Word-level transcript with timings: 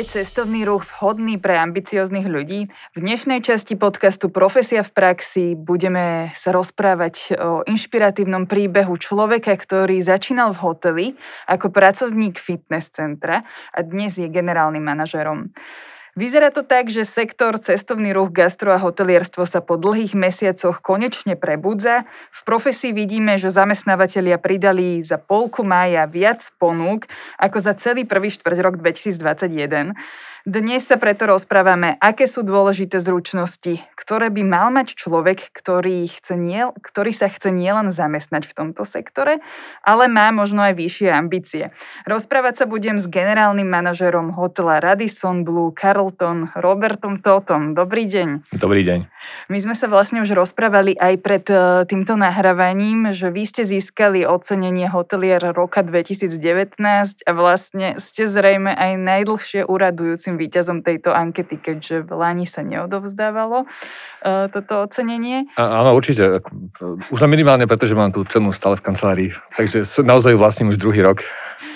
Je 0.00 0.24
cestovný 0.24 0.64
ruch 0.64 0.88
vhodný 0.96 1.36
pre 1.36 1.60
ambicióznych 1.60 2.24
ľudí? 2.24 2.72
V 2.96 2.98
dnešnej 3.04 3.44
časti 3.44 3.76
podcastu 3.76 4.32
Profesia 4.32 4.80
v 4.80 4.96
praxi 4.96 5.52
budeme 5.52 6.32
sa 6.40 6.56
rozprávať 6.56 7.36
o 7.36 7.60
inšpiratívnom 7.68 8.48
príbehu 8.48 8.96
človeka, 8.96 9.52
ktorý 9.52 10.00
začínal 10.00 10.56
v 10.56 10.62
hoteli 10.64 11.06
ako 11.44 11.68
pracovník 11.68 12.40
fitness 12.40 12.88
centra 12.88 13.44
a 13.76 13.84
dnes 13.84 14.16
je 14.16 14.24
generálnym 14.32 14.80
manažerom. 14.80 15.52
Vyzerá 16.18 16.50
to 16.50 16.66
tak, 16.66 16.90
že 16.90 17.06
sektor 17.06 17.54
cestovný 17.62 18.10
ruch, 18.10 18.34
gastro 18.34 18.74
a 18.74 18.82
hotelierstvo 18.82 19.46
sa 19.46 19.62
po 19.62 19.78
dlhých 19.78 20.18
mesiacoch 20.18 20.82
konečne 20.82 21.38
prebudza. 21.38 22.02
V 22.34 22.40
profesii 22.42 22.90
vidíme, 22.90 23.38
že 23.38 23.54
zamestnávateľia 23.54 24.42
pridali 24.42 25.06
za 25.06 25.22
polku 25.22 25.62
mája 25.62 26.10
viac 26.10 26.42
ponúk 26.58 27.06
ako 27.38 27.58
za 27.62 27.78
celý 27.78 28.02
prvý 28.02 28.34
štvrť 28.34 28.58
rok 28.58 28.74
2021. 28.82 29.94
Dnes 30.48 30.88
sa 30.88 30.96
preto 30.96 31.28
rozprávame, 31.28 32.00
aké 32.00 32.24
sú 32.24 32.40
dôležité 32.40 32.96
zručnosti, 32.96 33.84
ktoré 33.92 34.32
by 34.32 34.40
mal 34.40 34.72
mať 34.72 34.96
človek, 34.96 35.52
ktorý, 35.52 36.08
chce 36.08 36.32
nie, 36.32 36.64
ktorý 36.80 37.12
sa 37.12 37.28
chce 37.28 37.52
nielen 37.52 37.92
zamestnať 37.92 38.48
v 38.48 38.56
tomto 38.56 38.88
sektore, 38.88 39.44
ale 39.84 40.08
má 40.08 40.32
možno 40.32 40.64
aj 40.64 40.80
vyššie 40.80 41.12
ambície. 41.12 41.76
Rozprávať 42.08 42.64
sa 42.64 42.64
budem 42.64 42.96
s 42.96 43.04
generálnym 43.04 43.68
manažerom 43.68 44.32
hotela 44.32 44.80
Radisson 44.80 45.44
Blue 45.44 45.76
Carlton 45.76 46.48
Robertom 46.56 47.20
Totom. 47.20 47.76
Dobrý 47.76 48.08
deň. 48.08 48.56
Dobrý 48.56 48.80
deň. 48.80 49.12
My 49.52 49.58
sme 49.60 49.76
sa 49.76 49.92
vlastne 49.92 50.24
už 50.24 50.32
rozprávali 50.32 50.96
aj 50.96 51.14
pred 51.20 51.44
e, 51.52 51.84
týmto 51.84 52.16
nahrávaním, 52.16 53.12
že 53.12 53.28
vy 53.28 53.44
ste 53.44 53.68
získali 53.68 54.24
ocenenie 54.24 54.88
hotelier 54.88 55.52
roka 55.52 55.84
2019 55.84 56.80
a 57.28 57.30
vlastne 57.36 58.00
ste 58.00 58.24
zrejme 58.24 58.72
aj 58.72 58.96
najdlhšie 58.96 59.68
uradujúci 59.68 60.29
budúcim 60.30 60.38
víťazom 60.38 60.78
tejto 60.86 61.10
ankety, 61.10 61.58
keďže 61.58 62.06
v 62.06 62.10
Lani 62.14 62.46
sa 62.46 62.62
neodovzdávalo 62.62 63.66
uh, 63.66 64.46
toto 64.52 64.86
ocenenie. 64.86 65.50
A, 65.58 65.82
áno, 65.82 65.98
určite. 65.98 66.38
Už 67.10 67.18
len 67.18 67.30
minimálne, 67.30 67.66
pretože 67.66 67.98
mám 67.98 68.14
tú 68.14 68.22
cenu 68.26 68.54
stále 68.54 68.78
v 68.78 68.84
kancelárii. 68.86 69.30
Takže 69.56 69.82
naozaj 70.06 70.34
ju 70.34 70.38
vlastním 70.38 70.68
už 70.70 70.78
druhý 70.78 71.02
rok. 71.02 71.26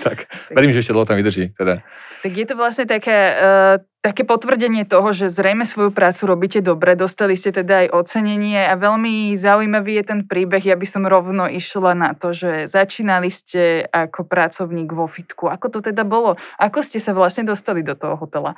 Tak, 0.04 0.28
verím, 0.52 0.76
že 0.76 0.84
ešte 0.84 0.92
dlho 0.92 1.08
tam 1.08 1.16
vydrží. 1.16 1.56
Teda. 1.56 1.80
Tak 2.20 2.32
je 2.32 2.46
to 2.48 2.56
vlastne 2.56 2.84
také, 2.84 3.36
uh, 3.36 3.76
také 4.04 4.24
potvrdenie 4.24 4.84
toho, 4.84 5.12
že 5.16 5.32
zrejme 5.32 5.64
svoju 5.64 5.92
prácu 5.92 6.28
robíte 6.28 6.60
dobre, 6.60 6.96
dostali 6.96 7.36
ste 7.36 7.52
teda 7.52 7.84
aj 7.84 7.92
ocenenie 7.92 8.64
a 8.68 8.76
veľmi 8.76 9.36
zaujímavý 9.36 10.00
je 10.00 10.04
ten 10.04 10.20
príbeh. 10.24 10.64
Ja 10.64 10.76
by 10.76 10.86
som 10.88 11.04
rovno 11.08 11.48
išla 11.48 11.92
na 11.96 12.12
to, 12.12 12.36
že 12.36 12.68
začínali 12.68 13.28
ste 13.28 13.88
ako 13.88 14.28
pracovník 14.28 14.92
vo 14.92 15.08
fitku. 15.08 15.48
Ako 15.48 15.68
to 15.68 15.78
teda 15.80 16.04
bolo? 16.04 16.36
Ako 16.60 16.84
ste 16.84 17.00
sa 17.00 17.16
vlastne 17.16 17.44
dostali 17.48 17.80
do 17.80 17.96
toho 17.96 18.16
hotela? 18.20 18.56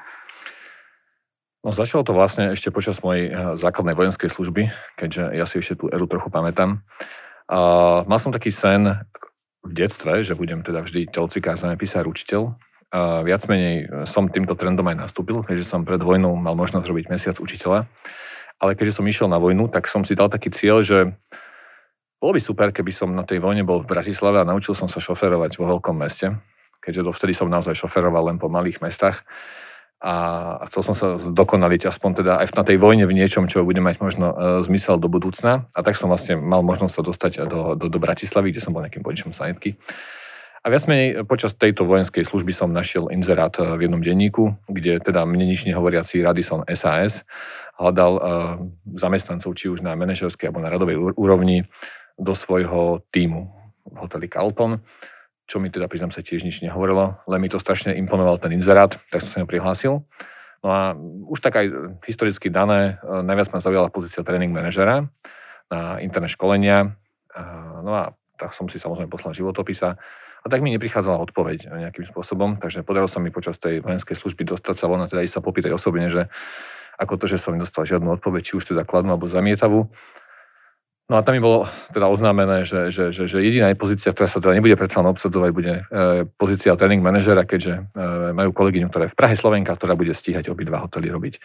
No 1.66 1.74
začalo 1.74 2.06
to 2.06 2.14
vlastne 2.14 2.54
ešte 2.54 2.70
počas 2.70 3.02
mojej 3.02 3.26
eh, 3.26 3.34
základnej 3.58 3.98
vojenskej 3.98 4.30
služby, 4.30 4.70
keďže 4.94 5.34
ja 5.34 5.42
si 5.50 5.58
ešte 5.58 5.82
tú 5.82 5.90
eru 5.90 6.06
trochu 6.06 6.30
pamätám. 6.30 6.86
Uh, 7.46 8.02
mal 8.10 8.18
som 8.18 8.34
taký 8.34 8.50
sen 8.50 9.06
v 9.66 9.72
detstve, 9.74 10.22
že 10.22 10.38
budem 10.38 10.62
teda 10.62 10.86
vždy 10.86 11.10
telcikár, 11.10 11.58
zemepisár, 11.58 12.06
učiteľ 12.06 12.54
a 12.94 13.26
viac 13.26 13.42
menej 13.50 13.76
e, 13.82 13.84
som 14.06 14.30
týmto 14.30 14.54
trendom 14.54 14.86
aj 14.86 15.10
nastúpil, 15.10 15.42
keďže 15.42 15.66
som 15.66 15.82
pred 15.82 15.98
vojnou 15.98 16.38
mal 16.38 16.54
možnosť 16.54 16.86
robiť 16.86 17.06
mesiac 17.10 17.36
učiteľa. 17.42 17.90
Ale 18.56 18.72
keďže 18.78 19.02
som 19.02 19.04
išiel 19.04 19.28
na 19.28 19.36
vojnu, 19.36 19.68
tak 19.68 19.90
som 19.90 20.06
si 20.06 20.16
dal 20.16 20.30
taký 20.32 20.48
cieľ, 20.54 20.80
že 20.80 21.12
bolo 22.16 22.32
by 22.32 22.40
super, 22.40 22.72
keby 22.72 22.88
som 22.94 23.12
na 23.12 23.26
tej 23.26 23.42
vojne 23.42 23.66
bol 23.66 23.84
v 23.84 23.90
Bratislave 23.90 24.40
a 24.40 24.48
naučil 24.48 24.72
som 24.72 24.88
sa 24.88 25.02
šoferovať 25.02 25.60
vo 25.60 25.68
veľkom 25.76 25.92
meste, 25.92 26.32
keďže 26.80 27.04
dovtedy 27.04 27.36
som 27.36 27.52
naozaj 27.52 27.76
šoferoval 27.76 28.32
len 28.32 28.38
po 28.40 28.48
malých 28.48 28.80
mestách 28.80 29.26
a 29.96 30.14
chcel 30.68 30.92
som 30.92 30.94
sa 30.94 31.06
zdokonaliť 31.16 31.88
aspoň 31.88 32.10
teda 32.20 32.32
aj 32.44 32.52
na 32.52 32.64
tej 32.68 32.76
vojne 32.76 33.08
v 33.08 33.16
niečom, 33.16 33.48
čo 33.48 33.64
bude 33.64 33.80
mať 33.80 33.96
možno 34.04 34.26
e, 34.28 34.34
zmysel 34.60 35.00
do 35.00 35.08
budúcna. 35.08 35.72
A 35.72 35.80
tak 35.80 35.96
som 35.96 36.12
vlastne 36.12 36.36
mal 36.36 36.60
možnosť 36.60 36.94
sa 37.00 37.02
dostať 37.02 37.32
do, 37.48 37.60
do, 37.80 37.86
do 37.88 37.98
Bratislavy, 37.98 38.52
kde 38.52 38.60
som 38.60 38.76
bol 38.76 38.84
nejakým 38.84 39.00
vodičom 39.00 39.32
sanitky. 39.32 39.80
A 40.60 40.68
viac 40.68 40.84
menej 40.84 41.24
počas 41.24 41.56
tejto 41.56 41.88
vojenskej 41.88 42.28
služby 42.28 42.52
som 42.52 42.68
našiel 42.76 43.08
inzerát 43.08 43.56
eh, 43.56 43.64
v 43.72 43.88
jednom 43.88 44.04
denníku, 44.04 44.52
kde 44.68 45.00
teda 45.00 45.24
mne 45.24 45.48
nič 45.48 45.64
nehovoriaci 45.64 46.20
Radisson 46.20 46.68
SAS 46.76 47.24
hľadal 47.76 48.12
zamestnancov 48.96 49.52
či 49.52 49.68
už 49.68 49.84
na 49.84 49.92
manažerskej 49.92 50.48
alebo 50.48 50.64
na 50.64 50.72
radovej 50.72 50.96
úrovni 51.20 51.68
do 52.16 52.32
svojho 52.32 53.04
týmu 53.12 53.52
v 53.84 53.96
hoteli 54.00 54.32
Carlton, 54.32 54.80
čo 55.46 55.62
mi 55.62 55.70
teda 55.70 55.86
priznám 55.86 56.10
sa 56.10 56.22
tiež 56.22 56.42
nič 56.42 56.62
nehovorilo, 56.62 57.22
len 57.30 57.40
mi 57.40 57.48
to 57.50 57.62
strašne 57.62 57.94
imponoval 57.94 58.38
ten 58.42 58.52
inzerát, 58.54 58.98
tak 59.10 59.22
som 59.22 59.30
sa 59.30 59.38
ňo 59.42 59.48
prihlásil. 59.48 60.02
No 60.66 60.68
a 60.74 60.98
už 61.30 61.38
tak 61.38 61.54
aj 61.62 61.66
historicky 62.06 62.50
dané, 62.50 62.98
uh, 63.00 63.22
najviac 63.22 63.54
ma 63.54 63.62
zaujala 63.62 63.88
pozícia 63.88 64.26
tréning 64.26 64.50
manažera 64.50 65.06
na 65.70 66.02
internet 66.02 66.34
školenia. 66.34 66.98
Uh, 67.30 67.80
no 67.86 67.90
a 67.94 68.04
tak 68.34 68.52
som 68.52 68.66
si 68.66 68.82
samozrejme 68.82 69.06
poslal 69.06 69.32
životopisa 69.32 69.96
a 70.42 70.46
tak 70.46 70.62
mi 70.62 70.70
neprichádzala 70.74 71.18
odpoveď 71.26 71.70
nejakým 71.74 72.06
spôsobom, 72.06 72.62
takže 72.62 72.86
podarilo 72.86 73.10
sa 73.10 73.18
mi 73.18 73.34
počas 73.34 73.58
tej 73.58 73.82
vojenskej 73.82 74.14
služby 74.14 74.46
dostať 74.46 74.74
sa 74.78 74.86
von 74.86 75.02
teda 75.06 75.26
ísť 75.26 75.40
sa 75.40 75.42
popýtať 75.42 75.74
osobne, 75.74 76.06
že 76.06 76.30
ako 76.96 77.20
to, 77.20 77.24
že 77.28 77.42
som 77.42 77.52
nedostal 77.52 77.84
žiadnu 77.84 78.08
odpoveď, 78.20 78.42
či 78.42 78.52
už 78.56 78.72
teda 78.72 78.86
kladnú 78.86 79.14
alebo 79.14 79.28
zamietavú. 79.28 79.92
No 81.06 81.16
a 81.18 81.22
tam 81.22 81.38
mi 81.38 81.42
bolo 81.42 81.70
teda 81.94 82.10
oznámené, 82.10 82.66
že, 82.66 82.90
že, 82.90 83.14
že, 83.14 83.30
že 83.30 83.38
jediná 83.38 83.70
pozícia, 83.78 84.10
ktorá 84.10 84.26
sa 84.26 84.42
teda 84.42 84.58
nebude 84.58 84.74
predsa 84.74 85.06
len 85.06 85.14
obsadzovať, 85.14 85.50
bude 85.54 85.86
e, 85.86 86.26
pozícia 86.34 86.74
tréning 86.74 86.98
manažera, 86.98 87.46
keďže 87.46 87.94
e, 87.94 88.34
majú 88.34 88.50
kolegyňu, 88.50 88.90
ktorá 88.90 89.06
je 89.06 89.14
v 89.14 89.18
Prahe 89.18 89.38
Slovenka, 89.38 89.78
ktorá 89.78 89.94
bude 89.94 90.10
stíhať 90.10 90.50
obidva 90.50 90.82
hotely 90.82 91.06
robiť 91.06 91.34
e, 91.38 91.40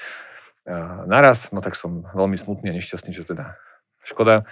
naraz. 1.05 1.53
No 1.53 1.61
tak 1.61 1.77
som 1.77 2.09
veľmi 2.09 2.41
smutný 2.41 2.73
a 2.73 2.77
nešťastný, 2.81 3.13
že 3.13 3.21
teda 3.21 3.53
škoda. 4.01 4.49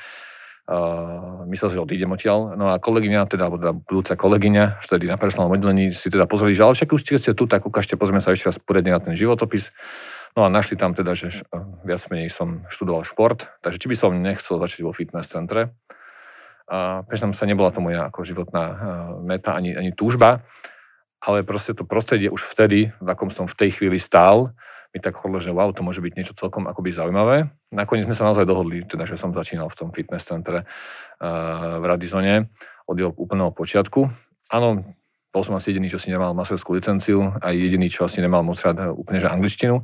Uh, 0.70 1.50
myslel, 1.50 1.74
že 1.74 1.82
odídem 1.82 2.14
odtiaľ. 2.14 2.54
No 2.54 2.70
a 2.70 2.78
kolegyňa, 2.78 3.26
teda, 3.26 3.50
alebo 3.50 3.58
teda 3.58 3.74
budúca 3.74 4.14
kolegyňa, 4.14 4.86
vtedy 4.86 5.10
na 5.10 5.18
personálnom 5.18 5.58
oddelení, 5.58 5.98
si 5.98 6.14
teda 6.14 6.30
pozreli, 6.30 6.54
že 6.54 6.62
ale 6.62 6.78
však 6.78 6.94
už 6.94 7.02
ste 7.18 7.34
tu, 7.34 7.50
tak 7.50 7.66
ukážte, 7.66 7.98
pozrieme 7.98 8.22
sa 8.22 8.38
ešte 8.38 8.54
raz 8.54 8.62
poriadne 8.62 8.94
na 8.94 9.02
ten 9.02 9.18
životopis. 9.18 9.74
No 10.40 10.48
a 10.48 10.56
našli 10.56 10.80
tam 10.80 10.96
teda, 10.96 11.20
že 11.20 11.44
viac 11.84 12.00
menej 12.08 12.32
som 12.32 12.64
študoval 12.72 13.04
šport, 13.04 13.52
takže 13.60 13.76
či 13.76 13.92
by 13.92 13.96
som 14.00 14.16
nechcel 14.16 14.56
začať 14.56 14.88
vo 14.88 14.96
fitness 14.96 15.28
centre. 15.28 15.76
A 16.72 17.04
priznám 17.04 17.36
sa, 17.36 17.44
nebola 17.44 17.76
to 17.76 17.84
moja 17.84 18.08
ako 18.08 18.24
životná 18.24 18.64
meta 19.20 19.52
ani, 19.52 19.76
ani 19.76 19.92
túžba, 19.92 20.48
ale 21.20 21.44
proste 21.44 21.76
to 21.76 21.84
prostredie 21.84 22.32
už 22.32 22.48
vtedy, 22.56 22.96
v 23.04 23.08
akom 23.12 23.28
som 23.28 23.52
v 23.52 23.68
tej 23.68 23.76
chvíli 23.76 24.00
stál, 24.00 24.56
mi 24.96 25.04
tak 25.04 25.20
chodilo, 25.20 25.44
že 25.44 25.52
wow, 25.52 25.76
to 25.76 25.84
môže 25.84 26.00
byť 26.00 26.14
niečo 26.16 26.34
celkom 26.40 26.72
akoby 26.72 26.96
zaujímavé. 26.96 27.52
Nakoniec 27.76 28.08
sme 28.08 28.16
sa 28.16 28.32
naozaj 28.32 28.48
dohodli, 28.48 28.88
teda, 28.88 29.04
že 29.04 29.20
som 29.20 29.36
začínal 29.36 29.68
v 29.68 29.76
tom 29.76 29.92
fitness 29.92 30.24
centre 30.24 30.64
uh, 30.64 31.78
v 31.78 31.84
Radizone 31.84 32.48
od 32.88 32.96
jeho 32.96 33.12
úplného 33.12 33.52
počiatku. 33.52 34.08
Áno, 34.56 34.88
bol 35.30 35.44
som 35.44 35.54
asi 35.60 35.76
jediný, 35.76 35.92
čo 35.92 36.00
si 36.00 36.10
nemal 36.10 36.32
masterskú 36.32 36.80
licenciu 36.80 37.28
a 37.44 37.52
jediný, 37.52 37.92
čo 37.92 38.08
asi 38.08 38.24
nemal 38.24 38.42
moc 38.42 38.56
rád 38.64 38.78
eh, 38.82 38.90
úplne 38.90 39.20
že 39.20 39.28
angličtinu. 39.28 39.84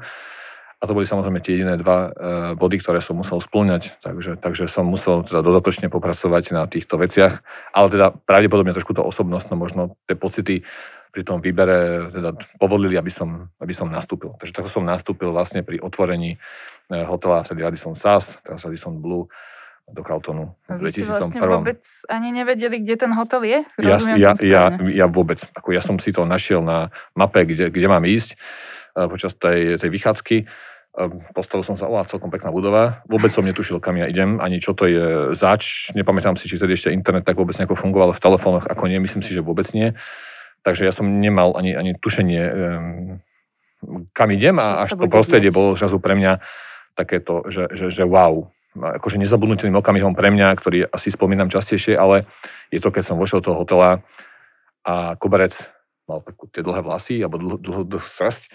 A 0.86 0.88
to 0.88 0.94
boli 0.94 1.10
samozrejme 1.10 1.42
tie 1.42 1.58
jediné 1.58 1.82
dva 1.82 1.98
uh, 2.06 2.12
body, 2.54 2.78
ktoré 2.78 3.02
som 3.02 3.18
musel 3.18 3.42
splňať, 3.42 3.98
takže, 4.06 4.38
takže 4.38 4.70
som 4.70 4.86
musel 4.86 5.26
teda 5.26 5.42
dodatočne 5.42 5.90
popracovať 5.90 6.54
na 6.54 6.70
týchto 6.70 7.02
veciach, 7.02 7.42
ale 7.74 7.88
teda 7.90 8.14
pravdepodobne 8.14 8.70
trošku 8.78 8.94
to 8.94 9.02
osobnostno, 9.02 9.58
možno 9.58 9.98
tie 10.06 10.14
pocity 10.14 10.62
pri 11.16 11.24
tom 11.24 11.40
výbere 11.40 12.12
teda 12.12 12.36
povolili, 12.60 13.00
aby 13.00 13.08
som, 13.08 13.48
aby 13.58 13.72
som 13.72 13.88
nastúpil. 13.88 14.36
Takže 14.36 14.52
takto 14.52 14.68
som 14.68 14.84
nastúpil 14.84 15.32
vlastne 15.32 15.64
pri 15.66 15.80
otvorení 15.80 16.36
eh, 16.38 17.04
hotela, 17.08 17.42
vtedy 17.48 17.64
Radisson 17.64 17.96
SAS, 17.96 18.38
teraz 18.46 18.68
Radisson 18.68 19.00
Blue, 19.02 19.32
do 19.86 20.02
Carltonu 20.02 20.58
v 20.66 20.82
2001. 20.82 21.06
vlastne 21.08 21.42
vôbec 21.46 21.86
ani 22.10 22.34
nevedeli, 22.34 22.82
kde 22.82 23.06
ten 23.06 23.12
hotel 23.14 23.42
je? 23.46 23.60
ja, 23.86 23.98
ja, 24.18 24.32
ja, 24.42 24.64
ja 24.82 25.06
vôbec. 25.06 25.38
Ako 25.54 25.78
ja 25.78 25.80
som 25.80 26.02
si 26.02 26.10
to 26.10 26.26
našiel 26.26 26.66
na 26.66 26.90
mape, 27.14 27.46
kde, 27.46 27.70
kde 27.70 27.88
mám 27.88 28.04
ísť 28.04 28.36
eh, 28.36 29.08
počas 29.08 29.32
tej, 29.40 29.80
tej 29.80 29.88
vychádzky. 29.88 30.38
Eh, 30.96 31.12
postavil 31.36 31.68
som 31.68 31.76
sa, 31.76 31.92
o, 31.92 32.00
celkom 32.08 32.32
pekná 32.32 32.56
budova. 32.56 33.04
Vôbec 33.12 33.28
som 33.28 33.44
netušil, 33.44 33.84
kam 33.84 34.00
ja 34.00 34.08
idem, 34.08 34.40
ani 34.40 34.64
čo 34.64 34.72
to 34.72 34.88
je 34.88 35.36
zač. 35.36 35.92
Nepamätám 35.92 36.40
si, 36.40 36.48
či 36.48 36.56
tedy 36.56 36.80
ešte 36.80 36.96
internet 36.96 37.28
tak 37.28 37.36
vôbec 37.36 37.52
nejako 37.60 37.76
fungoval 37.76 38.16
v 38.16 38.24
telefónoch, 38.24 38.64
ako 38.64 38.88
nie, 38.88 39.04
myslím 39.04 39.20
si, 39.20 39.36
že 39.36 39.44
vôbec 39.44 39.68
nie. 39.76 39.92
Takže 40.64 40.88
ja 40.88 40.96
som 40.96 41.20
nemal 41.20 41.52
ani, 41.60 41.76
ani 41.76 42.00
tušenie, 42.00 42.44
um, 42.48 43.20
kam 44.16 44.32
idem 44.32 44.56
a 44.56 44.88
až 44.88 44.96
to 44.96 45.12
prostredie 45.12 45.52
bolo 45.52 45.76
zrazu 45.76 46.00
pre 46.00 46.16
mňa 46.16 46.40
takéto, 46.96 47.44
že, 47.52 47.68
že, 47.76 47.92
že 47.92 48.04
wow. 48.08 48.48
Akože 48.76 49.20
nezabudnutelným 49.20 49.76
okamihom 49.76 50.16
pre 50.16 50.32
mňa, 50.32 50.48
ktorý 50.56 50.88
asi 50.96 51.12
spomínam 51.12 51.52
častejšie, 51.52 52.00
ale 52.00 52.24
je 52.72 52.80
to, 52.80 52.88
keď 52.88 53.04
som 53.04 53.20
vošiel 53.20 53.44
do 53.44 53.52
toho 53.52 53.60
hotela 53.68 54.00
a 54.88 55.20
koberec 55.20 55.60
mal 56.08 56.24
takú 56.24 56.48
tie 56.48 56.64
dlhé 56.64 56.82
vlasy 56.88 57.20
alebo 57.20 57.36
dlhú, 57.36 57.58
dlhú, 57.60 57.84
dlhú 57.84 58.08
srst 58.08 58.48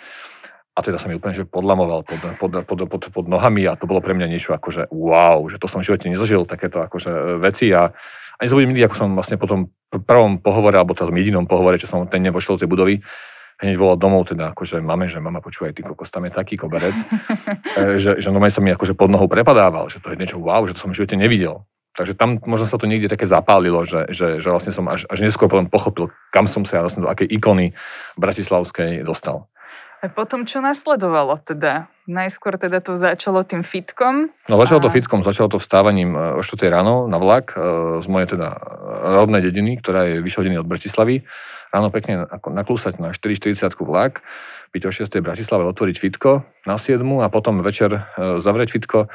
a 0.81 0.85
teda 0.85 0.97
sa 0.97 1.13
mi 1.13 1.21
úplne 1.21 1.37
že 1.37 1.45
podlamoval 1.45 2.09
pod, 2.09 2.21
pod, 2.41 2.51
pod, 2.65 2.79
pod, 2.89 3.03
pod 3.13 3.27
nohami 3.29 3.69
a 3.69 3.77
to 3.77 3.85
bolo 3.85 4.01
pre 4.01 4.17
mňa 4.17 4.33
niečo 4.33 4.57
akože 4.57 4.89
wow, 4.89 5.45
že 5.53 5.61
to 5.61 5.69
som 5.69 5.85
v 5.85 5.93
živote 5.93 6.09
nezažil, 6.09 6.49
takéto 6.49 6.81
akože 6.81 7.37
veci 7.37 7.69
a 7.77 7.93
a 8.41 8.49
nezabudím 8.49 8.73
nikdy, 8.73 8.89
ako 8.89 8.97
som 8.97 9.09
vlastne 9.13 9.37
po 9.37 9.45
tom 9.45 9.69
prvom 9.93 10.41
pohovore, 10.41 10.81
alebo 10.81 10.97
tom 10.97 11.13
jedinom 11.13 11.45
pohovore, 11.45 11.77
čo 11.77 11.85
som 11.85 12.09
ten 12.09 12.25
nevošiel 12.25 12.57
do 12.57 12.61
tej 12.65 12.73
budovy, 12.73 12.95
hneď 13.61 13.77
volal 13.77 14.01
domov, 14.01 14.33
teda 14.33 14.57
akože 14.57 14.81
máme, 14.81 15.13
že 15.13 15.21
mama 15.21 15.45
počúvaj, 15.45 15.77
ty 15.77 15.85
kokos, 15.85 16.09
tam 16.09 16.25
je 16.25 16.33
taký 16.33 16.57
koberec, 16.57 16.97
e, 17.79 18.01
že, 18.01 18.17
že 18.17 18.33
normálne 18.33 18.57
sa 18.57 18.65
mi 18.65 18.73
akože 18.73 18.97
pod 18.97 19.13
nohou 19.13 19.29
prepadával, 19.29 19.93
že 19.93 20.01
to 20.01 20.17
je 20.17 20.17
niečo 20.17 20.41
wow, 20.41 20.65
že 20.65 20.73
to 20.73 20.89
som 20.89 20.91
v 20.97 21.05
živote 21.05 21.21
nevidel. 21.21 21.69
Takže 21.93 22.17
tam 22.17 22.41
možno 22.49 22.65
sa 22.65 22.81
to 22.81 22.89
niekde 22.89 23.13
také 23.13 23.29
zapálilo, 23.29 23.85
že, 23.85 24.09
že, 24.09 24.41
že 24.41 24.49
vlastne 24.49 24.73
som 24.73 24.89
až, 24.89 25.05
až 25.05 25.21
neskôr 25.21 25.53
potom 25.53 25.69
pochopil, 25.69 26.09
kam 26.33 26.49
som 26.49 26.65
sa 26.65 26.81
ja 26.81 26.83
vlastne 26.87 27.05
do 27.05 27.13
akej 27.13 27.29
ikony 27.29 27.77
bratislavskej 28.17 29.05
dostal. 29.05 29.53
A 30.01 30.09
potom 30.09 30.49
čo 30.49 30.65
nasledovalo 30.65 31.45
teda? 31.45 31.93
Najskôr 32.09 32.57
teda 32.57 32.81
to 32.81 32.97
začalo 32.97 33.45
tým 33.45 33.61
fitkom. 33.61 34.33
No 34.49 34.57
začalo 34.57 34.81
a... 34.81 34.85
to 34.89 34.91
fitkom, 34.91 35.21
začalo 35.21 35.53
to 35.53 35.61
vstávaním 35.61 36.17
e, 36.17 36.41
o 36.41 36.43
4 36.43 36.73
ráno 36.73 37.05
na 37.05 37.21
vlak 37.21 37.53
e, 37.53 37.61
z 38.01 38.07
mojej 38.09 38.35
teda 38.35 38.57
rodnej 39.21 39.45
dediny, 39.45 39.77
ktorá 39.79 40.09
je 40.09 40.25
vyšhodený 40.25 40.57
od 40.57 40.67
Bratislavy. 40.67 41.23
Ráno 41.69 41.93
pekne 41.93 42.25
ako 42.27 42.49
naklúsať 42.51 42.97
na 42.99 43.13
4.40 43.13 43.77
vlak, 43.85 44.25
byť 44.73 44.83
o 44.89 44.91
6. 44.91 45.07
Bratislave, 45.21 45.69
otvoriť 45.69 45.97
fitko 46.01 46.49
na 46.65 46.81
7 46.81 47.05
a 47.21 47.29
potom 47.29 47.61
večer 47.61 47.93
e, 47.93 48.01
zavrieť 48.41 48.73
fitko 48.73 49.13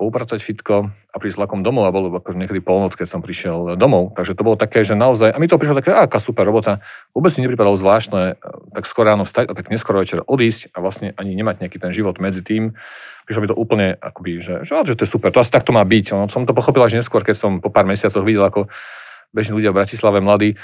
poupracať 0.00 0.40
fitko 0.40 0.88
a 0.88 1.16
prísť 1.20 1.36
vlakom 1.36 1.60
domov 1.60 1.84
a 1.84 1.92
bolo 1.92 2.08
ako 2.08 2.32
niekedy 2.32 2.64
polnoc, 2.64 2.96
keď 2.96 3.04
som 3.04 3.20
prišiel 3.20 3.76
domov. 3.76 4.16
Takže 4.16 4.32
to 4.32 4.40
bolo 4.40 4.56
také, 4.56 4.80
že 4.80 4.96
naozaj, 4.96 5.28
a 5.28 5.36
mi 5.36 5.44
to 5.44 5.60
prišlo 5.60 5.76
také, 5.76 5.92
aká 5.92 6.16
super 6.16 6.48
robota. 6.48 6.80
Vôbec 7.12 7.36
mi 7.36 7.44
nepripadalo 7.44 7.76
zvláštne, 7.76 8.22
e, 8.32 8.34
tak 8.72 8.88
skoro 8.88 9.12
ráno 9.12 9.28
vstať 9.28 9.52
a 9.52 9.52
tak 9.52 9.68
neskoro 9.68 10.00
večer 10.00 10.24
odísť 10.24 10.72
a 10.72 10.80
vlastne 10.80 11.12
ani 11.20 11.36
nemať 11.36 11.60
nejaký 11.60 11.76
ten 11.76 11.92
život 11.92 12.16
medzi 12.16 12.40
tým. 12.40 12.72
Prišlo 13.28 13.44
mi 13.44 13.50
to 13.52 13.60
úplne 13.60 14.00
akoby, 14.00 14.40
že, 14.40 14.54
že, 14.64 14.72
že 14.88 14.96
to 14.96 15.04
je 15.04 15.12
super, 15.12 15.28
to 15.28 15.44
asi 15.44 15.52
takto 15.52 15.76
má 15.76 15.84
byť. 15.84 16.16
No, 16.16 16.32
som 16.32 16.48
to 16.48 16.56
pochopil 16.56 16.80
až 16.80 16.96
neskôr, 16.96 17.20
keď 17.20 17.36
som 17.36 17.60
po 17.60 17.68
pár 17.68 17.84
mesiacoch 17.84 18.24
videl, 18.24 18.48
ako 18.48 18.72
bežní 19.36 19.52
ľudia 19.52 19.76
v 19.76 19.84
Bratislave 19.84 20.24
mladí 20.24 20.56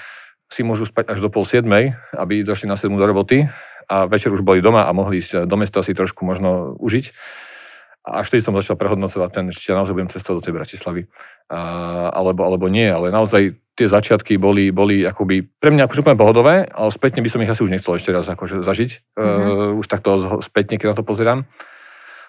si 0.49 0.65
môžu 0.65 0.89
spať 0.89 1.13
až 1.13 1.19
do 1.21 1.29
pol 1.29 1.45
siedmej, 1.45 1.93
aby 2.17 2.41
došli 2.41 2.73
na 2.73 2.81
sedmu 2.81 2.97
do 2.97 3.05
roboty 3.05 3.45
a 3.85 4.09
večer 4.09 4.33
už 4.33 4.41
boli 4.41 4.65
doma 4.65 4.89
a 4.89 4.91
mohli 4.97 5.21
ísť 5.21 5.45
do 5.45 5.57
mesta 5.61 5.85
si 5.85 5.93
trošku 5.93 6.25
možno 6.25 6.73
užiť. 6.81 7.13
A 8.07 8.23
až 8.23 8.31
vtedy 8.31 8.47
som 8.47 8.55
začal 8.55 8.79
prehodnocovať 8.79 9.31
ten, 9.35 9.45
či 9.51 9.75
ja 9.75 9.83
naozaj 9.83 9.91
budem 9.91 10.07
cestovať 10.15 10.37
do 10.39 10.45
tej 10.47 10.55
Bratislavy, 10.55 11.03
a, 11.51 11.59
alebo, 12.15 12.47
alebo 12.47 12.71
nie. 12.71 12.87
Ale 12.87 13.11
naozaj 13.11 13.59
tie 13.77 13.87
začiatky 13.91 14.39
boli, 14.39 14.71
boli 14.71 15.03
akoby 15.03 15.43
pre 15.59 15.75
mňa 15.75 15.85
akože 15.85 16.01
úplne 16.07 16.17
pohodové, 16.17 16.71
ale 16.71 16.89
spätne 16.95 17.21
by 17.21 17.29
som 17.29 17.43
ich 17.43 17.51
asi 17.51 17.67
už 17.67 17.75
nechcel 17.75 17.99
ešte 17.99 18.15
raz 18.15 18.25
akože 18.31 18.63
zažiť. 18.63 18.91
Mm-hmm. 19.19 19.75
Uh, 19.75 19.81
už 19.83 19.87
takto 19.91 20.39
spätne, 20.41 20.79
keď 20.79 20.95
na 20.95 20.97
to 20.97 21.05
pozerám. 21.05 21.45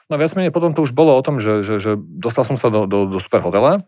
No 0.10 0.18
viac 0.18 0.34
menej 0.34 0.52
potom 0.52 0.74
to 0.74 0.82
už 0.82 0.92
bolo 0.98 1.14
o 1.14 1.22
tom, 1.22 1.38
že, 1.38 1.62
že, 1.62 1.78
že 1.78 1.96
dostal 1.96 2.42
som 2.42 2.58
sa 2.58 2.74
do, 2.74 2.90
do, 2.90 3.08
do 3.08 3.20
super 3.22 3.46
hotela, 3.46 3.86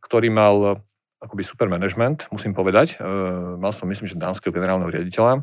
ktorý 0.00 0.30
mal 0.30 0.86
akoby 1.18 1.42
super 1.42 1.66
management, 1.66 2.30
musím 2.30 2.54
povedať. 2.54 2.96
Uh, 3.02 3.58
mal 3.58 3.74
som, 3.74 3.90
myslím, 3.90 4.06
že 4.06 4.14
dánskeho 4.14 4.54
generálneho 4.54 4.88
riaditeľa. 4.88 5.42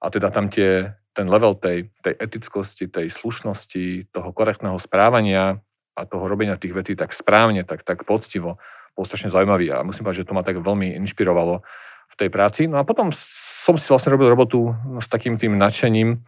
A 0.00 0.06
teda 0.08 0.32
tam 0.32 0.48
tie, 0.48 0.96
ten 1.14 1.26
level 1.26 1.58
tej, 1.58 1.90
tej 2.00 2.14
etickosti, 2.16 2.86
tej 2.86 3.10
slušnosti, 3.10 4.14
toho 4.14 4.30
korektného 4.30 4.78
správania 4.78 5.58
a 5.98 6.02
toho 6.06 6.30
robenia 6.30 6.54
tých 6.54 6.74
vecí 6.74 6.92
tak 6.94 7.10
správne, 7.10 7.66
tak, 7.66 7.82
tak 7.82 8.06
poctivo, 8.06 8.62
bol 8.94 9.04
strašne 9.06 9.30
zaujímavý 9.30 9.74
a 9.74 9.82
musím 9.86 10.06
povedať, 10.06 10.22
že 10.22 10.28
to 10.30 10.36
ma 10.36 10.46
tak 10.46 10.62
veľmi 10.62 10.94
inšpirovalo 11.02 11.62
v 12.10 12.14
tej 12.18 12.28
práci. 12.30 12.62
No 12.70 12.78
a 12.78 12.86
potom 12.86 13.10
som 13.14 13.74
si 13.76 13.86
vlastne 13.90 14.14
robil 14.14 14.30
robotu 14.30 14.74
s 14.98 15.06
takým 15.10 15.38
tým 15.38 15.58
nadšením 15.58 16.22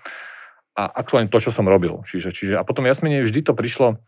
a 0.79 0.83
aktuálne 0.89 1.31
to, 1.31 1.39
čo 1.39 1.55
som 1.55 1.69
robil. 1.69 2.03
Čiže, 2.07 2.33
čiže 2.33 2.55
a 2.59 2.67
potom 2.67 2.87
jasne 2.89 3.23
vždy 3.23 3.41
to 3.45 3.53
prišlo, 3.53 4.03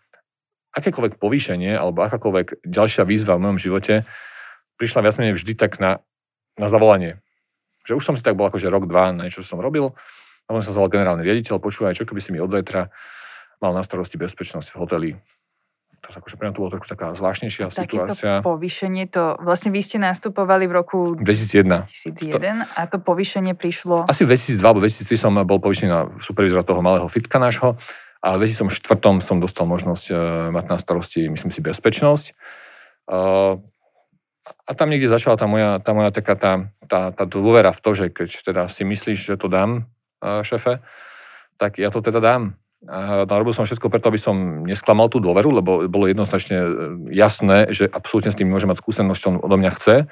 akékoľvek 0.75 1.23
povýšenie 1.23 1.71
alebo 1.79 2.03
akákoľvek 2.03 2.67
ďalšia 2.67 3.07
výzva 3.07 3.39
v 3.39 3.47
mojom 3.47 3.59
živote 3.63 3.95
prišla 4.75 5.07
viac 5.07 5.15
menej 5.23 5.39
vždy 5.39 5.53
tak 5.55 5.79
na, 5.79 6.03
na 6.59 6.67
zavolanie. 6.67 7.23
Že 7.87 8.03
už 8.03 8.05
som 8.05 8.15
si 8.19 8.27
tak 8.27 8.35
bol 8.35 8.51
akože 8.51 8.67
rok, 8.67 8.91
dva 8.91 9.15
na 9.15 9.31
niečo, 9.31 9.47
čo 9.47 9.55
som 9.55 9.63
robil 9.63 9.95
a 10.45 10.49
on 10.53 10.61
sa 10.61 10.77
zval 10.77 10.93
generálny 10.93 11.25
riaditeľ, 11.25 11.57
počúvaj, 11.57 11.97
čo 11.97 12.05
keby 12.05 12.21
si 12.21 12.31
mi 12.33 12.41
od 12.41 12.53
vetra 12.53 12.93
mal 13.65 13.73
na 13.73 13.81
starosti 13.81 14.21
bezpečnosť 14.21 14.69
v 14.73 14.77
hoteli. 14.77 15.11
To 16.05 16.13
akože 16.13 16.37
pre 16.37 16.53
to 16.53 16.61
bolo 16.61 16.69
trošku 16.69 16.85
taká 16.85 17.17
zvláštnejšia 17.17 17.73
Takéto 17.73 18.13
situácia. 18.13 18.45
povýšenie, 18.45 19.09
to 19.09 19.41
vlastne 19.41 19.73
vy 19.73 19.81
ste 19.81 19.97
nastupovali 19.97 20.69
v 20.69 20.73
roku 20.77 21.17
2001. 21.17 21.89
2001 21.89 22.61
a 22.77 22.81
to 22.85 23.01
povýšenie 23.01 23.57
prišlo... 23.57 24.05
Asi 24.05 24.29
v 24.29 24.37
2002 24.37 24.61
alebo 24.61 24.85
2003 24.85 25.17
som 25.17 25.33
bol 25.49 25.65
povýšený 25.65 25.89
na 25.89 26.13
supervizora 26.21 26.61
toho 26.61 26.85
malého 26.85 27.09
fitka 27.09 27.41
nášho 27.41 27.81
a 28.21 28.37
v 28.37 28.45
2004 28.45 29.25
som 29.25 29.41
dostal 29.41 29.65
možnosť 29.65 30.05
uh, 30.13 30.17
mať 30.53 30.65
na 30.69 30.77
starosti, 30.77 31.25
myslím 31.25 31.49
si, 31.49 31.65
bezpečnosť. 31.65 32.37
Uh, 33.09 33.65
a 34.69 34.71
tam 34.77 34.93
niekde 34.93 35.09
začala 35.09 35.41
tá 35.41 35.49
moja, 35.49 35.81
tá 35.81 35.97
moja 35.97 36.13
taká 36.13 36.37
tá, 36.37 36.53
tá, 36.85 37.17
tá 37.17 37.25
dôvera 37.25 37.73
v 37.73 37.81
to, 37.81 37.91
že 37.97 38.13
keď 38.13 38.29
teda 38.45 38.63
si 38.69 38.85
myslíš, 38.85 39.25
že 39.25 39.41
to 39.41 39.49
dám, 39.49 39.89
šefe, 40.43 40.81
tak 41.61 41.79
ja 41.79 41.93
to 41.93 42.01
teda 42.01 42.19
dám. 42.19 42.57
A 42.85 43.25
narobil 43.25 43.57
som 43.57 43.65
všetko 43.65 43.89
preto, 43.89 44.13
aby 44.13 44.21
som 44.21 44.67
nesklamal 44.69 45.09
tú 45.09 45.17
dôveru, 45.17 45.49
lebo 45.57 45.89
bolo 45.89 46.05
jednoznačne 46.05 46.59
e, 46.61 46.69
jasné, 47.17 47.73
že 47.73 47.89
absolútne 47.89 48.29
s 48.29 48.37
tým 48.37 48.53
môže 48.53 48.69
mať 48.69 48.85
skúsenosť, 48.85 49.21
čo 49.21 49.29
on 49.33 49.41
odo 49.41 49.57
mňa 49.57 49.73
chce. 49.73 50.05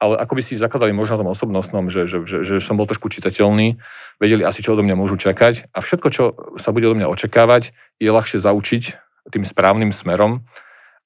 Ale 0.00 0.14
ako 0.18 0.32
by 0.34 0.42
si 0.42 0.56
zakladali 0.56 0.96
možno 0.96 1.20
na 1.20 1.22
tom 1.22 1.30
osobnostnom, 1.30 1.92
že, 1.92 2.08
že, 2.08 2.24
že, 2.24 2.38
že 2.48 2.54
som 2.64 2.80
bol 2.80 2.88
trošku 2.88 3.12
čitateľný, 3.12 3.76
vedeli 4.18 4.42
asi, 4.42 4.64
čo 4.64 4.72
odo 4.72 4.82
mňa 4.82 4.96
môžu 4.96 5.20
čakať 5.20 5.68
a 5.70 5.78
všetko, 5.84 6.08
čo 6.10 6.24
sa 6.56 6.72
bude 6.72 6.88
odo 6.88 6.96
mňa 6.96 7.12
očakávať, 7.12 7.76
je 8.00 8.08
ľahšie 8.08 8.40
zaučiť 8.40 8.82
tým 9.30 9.44
správnym 9.44 9.92
smerom, 9.92 10.48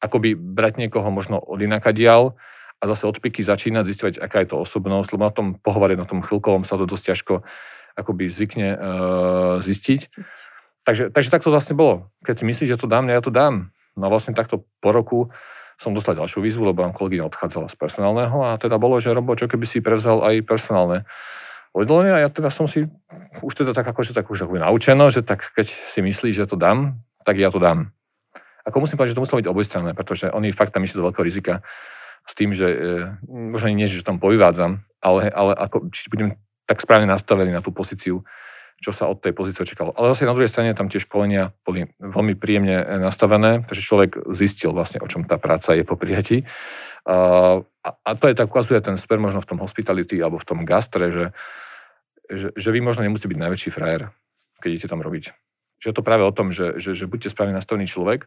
ako 0.01 0.23
by 0.23 0.39
brať 0.39 0.87
niekoho 0.87 1.11
možno 1.11 1.37
od 1.43 1.61
inakadial 1.61 2.39
a 2.79 2.83
zase 2.89 3.05
od 3.11 3.19
piky 3.21 3.43
začínať 3.43 3.85
zistovať, 3.91 4.15
aká 4.23 4.47
je 4.47 4.55
to 4.55 4.63
osobnosť, 4.63 5.09
lebo 5.13 5.29
na 5.29 5.35
tom 5.35 5.47
pohovore, 5.61 5.99
na 5.99 6.09
tom 6.09 6.25
chvíľkovom 6.25 6.65
sa 6.65 6.81
to 6.81 6.89
dosť 6.89 7.05
ťažko 7.13 7.35
akoby 7.97 8.29
zvykne 8.29 8.69
uh, 8.77 8.79
zistiť. 9.65 10.13
Takže, 10.87 11.11
takže 11.11 11.33
tak 11.33 11.43
to 11.43 11.51
vlastne 11.51 11.75
bolo. 11.75 12.13
Keď 12.23 12.35
si 12.41 12.45
myslíš, 12.47 12.69
že 12.77 12.81
to 12.81 12.87
dám, 12.87 13.11
ja 13.11 13.19
to 13.19 13.35
dám. 13.35 13.75
No 13.97 14.07
vlastne 14.13 14.37
takto 14.37 14.69
po 14.79 14.95
roku 14.95 15.33
som 15.81 15.93
dostal 15.93 16.17
ďalšiu 16.17 16.41
výzvu, 16.41 16.73
lebo 16.73 16.85
vám 16.85 16.97
kolegyňa 16.97 17.29
odchádzala 17.29 17.69
z 17.69 17.77
personálneho 17.77 18.39
a 18.45 18.57
teda 18.57 18.81
bolo, 18.81 18.97
že 19.01 19.13
Robo, 19.13 19.37
čo 19.37 19.49
keby 19.49 19.65
si 19.69 19.85
prevzal 19.85 20.25
aj 20.25 20.45
personálne 20.45 21.05
oddelenie 21.77 22.17
a 22.17 22.25
ja 22.25 22.29
teda 22.33 22.49
som 22.49 22.65
si 22.65 22.89
už 23.45 23.53
teda 23.53 23.77
tak 23.77 23.85
akože 23.85 24.17
tak 24.17 24.33
už 24.33 24.49
akoby 24.49 24.65
naučeno, 24.65 25.13
že 25.13 25.21
tak 25.21 25.53
keď 25.53 25.69
si 25.69 26.01
myslíš, 26.01 26.33
že 26.33 26.49
to 26.49 26.57
dám, 26.57 27.05
tak 27.29 27.37
ja 27.37 27.53
to 27.53 27.61
dám. 27.61 27.93
Ako 28.65 28.81
musím 28.81 28.97
povedať, 28.97 29.13
že 29.13 29.17
to 29.21 29.25
muselo 29.29 29.41
byť 29.45 29.51
obojstranné, 29.53 29.93
pretože 29.93 30.33
oni 30.33 30.51
fakt 30.57 30.73
tam 30.73 30.83
išli 30.83 30.97
do 30.97 31.07
veľkého 31.07 31.27
rizika 31.29 31.61
s 32.27 32.33
tým, 32.35 32.57
že 32.57 32.67
e, 32.67 32.79
možno 33.29 33.71
nie, 33.71 33.87
že 33.87 34.03
tam 34.03 34.19
povyvádzam, 34.19 34.83
ale, 35.05 35.31
ale 35.31 35.53
ako, 35.55 35.93
či 35.93 36.09
budem 36.11 36.35
tak 36.67 36.83
správne 36.83 37.07
nastavený 37.07 37.55
na 37.55 37.63
tú 37.63 37.71
pozíciu, 37.71 38.27
čo 38.77 38.91
sa 38.93 39.09
od 39.09 39.25
tej 39.25 39.33
pozície 39.33 39.65
očakalo. 39.65 39.97
Ale 39.97 40.13
zase 40.13 40.29
na 40.29 40.37
druhej 40.37 40.53
strane 40.53 40.77
tam 40.77 40.93
tie 40.93 41.01
školenia 41.01 41.57
boli 41.65 41.89
veľmi 41.97 42.37
príjemne 42.37 42.77
e, 42.83 42.85
nastavené, 43.01 43.65
takže 43.65 43.87
človek 43.87 44.11
zistil 44.37 44.77
vlastne, 44.77 45.01
o 45.01 45.09
čom 45.09 45.25
tá 45.25 45.41
práca 45.41 45.73
je 45.73 45.87
po 45.87 45.97
prijatí. 45.97 46.45
A, 47.09 47.63
a 47.81 48.11
to 48.19 48.29
je 48.29 48.35
tak 48.37 48.51
ukazuje 48.51 48.83
ten 48.83 48.99
sper 49.01 49.17
možno 49.23 49.41
v 49.41 49.49
tom 49.49 49.63
hospitality 49.63 50.19
alebo 50.21 50.37
v 50.37 50.49
tom 50.49 50.67
gastre, 50.69 51.09
že, 51.09 51.27
že, 52.29 52.49
že 52.53 52.69
vy 52.75 52.85
možno 52.85 53.07
nemusíte 53.07 53.31
byť 53.31 53.41
najväčší 53.41 53.71
frajer, 53.73 54.11
keď 54.61 54.69
idete 54.75 54.91
tam 54.91 55.01
robiť 55.01 55.33
že 55.81 55.93
je 55.93 55.97
to 55.97 56.07
práve 56.07 56.25
o 56.25 56.33
tom, 56.33 56.53
že, 56.53 56.81
že, 56.81 56.97
že 56.97 57.09
buďte 57.09 57.33
správne 57.33 57.57
nastavený 57.57 57.87
človek 57.89 58.25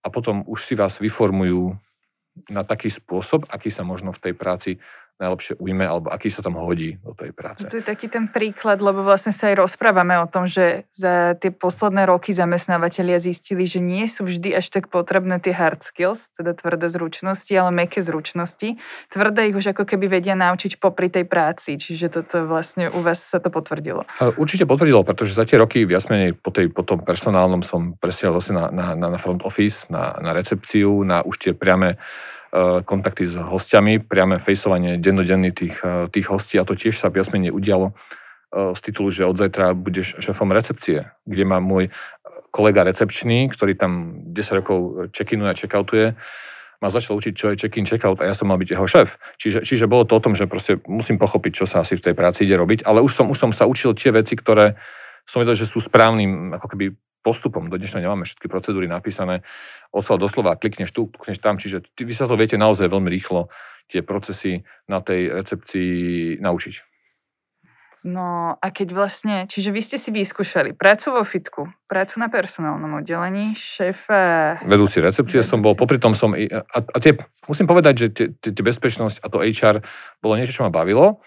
a 0.00 0.08
potom 0.08 0.44
už 0.48 0.64
si 0.64 0.74
vás 0.74 0.96
vyformujú 0.96 1.76
na 2.52 2.62
taký 2.64 2.92
spôsob, 2.92 3.48
aký 3.48 3.72
sa 3.72 3.84
možno 3.84 4.12
v 4.12 4.22
tej 4.28 4.34
práci 4.36 4.70
najlepšie 5.16 5.56
ujme, 5.56 5.84
alebo 5.88 6.12
aký 6.12 6.28
sa 6.28 6.44
tam 6.44 6.60
hodí 6.60 7.00
do 7.00 7.16
tej 7.16 7.32
práce. 7.32 7.64
To 7.64 7.80
je 7.80 7.84
taký 7.84 8.12
ten 8.12 8.28
príklad, 8.28 8.84
lebo 8.84 9.00
vlastne 9.00 9.32
sa 9.32 9.48
aj 9.48 9.64
rozprávame 9.64 10.20
o 10.20 10.28
tom, 10.28 10.44
že 10.44 10.84
za 10.92 11.32
tie 11.40 11.48
posledné 11.48 12.04
roky 12.04 12.36
zamestnávateľia 12.36 13.16
zistili, 13.16 13.64
že 13.64 13.80
nie 13.80 14.04
sú 14.06 14.28
vždy 14.28 14.52
až 14.52 14.68
tak 14.68 14.92
potrebné 14.92 15.40
tie 15.40 15.56
hard 15.56 15.80
skills, 15.80 16.36
teda 16.36 16.52
tvrdé 16.52 16.92
zručnosti, 16.92 17.52
ale 17.56 17.72
meké 17.72 18.04
zručnosti. 18.04 18.76
Tvrdé 19.08 19.48
ich 19.48 19.56
už 19.56 19.72
ako 19.72 19.88
keby 19.88 20.20
vedia 20.20 20.36
naučiť 20.36 20.76
popri 20.76 21.08
tej 21.08 21.24
práci, 21.24 21.80
čiže 21.80 22.12
toto 22.12 22.44
vlastne 22.44 22.92
u 22.92 23.00
vás 23.00 23.24
sa 23.24 23.40
to 23.40 23.48
potvrdilo. 23.48 24.04
Určite 24.36 24.68
potvrdilo, 24.68 25.00
pretože 25.00 25.32
za 25.32 25.48
tie 25.48 25.56
roky 25.56 25.88
viac 25.88 26.04
menej 26.12 26.36
po, 26.36 26.52
tej, 26.52 26.68
po 26.68 26.84
tom 26.84 27.00
personálnom 27.00 27.64
som 27.64 27.96
presiel 27.96 28.36
vlastne 28.36 28.60
na, 28.68 28.92
na, 28.92 29.16
na 29.16 29.18
front 29.18 29.40
office, 29.48 29.88
na, 29.88 30.20
na 30.20 30.36
recepciu, 30.36 31.00
na 31.02 31.24
už 31.24 31.40
tie 31.40 31.52
priame 31.56 31.96
kontakty 32.86 33.26
s 33.26 33.36
hostiami, 33.36 34.00
priame 34.00 34.38
fejsovanie 34.38 34.96
dennodenný 34.96 35.50
tých, 35.52 35.76
e, 35.82 36.06
tých 36.08 36.26
hostí 36.30 36.56
a 36.56 36.64
to 36.64 36.78
tiež 36.78 36.96
sa 36.96 37.10
viac 37.10 37.28
menej 37.34 37.52
udialo 37.52 37.92
e, 37.92 37.94
z 38.72 38.80
titulu, 38.80 39.10
že 39.10 39.26
od 39.26 39.36
zajtra 39.36 39.74
budeš 39.74 40.22
šéfom 40.22 40.54
recepcie, 40.54 41.10
kde 41.26 41.44
má 41.44 41.58
môj 41.58 41.90
kolega 42.54 42.88
recepčný, 42.88 43.52
ktorý 43.52 43.76
tam 43.76 44.22
10 44.32 44.58
rokov 44.64 44.78
check-inuje 45.12 45.50
a 45.52 45.58
check-outuje, 45.58 46.06
ma 46.80 46.88
začal 46.88 47.20
učiť, 47.20 47.32
čo 47.36 47.46
je 47.52 47.60
check-in, 47.60 47.84
check-out 47.84 48.20
a 48.20 48.28
ja 48.28 48.34
som 48.36 48.48
mal 48.48 48.56
byť 48.56 48.68
jeho 48.72 48.86
šéf. 48.88 49.20
Čiže, 49.36 49.60
čiže 49.64 49.84
bolo 49.88 50.08
to 50.08 50.16
o 50.16 50.24
tom, 50.24 50.32
že 50.32 50.48
proste 50.48 50.80
musím 50.88 51.20
pochopiť, 51.20 51.52
čo 51.52 51.64
sa 51.68 51.84
asi 51.84 52.00
v 52.00 52.04
tej 52.04 52.14
práci 52.16 52.48
ide 52.48 52.56
robiť, 52.56 52.84
ale 52.88 53.04
už 53.04 53.12
som, 53.12 53.26
už 53.28 53.36
som 53.36 53.50
sa 53.52 53.68
učil 53.68 53.92
tie 53.92 54.12
veci, 54.12 54.36
ktoré 54.36 54.80
som 55.26 55.42
vedel, 55.42 55.58
že 55.58 55.66
sú 55.66 55.82
správnym 55.82 56.54
ako 56.54 56.66
keby 56.72 56.94
postupom. 57.26 57.66
Do 57.66 57.74
dnešného 57.74 58.06
nemáme 58.06 58.22
všetky 58.22 58.46
procedúry 58.46 58.86
napísané. 58.86 59.42
Oslal 59.90 60.22
doslova, 60.22 60.54
klikneš 60.54 60.94
tu, 60.94 61.10
klikneš 61.10 61.42
tam, 61.42 61.58
čiže 61.58 61.82
vy 61.98 62.14
sa 62.14 62.30
to 62.30 62.38
viete 62.38 62.54
naozaj 62.54 62.86
veľmi 62.86 63.10
rýchlo 63.10 63.50
tie 63.90 64.06
procesy 64.06 64.62
na 64.86 65.02
tej 65.02 65.34
recepcii 65.34 66.38
naučiť. 66.38 66.74
No 68.06 68.54
a 68.62 68.66
keď 68.70 68.94
vlastne, 68.94 69.50
čiže 69.50 69.74
vy 69.74 69.82
ste 69.82 69.98
si 69.98 70.14
vyskúšali 70.14 70.78
prácu 70.78 71.10
vo 71.10 71.26
fitku, 71.26 71.66
prácu 71.90 72.22
na 72.22 72.30
personálnom 72.30 73.02
oddelení, 73.02 73.58
šéfa... 73.58 74.62
Vedúci 74.62 75.02
recepcie 75.02 75.42
som 75.42 75.58
bol, 75.58 75.74
popri 75.74 75.98
tom 75.98 76.14
som... 76.14 76.30
A, 76.30 76.78
a 76.86 76.98
tie, 77.02 77.18
musím 77.50 77.66
povedať, 77.66 77.94
že 77.98 78.06
tie, 78.14 78.26
tie, 78.38 78.54
tie 78.54 78.62
bezpečnosť 78.62 79.18
a 79.18 79.26
to 79.26 79.42
HR 79.42 79.82
bolo 80.22 80.38
niečo, 80.38 80.54
čo 80.54 80.62
ma 80.62 80.70
bavilo, 80.70 81.18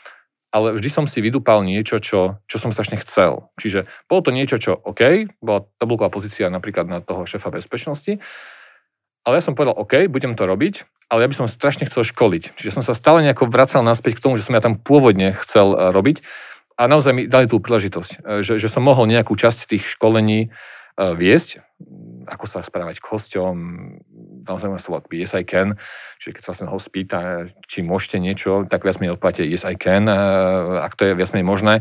ale 0.50 0.74
vždy 0.78 0.90
som 0.90 1.06
si 1.06 1.22
vydúpal 1.22 1.62
niečo, 1.62 2.02
čo, 2.02 2.42
čo 2.50 2.58
som 2.58 2.74
strašne 2.74 2.98
chcel. 3.02 3.54
Čiže 3.62 3.86
bolo 4.10 4.22
to 4.26 4.32
niečo, 4.34 4.58
čo 4.58 4.74
OK, 4.74 5.30
bola 5.42 5.70
tabulková 5.78 6.10
pozícia 6.10 6.50
napríklad 6.50 6.90
na 6.90 7.00
toho 7.06 7.30
šéfa 7.30 7.54
bezpečnosti, 7.54 8.18
ale 9.28 9.38
ja 9.38 9.46
som 9.46 9.54
povedal, 9.54 9.78
OK, 9.78 10.10
budem 10.10 10.34
to 10.34 10.50
robiť, 10.50 10.90
ale 11.12 11.26
ja 11.26 11.30
by 11.30 11.36
som 11.38 11.46
strašne 11.46 11.86
chcel 11.86 12.02
školiť. 12.02 12.58
Čiže 12.58 12.82
som 12.82 12.84
sa 12.86 12.98
stále 12.98 13.22
nejako 13.22 13.50
vracal 13.50 13.86
naspäť 13.86 14.18
k 14.18 14.24
tomu, 14.26 14.42
že 14.42 14.46
som 14.50 14.58
ja 14.58 14.64
tam 14.64 14.82
pôvodne 14.82 15.38
chcel 15.38 15.74
e, 15.74 15.94
robiť 15.94 16.26
a 16.80 16.90
naozaj 16.90 17.12
mi 17.14 17.24
dali 17.30 17.46
tú 17.46 17.62
príležitosť, 17.62 18.12
e, 18.18 18.42
že, 18.42 18.58
že 18.58 18.72
som 18.72 18.82
mohol 18.82 19.06
nejakú 19.06 19.38
časť 19.38 19.70
tých 19.70 19.86
školení 19.86 20.48
e, 20.48 20.50
viesť, 20.98 21.62
ako 22.30 22.46
sa 22.46 22.62
správať 22.62 23.02
k 23.02 23.10
hosťom, 23.10 23.56
naozaj 24.46 24.70
môžem 24.70 24.86
slovať 24.86 25.04
yes 25.18 25.34
I 25.34 25.44
can, 25.44 25.76
čiže 26.22 26.38
keď 26.38 26.42
sa 26.46 26.50
vlastne 26.54 26.70
host 26.70 26.88
pýta, 26.94 27.50
či 27.66 27.82
môžete 27.82 28.22
niečo, 28.22 28.70
tak 28.70 28.86
viac 28.86 29.02
menej 29.02 29.18
odplatíte 29.18 29.50
yes 29.50 29.66
I 29.66 29.74
can, 29.74 30.06
e, 30.06 30.14
ak 30.86 30.94
to 30.94 31.10
je 31.10 31.18
viac 31.18 31.34
menej 31.34 31.48
možné. 31.50 31.74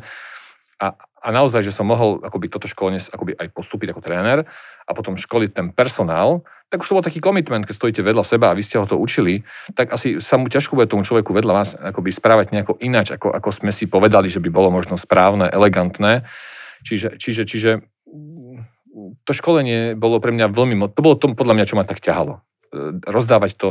A, 0.80 0.94
a 0.96 1.28
naozaj, 1.34 1.66
že 1.66 1.74
som 1.74 1.90
mohol 1.90 2.22
akoby 2.22 2.48
toto 2.48 2.70
školenie 2.70 3.02
akoby 3.10 3.36
aj 3.36 3.50
postúpiť 3.52 3.92
ako 3.92 4.00
tréner 4.00 4.46
a 4.86 4.90
potom 4.94 5.18
školiť 5.18 5.50
ten 5.52 5.66
personál, 5.74 6.46
tak 6.68 6.84
už 6.84 6.88
to 6.92 6.96
bol 7.00 7.04
taký 7.04 7.18
komitment, 7.18 7.64
keď 7.64 7.74
stojíte 7.74 8.02
vedľa 8.04 8.24
seba 8.28 8.52
a 8.52 8.56
vy 8.56 8.62
ste 8.62 8.76
ho 8.76 8.84
to 8.84 8.94
učili, 9.00 9.42
tak 9.72 9.88
asi 9.88 10.20
sa 10.20 10.36
mu 10.36 10.52
ťažko 10.52 10.76
bude 10.76 10.88
tomu 10.88 11.02
človeku 11.02 11.32
vedľa 11.32 11.52
vás 11.52 11.72
akoby 11.74 12.12
správať 12.12 12.52
nejako 12.52 12.76
ináč, 12.84 13.10
ako, 13.10 13.32
ako 13.32 13.48
sme 13.50 13.72
si 13.72 13.88
povedali, 13.88 14.28
že 14.28 14.38
by 14.38 14.52
bolo 14.52 14.68
možno 14.68 15.00
správne, 15.00 15.48
elegantné. 15.48 16.28
Čiže, 16.84 17.18
čiže, 17.18 17.42
čiže 17.48 17.70
to 19.24 19.30
školenie 19.34 19.94
bolo 19.94 20.18
pre 20.18 20.34
mňa 20.34 20.50
veľmi, 20.52 20.74
to 20.92 21.00
bolo 21.00 21.16
to 21.18 21.32
podľa 21.32 21.54
mňa, 21.58 21.68
čo 21.68 21.76
ma 21.78 21.84
tak 21.84 22.02
ťahalo. 22.02 22.40
E, 22.68 23.00
rozdávať 23.08 23.56
to, 23.56 23.68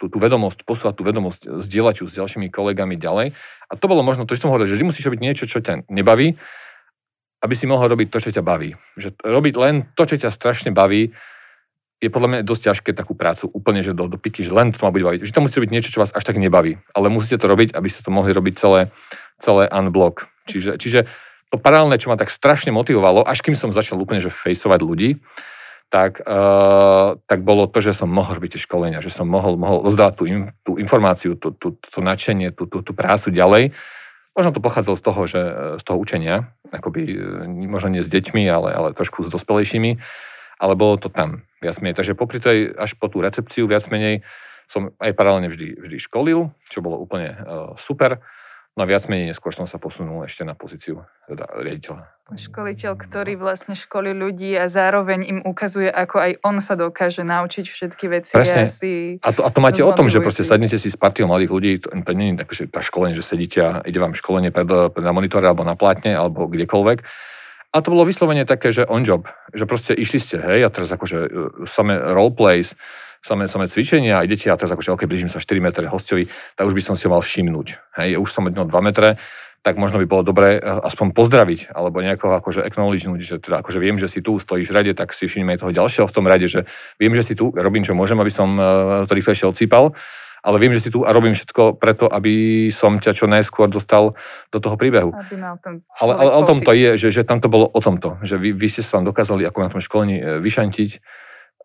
tú, 0.00 0.08
tú 0.08 0.18
vedomosť, 0.22 0.64
posúvať 0.64 0.94
tú 0.96 1.04
vedomosť, 1.04 1.60
zdieľať 1.60 1.94
ju 2.00 2.06
s 2.08 2.16
ďalšími 2.16 2.48
kolegami 2.48 2.96
ďalej. 2.96 3.36
A 3.68 3.72
to 3.76 3.86
bolo 3.90 4.00
možno 4.00 4.24
to, 4.24 4.32
čo 4.32 4.48
som 4.48 4.50
hovoril, 4.54 4.70
že 4.70 4.80
vždy 4.80 4.88
musíš 4.88 5.04
robiť 5.04 5.20
niečo, 5.20 5.44
čo 5.44 5.60
ťa 5.60 5.90
nebaví, 5.92 6.38
aby 7.44 7.54
si 7.54 7.68
mohol 7.68 7.92
robiť 7.92 8.08
to, 8.08 8.18
čo 8.18 8.30
ťa 8.34 8.42
baví. 8.42 8.74
Že 8.96 9.20
robiť 9.20 9.54
len 9.60 9.74
to, 9.94 10.02
čo 10.08 10.16
ťa 10.16 10.32
strašne 10.32 10.72
baví, 10.72 11.12
je 11.98 12.14
podľa 12.14 12.28
mňa 12.30 12.40
dosť 12.46 12.62
ťažké 12.70 12.90
takú 12.94 13.18
prácu 13.18 13.50
úplne, 13.50 13.82
že 13.82 13.90
do, 13.90 14.06
do 14.06 14.14
piky, 14.14 14.46
že 14.46 14.54
len 14.54 14.70
to 14.70 14.78
má 14.86 14.94
byť 14.94 15.02
baviť. 15.02 15.20
Že 15.26 15.34
to 15.34 15.42
musí 15.42 15.54
robiť 15.58 15.72
niečo, 15.74 15.90
čo 15.90 15.98
vás 15.98 16.14
až 16.14 16.22
tak 16.22 16.38
nebaví. 16.38 16.78
Ale 16.94 17.10
musíte 17.10 17.42
to 17.42 17.50
robiť, 17.50 17.74
aby 17.74 17.88
ste 17.90 18.06
to 18.06 18.14
mohli 18.14 18.30
robiť 18.30 18.54
celé, 18.54 18.94
celé 19.42 19.66
unblock. 19.66 20.30
Čiže, 20.46 20.78
čiže 20.78 21.10
to 21.48 21.56
paralelné, 21.56 21.96
čo 21.96 22.12
ma 22.12 22.20
tak 22.20 22.32
strašne 22.32 22.72
motivovalo, 22.72 23.24
až 23.24 23.40
kým 23.40 23.56
som 23.56 23.72
začal 23.72 23.96
úplne 23.96 24.20
že 24.20 24.32
fejsovať 24.32 24.80
ľudí, 24.84 25.20
tak, 25.88 26.20
uh, 26.20 27.16
tak 27.24 27.40
bolo 27.40 27.64
to, 27.64 27.80
že 27.80 27.96
som 27.96 28.12
mohol 28.12 28.36
robiť 28.36 28.56
tie 28.56 28.64
školenia, 28.68 29.00
že 29.00 29.08
som 29.08 29.24
mohol, 29.24 29.56
mohol 29.56 29.80
rozdávať 29.88 30.14
tú, 30.20 30.24
in, 30.28 30.52
tú 30.60 30.76
informáciu, 30.76 31.32
tú, 31.40 31.56
tú, 31.56 31.80
tú 31.80 32.00
nadšenie, 32.04 32.52
tú, 32.52 32.68
tú, 32.68 32.84
tú 32.84 32.92
prácu 32.92 33.32
ďalej. 33.32 33.72
Možno 34.36 34.52
to 34.52 34.60
pochádzalo 34.60 34.96
z 35.00 35.02
toho, 35.02 35.20
že, 35.24 35.42
z 35.80 35.82
toho 35.88 35.96
učenia, 35.96 36.52
akoby, 36.68 37.16
možno 37.64 37.96
nie 37.96 38.04
s 38.04 38.12
deťmi, 38.12 38.44
ale, 38.52 38.70
ale 38.76 38.88
trošku 38.92 39.24
s 39.24 39.32
dospelejšími 39.32 39.96
ale 40.58 40.74
bolo 40.74 40.98
to 40.98 41.08
tam 41.08 41.46
viac 41.62 41.78
menej. 41.78 42.02
Takže 42.02 42.18
popri 42.18 42.42
tej, 42.42 42.74
až 42.74 42.98
po 42.98 43.06
tú 43.06 43.22
recepciu 43.22 43.70
viac 43.70 43.86
menej 43.88 44.26
som 44.68 44.92
aj 45.00 45.16
paralelne 45.16 45.48
vždy, 45.48 45.80
vždy 45.80 45.96
školil, 46.02 46.52
čo 46.68 46.84
bolo 46.84 47.00
úplne 47.00 47.32
uh, 47.40 47.72
super. 47.80 48.20
No 48.78 48.86
a 48.86 48.86
viac 48.86 49.10
menej 49.10 49.34
neskôr 49.34 49.50
som 49.50 49.66
sa 49.66 49.82
posunul 49.82 50.22
ešte 50.22 50.46
na 50.46 50.54
pozíciu 50.54 51.02
teda 51.26 51.50
riaditeľa. 51.50 52.06
Školiteľ, 52.30 52.92
ktorý 52.94 53.34
vlastne 53.34 53.74
školí 53.74 54.14
ľudí 54.14 54.54
a 54.54 54.70
zároveň 54.70 55.26
im 55.26 55.38
ukazuje, 55.42 55.90
ako 55.90 56.16
aj 56.22 56.32
on 56.46 56.62
sa 56.62 56.78
dokáže 56.78 57.26
naučiť 57.26 57.66
všetky 57.66 58.06
veci. 58.06 58.38
Presne. 58.38 58.62
A, 58.62 58.70
si 58.70 59.18
a, 59.18 59.34
to, 59.34 59.42
a 59.42 59.50
to 59.50 59.58
máte 59.58 59.82
o 59.82 59.90
tom, 59.90 60.06
že 60.06 60.22
proste 60.22 60.46
sadnete 60.46 60.78
si 60.78 60.94
s 60.94 60.94
partiou 60.94 61.26
mladých 61.26 61.50
ľudí, 61.50 61.72
to, 61.82 61.90
to 61.90 62.12
nie 62.14 62.30
je 62.30 62.46
také, 62.46 62.52
že 62.54 62.64
tá 62.70 62.78
školenie, 62.78 63.18
že 63.18 63.26
sedíte 63.26 63.58
a 63.58 63.70
ide 63.82 63.98
vám 63.98 64.14
školenie 64.14 64.54
pred, 64.54 64.70
pred 64.94 65.02
na 65.02 65.10
monitore 65.10 65.50
alebo 65.50 65.66
na 65.66 65.74
plátne 65.74 66.14
alebo 66.14 66.46
kdekoľvek 66.46 67.02
a 67.68 67.84
to 67.84 67.92
bolo 67.92 68.08
vyslovene 68.08 68.48
také, 68.48 68.72
že 68.72 68.88
on 68.88 69.04
job, 69.04 69.28
že 69.52 69.68
proste 69.68 69.92
išli 69.92 70.16
ste, 70.16 70.40
hej, 70.40 70.64
a 70.64 70.72
teraz 70.72 70.88
akože 70.88 71.18
e, 71.20 71.28
samé 71.68 72.00
roleplays, 72.00 72.72
samé, 73.22 73.50
samé 73.50 73.66
cvičenia 73.68 74.18
a 74.18 74.24
idete 74.24 74.48
a 74.48 74.56
teraz 74.58 74.72
akože, 74.72 74.94
ok, 74.94 75.02
blížim 75.04 75.30
sa 75.30 75.42
4 75.42 75.58
metre 75.60 75.86
hostovi, 75.86 76.26
tak 76.56 76.64
už 76.66 76.74
by 76.74 76.82
som 76.82 76.94
si 76.94 77.06
ho 77.06 77.12
mal 77.12 77.22
všimnúť. 77.22 77.98
Hej, 78.00 78.18
už 78.18 78.30
som 78.30 78.46
jedno 78.46 78.64
2 78.64 78.72
metre, 78.82 79.18
tak 79.62 79.74
možno 79.76 79.98
by 79.98 80.06
bolo 80.06 80.22
dobré 80.22 80.56
e, 80.56 80.60
aspoň 80.62 81.12
pozdraviť, 81.12 81.74
alebo 81.74 82.00
nejako 82.00 82.38
akože 82.40 82.62
acknowledgenúť, 82.62 83.20
že 83.20 83.36
teda 83.42 83.60
akože 83.60 83.78
viem, 83.82 83.98
že 83.98 84.06
si 84.06 84.22
tu 84.22 84.38
stojíš 84.38 84.70
v 84.70 84.76
rade, 84.80 84.92
tak 84.94 85.12
si 85.12 85.26
všimneme 85.26 85.58
toho 85.58 85.74
ďalšieho 85.74 86.06
v 86.06 86.14
tom 86.14 86.24
rade, 86.24 86.46
že 86.46 86.64
viem, 86.96 87.12
že 87.12 87.26
si 87.26 87.34
tu, 87.34 87.50
robím 87.50 87.82
čo 87.82 87.92
môžem, 87.98 88.16
aby 88.16 88.30
som 88.30 88.54
e, 88.54 88.62
to 89.04 89.12
rýchlejšie 89.12 89.50
odsýpal 89.50 89.92
ale 90.38 90.56
viem, 90.62 90.70
že 90.70 90.86
si 90.86 90.90
tu 90.94 91.02
a 91.02 91.10
robím 91.10 91.34
všetko 91.34 91.82
preto, 91.82 92.06
aby 92.06 92.68
som 92.70 93.02
ťa 93.02 93.12
čo 93.12 93.26
najskôr 93.26 93.66
dostal 93.66 94.14
do 94.54 94.58
toho 94.62 94.78
príbehu. 94.78 95.10
ale, 95.98 96.12
ale, 96.14 96.30
ale 96.30 96.30
o 96.38 96.42
tom 96.46 96.62
to 96.62 96.70
je, 96.72 96.94
že, 96.94 97.08
že 97.10 97.22
tam 97.26 97.42
to 97.42 97.50
bolo 97.50 97.66
o 97.66 97.80
tomto, 97.82 98.22
že 98.22 98.38
vy, 98.38 98.54
vy 98.54 98.66
ste 98.70 98.86
sa 98.86 99.02
tam 99.02 99.04
dokázali 99.04 99.42
ako 99.44 99.58
na 99.60 99.68
tom 99.68 99.80
školení 99.82 100.16
e, 100.18 100.24
vyšantiť 100.38 100.90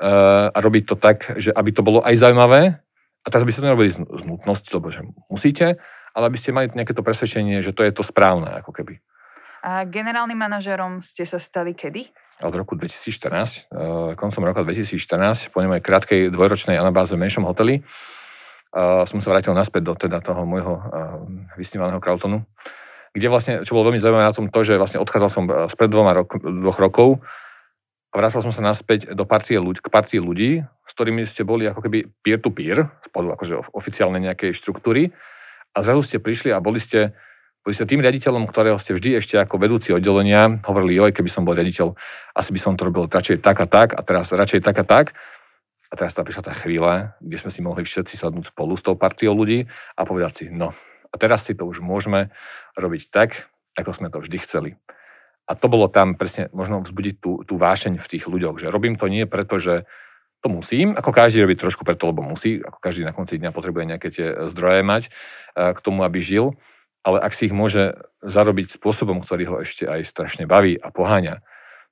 a 0.01 0.57
robiť 0.57 0.83
to 0.89 0.95
tak, 0.97 1.37
že 1.37 1.53
aby 1.53 1.69
to 1.69 1.85
bolo 1.85 2.01
aj 2.01 2.17
zaujímavé, 2.17 2.83
a 3.23 3.27
teraz 3.31 3.47
by 3.47 3.51
ste 3.55 3.63
to 3.63 3.67
nerobili 3.71 3.89
z, 3.91 4.23
nutnosti, 4.27 4.67
lebo 4.75 4.91
že 4.91 5.07
musíte, 5.31 5.79
ale 6.11 6.23
aby 6.27 6.37
ste 6.37 6.51
mali 6.51 6.67
nejaké 6.67 6.91
to 6.91 7.05
presvedčenie, 7.05 7.63
že 7.63 7.71
to 7.71 7.87
je 7.87 7.95
to 7.95 8.03
správne, 8.03 8.51
ako 8.51 8.75
keby. 8.75 8.99
A 9.63 9.87
generálnym 9.87 10.35
manažerom 10.35 10.99
ste 10.99 11.23
sa 11.23 11.39
stali 11.39 11.71
kedy? 11.71 12.11
Od 12.43 12.51
roku 12.51 12.75
2014, 12.75 13.71
uh, 13.71 14.11
koncom 14.19 14.43
roka 14.43 14.67
2014, 14.67 15.55
po 15.55 15.63
nemej 15.63 15.79
krátkej 15.79 16.35
dvojročnej 16.35 16.75
anabáze 16.75 17.15
v 17.15 17.23
menšom 17.23 17.47
hoteli, 17.47 17.79
uh, 17.79 19.07
som 19.07 19.23
sa 19.23 19.31
vrátil 19.31 19.55
naspäť 19.55 19.81
do 19.87 19.93
teda 19.95 20.19
toho 20.19 20.43
môjho 20.43 20.83
vysnívaného 21.55 22.03
Krautonu, 22.03 22.43
kde 23.15 23.27
vlastne, 23.31 23.53
čo 23.63 23.79
bolo 23.79 23.87
veľmi 23.87 24.03
zaujímavé 24.03 24.25
na 24.27 24.35
tom 24.35 24.51
to, 24.51 24.59
že 24.67 24.75
vlastne 24.75 24.99
odchádzal 24.99 25.29
som 25.31 25.45
spred 25.71 25.87
dvoma 25.87 26.11
rok, 26.11 26.35
dvoch 26.43 26.81
rokov 26.81 27.23
a 28.13 28.21
vrátil 28.21 28.45
som 28.45 28.53
sa 28.53 28.61
naspäť 28.61 29.17
do 29.17 29.25
partie 29.25 29.57
ľudí, 29.57 29.81
k 29.81 29.89
partii 29.89 30.21
ľudí, 30.21 30.61
s 30.61 30.91
ktorými 30.93 31.25
ste 31.25 31.41
boli 31.41 31.65
ako 31.65 31.81
keby 31.81 32.05
peer-to-peer, 32.21 32.85
spolu 33.09 33.33
akože 33.33 33.73
oficiálne 33.73 34.21
nejakej 34.21 34.53
štruktúry 34.53 35.09
a 35.73 35.81
zrazu 35.81 36.05
ste 36.05 36.17
prišli 36.21 36.53
a 36.53 36.61
boli 36.61 36.77
ste 36.77 37.17
boli 37.63 37.79
ste 37.79 37.87
tým 37.87 38.03
riaditeľom, 38.03 38.43
ktorého 38.43 38.75
ste 38.75 38.91
vždy 38.91 39.23
ešte 39.23 39.39
ako 39.39 39.55
vedúci 39.55 39.95
oddelenia 39.95 40.59
hovorili, 40.67 40.99
joj, 40.99 41.15
keby 41.15 41.31
som 41.31 41.47
bol 41.47 41.55
riaditeľ, 41.55 41.95
asi 42.35 42.51
by 42.51 42.59
som 42.59 42.75
to 42.75 42.91
robil 42.91 43.07
radšej 43.07 43.39
tak 43.39 43.63
a 43.63 43.67
tak 43.71 43.95
a 43.95 44.03
teraz 44.03 44.35
radšej 44.35 44.67
tak 44.67 44.83
a 44.83 44.85
tak. 44.85 45.05
A 45.87 45.93
teraz 45.95 46.11
tam 46.11 46.27
prišla 46.27 46.43
tá 46.43 46.53
chvíľa, 46.57 47.15
kde 47.23 47.37
sme 47.39 47.51
si 47.55 47.63
mohli 47.63 47.87
všetci 47.87 48.19
sadnúť 48.19 48.51
spolu 48.51 48.75
s 48.75 48.83
tou 48.83 48.99
partiou 48.99 49.31
ľudí 49.31 49.71
a 49.95 50.01
povedať 50.03 50.33
si, 50.35 50.45
no 50.51 50.75
a 51.13 51.15
teraz 51.15 51.45
si 51.47 51.55
to 51.55 51.63
už 51.63 51.79
môžeme 51.79 52.33
robiť 52.75 53.13
tak, 53.13 53.47
ako 53.79 53.95
sme 53.95 54.11
to 54.11 54.19
vždy 54.19 54.37
chceli. 54.43 54.69
A 55.43 55.59
to 55.59 55.67
bolo 55.67 55.91
tam 55.91 56.15
presne 56.15 56.47
možno 56.55 56.79
vzbudiť 56.79 57.15
tú, 57.19 57.43
tú 57.43 57.59
vášeň 57.59 57.99
v 57.99 58.09
tých 58.09 58.25
ľuďoch, 58.31 58.63
že 58.63 58.71
robím 58.71 58.95
to 58.95 59.11
nie 59.11 59.27
preto, 59.27 59.59
že 59.59 59.83
to 60.43 60.51
musím, 60.51 60.95
ako 60.95 61.15
každý 61.15 61.43
robí 61.43 61.55
trošku 61.55 61.87
preto, 61.87 62.11
lebo 62.11 62.23
musí, 62.23 62.59
ako 62.59 62.79
každý 62.79 63.07
na 63.07 63.15
konci 63.15 63.39
dňa 63.39 63.55
potrebuje 63.55 63.83
nejaké 63.87 64.07
tie 64.11 64.27
zdroje 64.51 64.83
mať 64.83 65.03
eh, 65.07 65.71
k 65.75 65.79
tomu, 65.79 66.03
aby 66.03 66.19
žil, 66.19 66.55
ale 67.03 67.19
ak 67.19 67.35
si 67.35 67.51
ich 67.51 67.55
môže 67.55 67.99
zarobiť 68.23 68.79
spôsobom, 68.79 69.19
ktorý 69.23 69.43
ho 69.51 69.55
ešte 69.63 69.87
aj 69.87 70.07
strašne 70.07 70.47
baví 70.47 70.79
a 70.79 70.91
poháňa, 70.91 71.43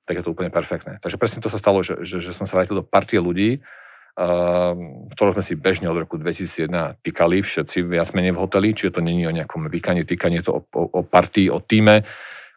tak 0.08 0.20
je 0.20 0.24
to 0.24 0.32
úplne 0.32 0.48
perfektné. 0.48 0.98
Takže 1.04 1.20
presne 1.20 1.44
to 1.44 1.52
sa 1.52 1.60
stalo, 1.60 1.84
že, 1.84 2.00
že, 2.02 2.24
že 2.24 2.32
som 2.32 2.48
sa 2.48 2.56
vrátil 2.58 2.80
do 2.80 2.84
partie 2.84 3.20
ľudí, 3.20 3.60
Ehm, 4.12 5.08
ktorú 5.16 5.32
sme 5.32 5.40
si 5.40 5.56
bežne 5.56 5.88
od 5.88 5.96
roku 5.96 6.20
2001 6.20 7.00
týkali 7.00 7.40
všetci 7.40 7.80
viac 7.88 8.12
menej 8.12 8.36
v 8.36 8.44
hoteli, 8.44 8.76
čiže 8.76 8.92
to 8.92 9.00
není 9.00 9.24
o 9.24 9.32
nejakom 9.32 9.72
vykaní, 9.72 10.04
týkaní, 10.04 10.44
to 10.44 10.52
o, 10.52 10.60
o, 10.60 10.82
o 10.84 11.00
partii, 11.00 11.48
o 11.48 11.64
týme, 11.64 12.04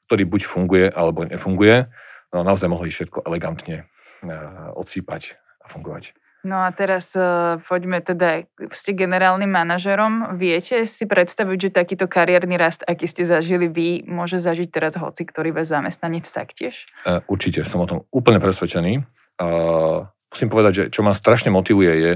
ktorý 0.05 0.23
buď 0.29 0.41
funguje, 0.45 0.85
alebo 0.89 1.25
nefunguje. 1.25 1.89
No 2.33 2.45
naozaj 2.45 2.69
mohli 2.69 2.89
všetko 2.93 3.25
elegantne 3.25 3.85
uh, 4.25 4.73
odsýpať 4.77 5.37
a 5.63 5.69
fungovať. 5.71 6.13
No 6.45 6.61
a 6.61 6.69
teraz 6.69 7.09
uh, 7.17 7.57
poďme 7.65 8.05
teda, 8.05 8.45
ste 8.69 8.93
generálnym 8.93 9.49
manažerom. 9.49 10.37
Viete 10.37 10.85
si 10.85 11.09
predstaviť, 11.09 11.57
že 11.57 11.69
takýto 11.73 12.05
kariérny 12.05 12.53
rast, 12.53 12.85
aký 12.85 13.09
ste 13.09 13.25
zažili 13.25 13.65
vy, 13.65 14.05
môže 14.05 14.37
zažiť 14.37 14.69
teraz 14.69 14.93
hoci, 14.93 15.25
ktorý 15.25 15.57
vás 15.57 15.73
zamestnanec 15.73 16.29
taktiež? 16.29 16.85
Uh, 17.01 17.25
určite, 17.25 17.65
som 17.65 17.81
o 17.81 17.89
tom 17.89 18.05
úplne 18.13 18.37
presvedčený. 18.37 19.01
Uh, 19.41 20.05
musím 20.29 20.53
povedať, 20.53 20.71
že 20.73 20.83
čo 20.93 21.01
ma 21.01 21.17
strašne 21.17 21.49
motivuje 21.49 21.91
je, 21.97 22.11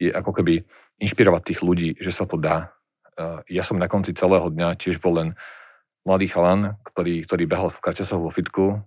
je 0.00 0.10
ako 0.14 0.30
keby 0.40 0.64
inšpirovať 0.96 1.42
tých 1.44 1.60
ľudí, 1.60 1.88
že 2.00 2.14
sa 2.14 2.24
to 2.24 2.40
dá. 2.40 2.72
Ja 3.48 3.64
som 3.64 3.80
na 3.80 3.88
konci 3.88 4.12
celého 4.12 4.48
dňa 4.48 4.76
tiež 4.76 5.00
bol 5.00 5.20
len 5.20 5.28
mladý 6.06 6.30
chalan, 6.30 6.78
ktorý, 6.86 7.26
ktorý 7.26 7.44
behal 7.50 7.68
v 7.74 7.82
karťasoch 7.82 8.22
vo 8.22 8.30
fitku, 8.30 8.80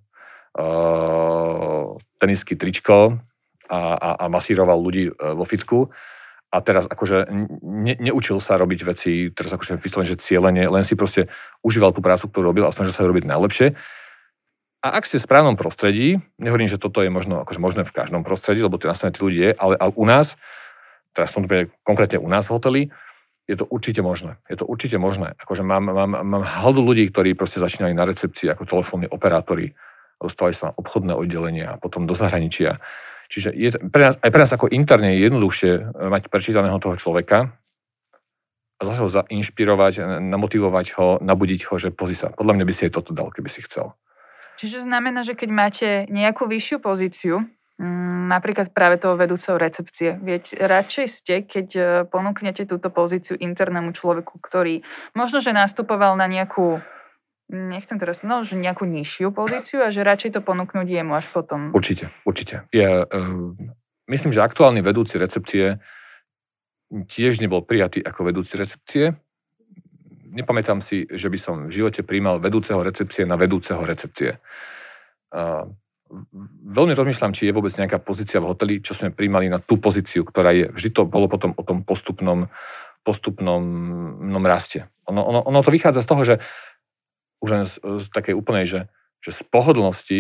tenisky 2.20 2.56
tričko 2.58 3.20
a, 3.70 3.80
a, 3.96 4.10
a 4.18 4.26
masíroval 4.28 4.82
ľudí 4.82 5.08
e, 5.08 5.14
vo 5.14 5.46
fitku. 5.46 5.94
a 6.50 6.58
teraz 6.66 6.90
akože 6.90 7.30
ne, 7.62 7.94
neučil 8.02 8.42
sa 8.42 8.58
robiť 8.58 8.80
veci, 8.82 9.30
teraz 9.30 9.54
akože 9.54 9.78
vyslovene, 9.78 10.10
že 10.10 10.18
cieľenie, 10.18 10.66
len 10.66 10.82
si 10.82 10.98
proste 10.98 11.30
užíval 11.62 11.94
tú 11.94 12.02
prácu, 12.02 12.26
ktorú 12.26 12.50
robil 12.50 12.66
a 12.66 12.74
snažil 12.74 12.98
sa 12.98 13.06
robiť 13.06 13.30
najlepšie. 13.30 13.78
A 14.82 14.98
ak 14.98 15.06
ste 15.06 15.22
v 15.22 15.28
správnom 15.30 15.54
prostredí, 15.60 16.18
nehovorím, 16.42 16.72
že 16.72 16.82
toto 16.82 17.06
je 17.06 17.14
možno 17.14 17.46
akože 17.46 17.62
možné 17.62 17.82
v 17.86 17.94
každom 17.94 18.26
prostredí, 18.26 18.66
lebo 18.66 18.82
to 18.82 18.90
nastavenie 18.90 19.14
tých 19.14 19.26
ľudí 19.28 19.40
ale, 19.54 19.76
u 19.94 20.06
nás, 20.10 20.40
teraz 21.14 21.36
konkrétne 21.86 22.18
u 22.18 22.30
nás 22.32 22.50
v 22.50 22.54
hoteli, 22.58 22.82
je 23.50 23.58
to 23.58 23.66
určite 23.66 24.06
možné. 24.06 24.38
Je 24.46 24.62
to 24.62 24.70
určite 24.70 25.02
možné. 25.02 25.34
Akože 25.42 25.66
mám, 25.66 25.90
mám, 25.90 26.22
mám 26.22 26.44
haldu 26.46 26.86
ľudí, 26.86 27.10
ktorí 27.10 27.34
proste 27.34 27.58
začínali 27.58 27.98
na 27.98 28.06
recepcii 28.06 28.54
ako 28.54 28.70
telefónni 28.70 29.10
operátori, 29.10 29.74
dostali 30.22 30.54
sa 30.54 30.70
na 30.70 30.74
obchodné 30.78 31.18
oddelenia 31.18 31.74
a 31.74 31.80
potom 31.82 32.06
do 32.06 32.14
zahraničia 32.14 32.78
Čiže 33.30 33.50
je 33.54 33.70
pre 33.94 34.10
nás, 34.10 34.16
aj 34.18 34.30
pre 34.34 34.42
nás 34.42 34.52
ako 34.52 34.74
interne 34.74 35.14
je 35.14 35.30
jednoduchšie 35.30 35.72
eh, 35.72 35.82
mať 36.10 36.34
prečítaného 36.34 36.82
toho 36.82 36.98
človeka 36.98 37.54
a 38.80 38.82
zase 38.88 39.00
ho 39.04 39.10
zainšpirovať, 39.12 40.24
namotivovať 40.24 40.88
ho, 40.98 41.08
nabudiť 41.20 41.62
ho, 41.68 41.76
že 41.78 41.92
pozri 41.92 42.16
sa, 42.16 42.32
podľa 42.32 42.58
mňa 42.58 42.66
by 42.66 42.74
si 42.74 42.82
aj 42.88 42.96
toto 42.96 43.12
dal, 43.12 43.28
keby 43.28 43.52
si 43.52 43.60
chcel. 43.68 43.92
Čiže 44.56 44.88
znamená, 44.88 45.24
že 45.28 45.36
keď 45.36 45.50
máte 45.52 45.90
nejakú 46.08 46.48
vyššiu 46.48 46.78
pozíciu, 46.80 47.44
napríklad 48.28 48.76
práve 48.76 49.00
toho 49.00 49.16
vedúceho 49.16 49.56
recepcie, 49.56 50.20
viete, 50.20 50.60
radšej 50.60 51.06
ste, 51.08 51.36
keď 51.48 51.68
eh, 51.76 51.86
ponúknete 52.04 52.68
túto 52.68 52.92
pozíciu 52.92 53.40
internému 53.40 53.96
človeku, 53.96 54.38
ktorý 54.44 54.84
možno, 55.16 55.40
že 55.40 55.56
nastupoval 55.56 56.20
na 56.20 56.28
nejakú 56.28 56.84
nechcem 57.50 57.98
teraz, 57.98 58.22
no, 58.22 58.46
že 58.46 58.54
nejakú 58.54 58.86
nižšiu 58.86 59.34
pozíciu 59.34 59.82
a 59.82 59.90
že 59.90 60.06
radšej 60.06 60.38
to 60.38 60.42
ponúknuť 60.46 60.86
jemu 60.86 61.18
až 61.18 61.26
potom. 61.34 61.74
Určite, 61.74 62.14
určite. 62.22 62.70
Ja 62.70 63.10
uh, 63.10 63.58
myslím, 64.06 64.30
že 64.30 64.46
aktuálny 64.46 64.86
vedúci 64.86 65.18
recepcie 65.18 65.82
tiež 66.90 67.42
nebol 67.42 67.66
prijatý 67.66 68.06
ako 68.06 68.30
vedúci 68.30 68.54
recepcie. 68.54 69.18
Nepamätám 70.30 70.78
si, 70.78 71.10
že 71.10 71.26
by 71.26 71.38
som 71.42 71.56
v 71.70 71.74
živote 71.74 72.06
príjmal 72.06 72.38
vedúceho 72.38 72.86
recepcie 72.86 73.26
na 73.26 73.34
vedúceho 73.34 73.82
recepcie. 73.82 74.38
Uh, 75.34 75.74
veľmi 76.66 76.94
rozmýšľam, 76.98 77.34
či 77.38 77.50
je 77.50 77.56
vôbec 77.56 77.74
nejaká 77.74 78.02
pozícia 78.02 78.42
v 78.42 78.50
hoteli, 78.50 78.82
čo 78.82 78.98
sme 78.98 79.14
príjmali 79.14 79.48
na 79.48 79.62
tú 79.62 79.78
pozíciu, 79.78 80.26
ktorá 80.26 80.52
je. 80.52 80.66
Vždy 80.74 80.90
to 80.94 81.02
bolo 81.06 81.30
potom 81.30 81.54
o 81.54 81.64
tom 81.64 81.86
postupnom, 81.86 82.50
postupnom 83.06 84.44
raste. 84.44 84.90
Ono, 85.06 85.22
ono, 85.22 85.40
ono 85.46 85.60
to 85.62 85.74
vychádza 85.74 86.02
z 86.06 86.10
toho, 86.10 86.22
že 86.26 86.36
už 87.40 87.50
len 87.50 87.64
z, 87.66 87.80
z 87.80 88.06
takej 88.12 88.36
úplnej, 88.36 88.66
že, 88.68 88.82
že 89.24 89.32
z 89.32 89.42
pohodlnosti 89.48 90.20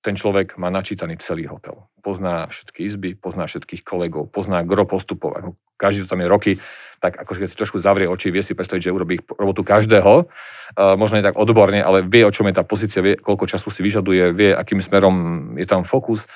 ten 0.00 0.14
človek 0.16 0.56
má 0.56 0.72
načítaný 0.72 1.20
celý 1.20 1.44
hotel. 1.50 1.88
Pozná 2.00 2.48
všetky 2.48 2.88
izby, 2.88 3.10
pozná 3.12 3.44
všetkých 3.44 3.84
kolegov, 3.84 4.32
pozná 4.32 4.64
gro 4.64 4.88
postupov. 4.88 5.36
Ako 5.36 5.50
každý, 5.80 6.04
to 6.04 6.12
tam 6.12 6.20
je 6.20 6.28
roky, 6.28 6.52
tak 7.00 7.16
akože 7.16 7.40
keď 7.40 7.48
si 7.48 7.56
trošku 7.56 7.80
zavrie 7.80 8.04
oči, 8.04 8.28
vie 8.28 8.44
si 8.44 8.52
predstaviť, 8.52 8.92
že 8.92 8.92
urobí 8.92 9.24
robotu 9.40 9.64
každého, 9.64 10.28
uh, 10.28 10.94
možno 11.00 11.16
nie 11.16 11.24
tak 11.24 11.40
odborne, 11.40 11.80
ale 11.80 12.04
vie, 12.04 12.28
o 12.28 12.30
čom 12.30 12.44
je 12.52 12.60
tá 12.60 12.60
pozícia, 12.60 13.00
vie, 13.00 13.16
koľko 13.16 13.48
času 13.48 13.72
si 13.72 13.80
vyžaduje, 13.80 14.36
vie, 14.36 14.52
akým 14.52 14.84
smerom 14.84 15.16
je 15.56 15.64
tam 15.64 15.88
fokus 15.88 16.28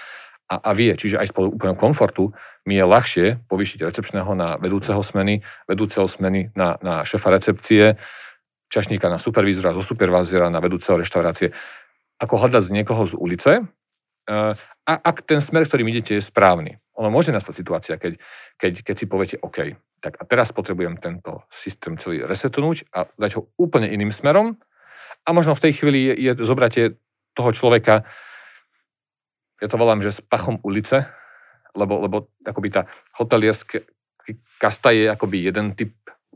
a, 0.49 0.57
a 0.65 0.71
vie. 0.73 0.97
Čiže 0.97 1.21
aj 1.21 1.29
z 1.29 1.33
úplného 1.37 1.77
komfortu 1.77 2.33
mi 2.65 2.81
je 2.81 2.85
ľahšie 2.89 3.27
povýšiť 3.45 3.85
recepčného 3.85 4.33
na 4.33 4.57
vedúceho 4.57 5.05
smeny, 5.05 5.45
vedúceho 5.69 6.09
smeny 6.09 6.57
na, 6.57 6.81
na 6.81 7.05
šefa 7.05 7.29
recepcie, 7.29 8.01
čašníka 8.73 9.13
na 9.13 9.21
supervízora, 9.21 9.77
zo 9.77 9.85
supervízora 9.85 10.49
na 10.49 10.65
vedúceho 10.65 10.97
reštaurácie. 10.97 11.53
Ako 12.19 12.41
hľadať 12.41 12.73
niekoho 12.73 13.05
z 13.05 13.15
ulice, 13.21 13.53
a 14.25 14.93
ak 15.05 15.29
ten 15.29 15.41
smer, 15.45 15.69
ktorým 15.69 15.89
idete, 15.93 16.17
je 16.17 16.25
správny. 16.25 16.81
Ono 16.97 17.11
môže 17.11 17.35
nastať 17.35 17.55
situácia, 17.55 17.95
keď, 17.99 18.17
keď, 18.57 18.73
keď 18.87 18.95
si 18.97 19.07
poviete, 19.11 19.37
OK, 19.43 19.75
tak 20.01 20.21
a 20.21 20.25
teraz 20.25 20.53
potrebujem 20.55 20.97
tento 21.01 21.45
systém 21.53 21.99
celý 21.99 22.23
resetnúť 22.25 22.89
a 22.95 23.09
dať 23.19 23.31
ho 23.41 23.43
úplne 23.59 23.91
iným 23.91 24.15
smerom 24.15 24.57
a 25.25 25.29
možno 25.33 25.57
v 25.57 25.63
tej 25.69 25.73
chvíli 25.81 26.01
je, 26.13 26.15
je 26.31 26.33
zobratie 26.45 26.97
toho 27.35 27.51
človeka, 27.51 28.05
ja 29.59 29.69
to 29.69 29.81
volám, 29.81 30.05
že 30.05 30.21
s 30.21 30.21
pachom 30.21 30.61
ulice, 30.63 31.09
lebo, 31.75 32.05
lebo 32.05 32.17
akoby 32.47 32.69
tá 32.71 32.83
hotelierská 33.19 33.83
kasta 34.57 34.95
je 34.95 35.11
akoby 35.11 35.53
jeden 35.53 35.77
typ 35.77 35.93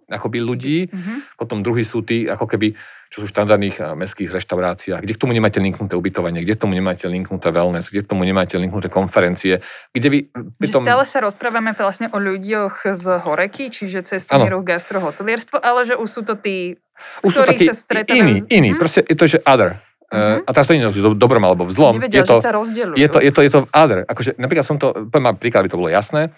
akoby 0.08 0.40
ľudí, 0.40 0.78
mm-hmm. 0.88 1.36
potom 1.36 1.60
druhý 1.60 1.84
sú 1.84 2.00
tí, 2.00 2.24
ako 2.24 2.48
keby, 2.48 2.72
čo 3.12 3.20
sú 3.20 3.28
v 3.28 3.32
štandardných 3.36 3.76
mestských 3.92 4.32
reštauráciách, 4.32 5.04
kde 5.04 5.12
k 5.12 5.20
tomu 5.20 5.36
nemáte 5.36 5.60
linknuté 5.60 5.94
ubytovanie, 5.94 6.40
kde 6.40 6.56
k 6.56 6.60
tomu 6.64 6.72
nemáte 6.72 7.04
linknuté 7.04 7.52
wellness, 7.52 7.92
kde 7.92 8.02
k 8.04 8.08
tomu 8.08 8.24
nemáte 8.24 8.56
linknuté 8.56 8.88
konferencie, 8.88 9.60
kde 9.92 10.08
vy... 10.08 10.18
Pritom... 10.32 10.82
Že 10.82 10.88
stále 10.88 11.04
sa 11.04 11.18
rozprávame 11.20 11.76
vlastne 11.76 12.08
o 12.08 12.18
ľuďoch 12.18 12.88
z 12.96 13.04
Horeky, 13.20 13.68
čiže 13.68 14.02
cestovný 14.08 14.48
ruch, 14.48 14.64
gastrohotelierstvo, 14.64 15.60
ale 15.60 15.84
že 15.84 15.94
už 15.94 16.08
sú 16.08 16.22
to 16.24 16.34
tí, 16.40 16.80
už 17.20 17.32
sú 17.32 17.44
takí 17.44 17.68
sa 17.68 17.76
stretávajú... 17.76 18.16
iní, 18.16 18.34
iní, 18.48 18.72
mm-hmm. 18.72 18.80
proste 18.80 19.04
je 19.04 19.16
to, 19.16 19.28
že 19.28 19.38
other. 19.44 19.84
Uh-huh. 20.08 20.40
A 20.40 20.50
teraz 20.56 20.64
to 20.64 20.72
nie 20.72 20.80
je 20.80 21.04
v 21.04 21.20
dobrom 21.20 21.44
alebo 21.44 21.68
v 21.68 21.72
zlom. 21.76 22.00
Nevedia, 22.00 22.24
je 22.24 22.32
to, 22.32 22.40
že 22.40 22.48
sa 22.48 22.52
Je 22.96 23.08
to, 23.12 23.20
je, 23.20 23.28
to, 23.28 23.40
je 23.44 23.50
to 23.52 23.60
other. 23.76 24.08
Akože, 24.08 24.40
napríklad 24.40 24.64
som 24.64 24.80
to, 24.80 25.04
poviem 25.12 25.36
príklad, 25.36 25.68
aby 25.68 25.70
to 25.76 25.76
bolo 25.76 25.92
jasné. 25.92 26.32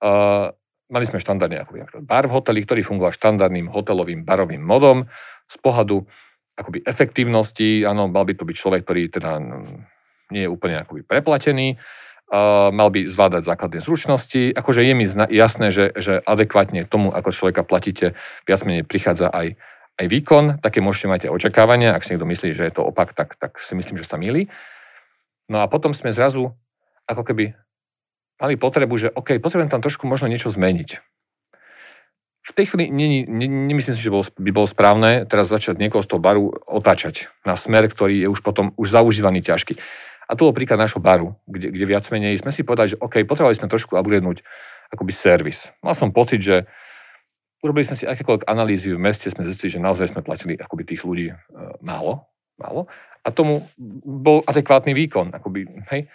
Uh, 0.00 0.56
mali 0.90 1.04
sme 1.08 1.22
štandardný 1.22 1.64
ako 1.64 2.04
bar 2.04 2.28
v 2.28 2.34
hoteli, 2.34 2.60
ktorý 2.64 2.84
fungoval 2.84 3.16
štandardným 3.16 3.72
hotelovým 3.72 4.26
barovým 4.26 4.60
modom 4.60 5.08
z 5.48 5.56
pohľadu 5.60 6.04
akoby 6.54 6.86
efektívnosti, 6.86 7.82
áno, 7.82 8.06
mal 8.06 8.22
by 8.22 8.34
to 8.38 8.46
byť 8.46 8.56
človek, 8.56 8.82
ktorý 8.86 9.02
teda 9.10 9.42
nie 10.30 10.42
je 10.46 10.50
úplne 10.50 10.78
akoby 10.78 11.02
preplatený, 11.02 11.74
uh, 11.74 12.70
mal 12.70 12.94
by 12.94 13.10
zvládať 13.10 13.42
základné 13.42 13.80
zručnosti, 13.82 14.54
akože 14.54 14.80
je 14.86 14.94
mi 14.94 15.06
jasné, 15.34 15.74
že, 15.74 15.90
že 15.98 16.22
adekvátne 16.22 16.86
tomu, 16.86 17.10
ako 17.10 17.34
človeka 17.34 17.66
platíte, 17.66 18.14
viac 18.46 18.62
menej 18.62 18.86
prichádza 18.86 19.34
aj, 19.34 19.58
aj 19.98 20.06
výkon, 20.06 20.44
také 20.62 20.78
môžete 20.78 21.10
mať 21.10 21.20
aj 21.26 21.34
očakávania, 21.34 21.94
ak 21.94 22.06
si 22.06 22.14
niekto 22.14 22.30
myslí, 22.30 22.48
že 22.54 22.64
je 22.70 22.74
to 22.74 22.86
opak, 22.86 23.18
tak, 23.18 23.34
tak 23.34 23.58
si 23.58 23.74
myslím, 23.74 23.98
že 23.98 24.06
sa 24.06 24.14
milí. 24.14 24.46
No 25.50 25.60
a 25.60 25.66
potom 25.66 25.92
sme 25.92 26.14
zrazu 26.14 26.54
ako 27.04 27.22
keby 27.26 27.52
mali 28.44 28.60
potrebu, 28.60 28.94
že 29.00 29.08
OK, 29.08 29.40
potrebujem 29.40 29.72
tam 29.72 29.80
trošku 29.80 30.04
možno 30.04 30.28
niečo 30.28 30.52
zmeniť. 30.52 31.00
V 32.44 32.52
tej 32.52 32.68
chvíli 32.68 32.92
nie, 32.92 33.24
nie, 33.24 33.48
nemyslím 33.48 33.96
si, 33.96 34.04
že 34.04 34.12
by 34.12 34.50
bolo 34.52 34.68
správne 34.68 35.24
teraz 35.24 35.48
začať 35.48 35.80
niekoho 35.80 36.04
z 36.04 36.12
toho 36.12 36.20
baru 36.20 36.52
otáčať 36.68 37.32
na 37.48 37.56
smer, 37.56 37.88
ktorý 37.88 38.20
je 38.20 38.28
už 38.28 38.44
potom 38.44 38.76
už 38.76 38.92
zaužívaný 38.92 39.40
ťažký. 39.40 39.80
A 40.28 40.36
to 40.36 40.44
bol 40.44 40.56
príklad 40.56 40.76
nášho 40.76 41.00
baru, 41.00 41.32
kde, 41.48 41.72
kde 41.72 41.84
viac 41.88 42.04
menej 42.12 42.36
sme 42.44 42.52
si 42.52 42.60
povedali, 42.60 42.92
že 42.92 43.00
OK, 43.00 43.24
potrebovali 43.24 43.56
sme 43.56 43.72
trošku 43.72 43.96
upgradenúť 43.96 44.44
akoby 44.92 45.12
servis. 45.16 45.72
Mal 45.80 45.96
som 45.96 46.12
pocit, 46.12 46.44
že 46.44 46.68
urobili 47.64 47.88
sme 47.88 47.96
si 47.96 48.04
akékoľvek 48.04 48.44
analýzy 48.44 48.92
v 48.92 49.00
meste, 49.00 49.32
sme 49.32 49.48
zistili, 49.48 49.72
že 49.72 49.80
naozaj 49.80 50.12
sme 50.12 50.20
platili 50.20 50.52
akoby 50.60 50.84
tých 50.84 51.00
ľudí 51.00 51.32
e, 51.32 51.36
málo, 51.80 52.28
málo. 52.60 52.92
A 53.24 53.32
tomu 53.32 53.64
bol 54.04 54.44
adekvátny 54.44 54.92
výkon. 54.92 55.32
Akoby, 55.32 55.64
hej 55.88 56.12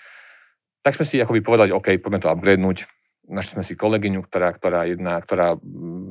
tak 0.83 0.95
sme 0.95 1.05
si 1.05 1.19
akoby 1.19 1.43
povedali, 1.43 1.71
OK, 1.75 1.99
poďme 1.99 2.23
to 2.23 2.31
upgradenúť. 2.31 2.87
Našli 3.29 3.61
sme 3.61 3.65
si 3.67 3.77
kolegyňu, 3.77 4.25
ktorá, 4.25 4.49
ktorá, 4.57 4.89
jedna, 4.89 5.21
ktorá 5.21 5.59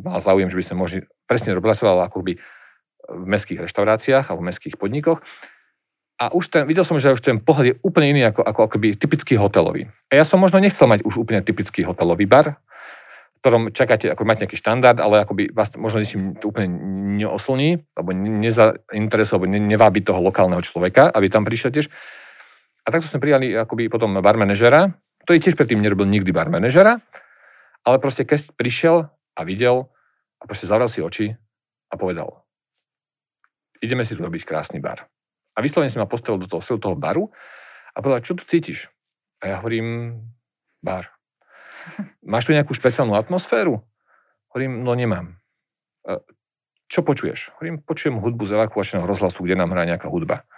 mala 0.04 0.20
záujem, 0.22 0.52
že 0.52 0.58
by 0.58 0.64
sme 0.64 0.76
možno 0.78 0.98
presne 1.26 1.56
pracovala 1.58 2.06
akoby 2.06 2.38
v 3.08 3.24
mestských 3.24 3.64
reštauráciách 3.64 4.28
alebo 4.28 4.44
v 4.44 4.48
mestských 4.52 4.76
podnikoch. 4.78 5.24
A 6.18 6.34
už 6.34 6.50
ten, 6.50 6.62
videl 6.66 6.82
som, 6.82 6.98
že 6.98 7.14
už 7.14 7.22
ten 7.22 7.38
pohľad 7.38 7.66
je 7.66 7.74
úplne 7.86 8.10
iný 8.10 8.22
ako, 8.26 8.42
ako 8.42 8.60
akoby 8.70 8.98
typický 8.98 9.38
hotelový. 9.38 9.86
A 10.10 10.18
ja 10.18 10.26
som 10.26 10.42
možno 10.42 10.58
nechcel 10.58 10.90
mať 10.90 11.06
už 11.06 11.14
úplne 11.22 11.42
typický 11.46 11.86
hotelový 11.86 12.26
bar, 12.26 12.58
v 12.58 13.38
ktorom 13.38 13.70
čakáte, 13.70 14.10
ako 14.10 14.26
máte 14.26 14.42
nejaký 14.42 14.58
štandard, 14.58 14.98
ale 14.98 15.22
akoby 15.22 15.54
vás 15.54 15.78
možno 15.78 16.02
ničím 16.02 16.34
úplne 16.42 16.74
neoslní, 17.22 17.86
alebo 17.94 18.10
nezainteresuje, 18.18 19.34
alebo 19.38 19.46
nevábi 19.46 20.02
toho 20.02 20.18
lokálneho 20.18 20.58
človeka, 20.58 21.06
aby 21.14 21.30
tam 21.30 21.46
prišiel 21.46 21.70
tiež. 21.70 21.86
A 22.88 22.92
takto 22.92 23.04
sme 23.04 23.20
prijali 23.20 23.52
akoby 23.52 23.92
potom 23.92 24.16
bar 24.24 24.40
manažera, 24.40 24.88
ktorý 25.28 25.44
tiež 25.44 25.60
predtým 25.60 25.84
nerobil 25.84 26.08
nikdy 26.08 26.32
bar 26.32 26.48
manažera, 26.48 27.04
ale 27.84 28.00
proste 28.00 28.24
keď 28.24 28.56
prišiel 28.56 29.12
a 29.36 29.40
videl 29.44 29.92
a 30.40 30.48
proste 30.48 30.64
zavral 30.64 30.88
si 30.88 31.04
oči 31.04 31.36
a 31.92 31.94
povedal, 32.00 32.48
ideme 33.84 34.08
si 34.08 34.16
tu 34.16 34.24
robiť 34.24 34.40
krásny 34.40 34.80
bar. 34.80 35.04
A 35.52 35.60
vyslovene 35.60 35.92
si 35.92 36.00
ma 36.00 36.08
postavil 36.08 36.40
do 36.40 36.48
toho, 36.48 36.64
toho 36.64 36.96
baru 36.96 37.28
a 37.92 38.00
povedal, 38.00 38.24
čo 38.24 38.32
tu 38.32 38.48
cítiš? 38.48 38.88
A 39.44 39.52
ja 39.52 39.54
hovorím, 39.60 40.24
bar. 40.80 41.12
Máš 42.32 42.48
tu 42.48 42.56
nejakú 42.56 42.72
špeciálnu 42.72 43.12
atmosféru? 43.20 43.84
Hovorím, 44.48 44.80
no 44.80 44.96
nemám. 44.96 45.36
E, 46.08 46.24
čo 46.88 47.04
počuješ? 47.04 47.52
Hovorím, 47.60 47.84
počujem 47.84 48.16
hudbu 48.16 48.48
z 48.48 48.56
evakuačného 48.56 49.04
rozhlasu, 49.04 49.44
kde 49.44 49.60
nám 49.60 49.76
hrá 49.76 49.84
nejaká 49.84 50.08
hudba. 50.08 50.48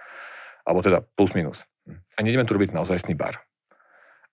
Alebo 0.63 0.79
teda 0.87 1.03
plus 1.03 1.35
minus 1.35 1.67
a 1.91 2.19
nejdeme 2.21 2.47
tu 2.47 2.55
robiť 2.55 2.77
naozajstný 2.77 3.15
bar. 3.17 3.43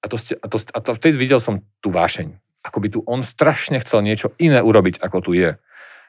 A, 0.03 0.05
to 0.07 0.17
ste, 0.21 0.37
a, 0.37 0.45
to, 0.45 0.61
a 0.61 0.79
to 0.81 0.91
vtedy 0.93 1.17
videl 1.17 1.41
som 1.41 1.65
tú 1.81 1.89
vášeň. 1.89 2.37
Ako 2.65 2.77
by 2.83 2.87
tu 2.91 2.99
on 3.07 3.25
strašne 3.25 3.81
chcel 3.81 4.05
niečo 4.05 4.33
iné 4.37 4.61
urobiť, 4.61 5.01
ako 5.01 5.17
tu 5.23 5.31
je. 5.33 5.55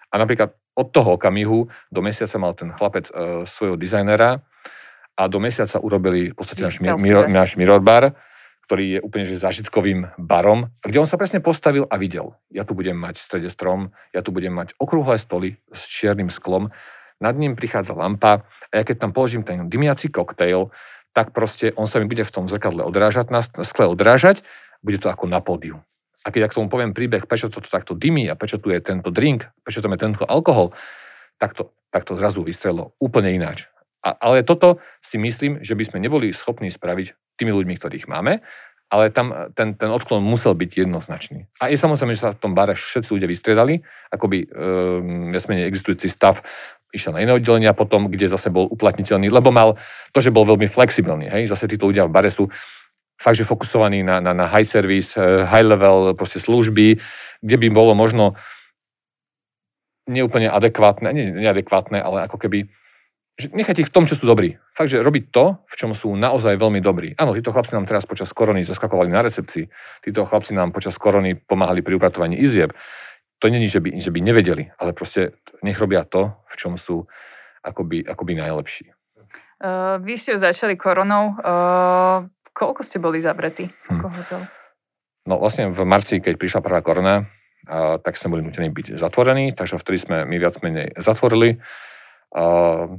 A 0.08 0.14
napríklad 0.16 0.56
od 0.78 0.88
toho 0.94 1.16
okamihu 1.18 1.68
do 1.92 2.00
mesiaca 2.00 2.36
mal 2.40 2.52
ten 2.54 2.72
chlapec 2.72 3.10
uh, 3.10 3.44
svojho 3.44 3.76
dizajnera 3.76 4.40
a 5.18 5.22
do 5.26 5.38
mesiaca 5.42 5.82
urobili 5.82 6.30
v 6.30 6.36
podstate 6.36 6.62
náš, 6.62 6.78
mirror, 6.78 7.26
náš 7.26 7.58
mirror 7.58 7.82
bar, 7.82 8.14
ktorý 8.68 8.98
je 8.98 9.00
úplne 9.00 9.24
že 9.26 9.40
zážitkovým 9.40 10.14
barom, 10.20 10.68
kde 10.84 11.00
on 11.00 11.08
sa 11.08 11.16
presne 11.16 11.40
postavil 11.40 11.88
a 11.88 11.96
videl. 11.96 12.36
Ja 12.52 12.62
tu 12.68 12.76
budem 12.76 12.94
mať 12.94 13.18
v 13.18 13.24
strede 13.24 13.48
strom, 13.48 13.96
ja 14.12 14.20
tu 14.20 14.30
budem 14.30 14.52
mať 14.52 14.76
okrúhle 14.76 15.16
stoly 15.16 15.56
s 15.72 15.88
čiernym 15.88 16.28
sklom, 16.28 16.70
nad 17.18 17.34
ním 17.34 17.58
prichádza 17.58 17.98
lampa 17.98 18.46
a 18.70 18.72
ja 18.78 18.86
keď 18.86 19.08
tam 19.08 19.10
položím 19.10 19.42
ten 19.42 19.66
dymiaci 19.66 20.12
koktejl, 20.14 20.70
tak 21.18 21.34
proste 21.34 21.74
on 21.74 21.90
sa 21.90 21.98
mi 21.98 22.06
bude 22.06 22.22
v 22.22 22.30
tom 22.30 22.46
zrkadle 22.46 22.86
odrážať, 22.86 23.34
na 23.34 23.42
skle 23.42 23.90
odrážať, 23.90 24.46
bude 24.86 25.02
to 25.02 25.10
ako 25.10 25.26
na 25.26 25.42
pódiu. 25.42 25.82
A 26.22 26.30
keď 26.30 26.46
ja 26.46 26.50
k 26.54 26.56
tomu 26.62 26.70
poviem 26.70 26.94
príbeh, 26.94 27.26
prečo 27.26 27.50
to 27.50 27.58
takto 27.58 27.98
dymí 27.98 28.30
a 28.30 28.38
prečo 28.38 28.62
tu 28.62 28.70
je 28.70 28.78
tento 28.78 29.10
drink, 29.10 29.50
prečo 29.66 29.82
tam 29.82 29.98
je 29.98 30.06
tento 30.06 30.22
alkohol, 30.22 30.70
tak 31.42 31.58
to, 31.58 31.74
tak 31.90 32.06
to 32.06 32.14
zrazu 32.14 32.46
vystrelo 32.46 32.94
úplne 33.02 33.34
ináč. 33.34 33.66
A, 33.98 34.14
ale 34.14 34.46
toto 34.46 34.78
si 35.02 35.18
myslím, 35.18 35.58
že 35.66 35.74
by 35.74 35.90
sme 35.90 35.98
neboli 35.98 36.30
schopní 36.30 36.70
spraviť 36.70 37.18
tými 37.34 37.50
ľuďmi, 37.50 37.74
ktorých 37.74 38.06
máme, 38.06 38.38
ale 38.88 39.10
tam 39.10 39.50
ten, 39.58 39.74
ten 39.74 39.90
odklon 39.90 40.22
musel 40.22 40.54
byť 40.54 40.86
jednoznačný. 40.86 41.50
A 41.58 41.68
je 41.68 41.76
samozrejme, 41.76 42.14
že 42.14 42.24
sa 42.24 42.32
v 42.32 42.40
tom 42.40 42.54
bare 42.54 42.78
všetci 42.78 43.10
ľudia 43.10 43.28
vystriedali, 43.28 43.82
akoby 44.14 44.48
um, 44.48 45.34
existujúci 45.34 46.06
stav 46.06 46.40
išiel 46.92 47.12
na 47.12 47.20
iné 47.20 47.32
oddelenia 47.36 47.76
potom, 47.76 48.08
kde 48.08 48.28
zase 48.28 48.48
bol 48.48 48.68
uplatniteľný, 48.68 49.28
lebo 49.28 49.52
mal 49.52 49.76
to, 50.16 50.24
že 50.24 50.32
bol 50.32 50.48
veľmi 50.48 50.64
flexibilný. 50.64 51.28
Hej? 51.28 51.52
Zase 51.52 51.68
títo 51.68 51.88
ľudia 51.88 52.08
v 52.08 52.14
bare 52.14 52.32
sú 52.32 52.48
fakt, 53.18 53.36
že 53.36 53.44
fokusovaní 53.44 54.06
na, 54.06 54.22
na, 54.22 54.32
na 54.32 54.46
high 54.48 54.64
service, 54.64 55.18
eh, 55.18 55.44
high 55.44 55.66
level 55.66 56.14
proste 56.14 56.40
služby, 56.40 56.96
kde 57.44 57.56
by 57.58 57.68
bolo 57.68 57.92
možno 57.92 58.38
neúplne 60.08 60.48
adekvátne, 60.48 61.12
nie, 61.12 61.28
neadekvátne, 61.28 62.00
ale 62.00 62.24
ako 62.24 62.40
keby 62.40 62.72
že 63.38 63.54
nechajte 63.54 63.86
ich 63.86 63.90
v 63.90 63.94
tom, 63.94 64.02
čo 64.02 64.18
sú 64.18 64.26
dobrí. 64.26 64.58
Fakt, 64.74 64.90
že 64.90 64.98
robiť 64.98 65.30
to, 65.30 65.62
v 65.70 65.74
čom 65.78 65.94
sú 65.94 66.10
naozaj 66.18 66.58
veľmi 66.58 66.82
dobrí. 66.82 67.14
Áno, 67.14 67.38
títo 67.38 67.54
chlapci 67.54 67.78
nám 67.78 67.86
teraz 67.86 68.02
počas 68.02 68.34
korony 68.34 68.66
zaskakovali 68.66 69.06
na 69.14 69.22
recepcii, 69.22 69.62
títo 70.02 70.26
chlapci 70.26 70.58
nám 70.58 70.74
počas 70.74 70.98
korony 70.98 71.38
pomáhali 71.38 71.78
pri 71.86 72.02
upratovaní 72.02 72.34
izieb. 72.34 72.74
To 73.38 73.46
není, 73.46 73.70
že 73.70 73.78
by, 73.78 74.02
že 74.02 74.10
by 74.10 74.18
nevedeli, 74.18 74.70
ale 74.78 74.90
proste 74.90 75.38
nech 75.62 75.78
robia 75.78 76.02
to, 76.02 76.34
v 76.50 76.54
čom 76.58 76.74
sú 76.74 77.06
akoby, 77.62 78.02
akoby 78.02 78.34
najlepší. 78.34 78.90
Uh, 79.58 79.98
vy 80.02 80.18
ste 80.18 80.38
začali 80.38 80.78
koronou. 80.78 81.38
Uh, 81.38 82.26
koľko 82.54 82.82
ste 82.82 82.98
boli 82.98 83.22
zavretí 83.22 83.66
hm. 83.66 83.98
ako 83.98 84.06
hotel? 84.10 84.40
No 85.26 85.38
vlastne 85.38 85.70
v 85.70 85.80
marci, 85.86 86.18
keď 86.18 86.34
prišla 86.34 86.60
prvá 86.62 86.82
korona, 86.82 87.22
uh, 87.22 87.98
tak 88.02 88.18
sme 88.18 88.38
boli 88.38 88.42
nutení 88.46 88.70
byť 88.70 88.98
zatvorení, 88.98 89.54
takže 89.54 89.78
vtedy 89.78 89.98
sme 89.98 90.16
my 90.26 90.36
viac 90.38 90.58
menej 90.62 90.94
zatvorili 90.98 91.58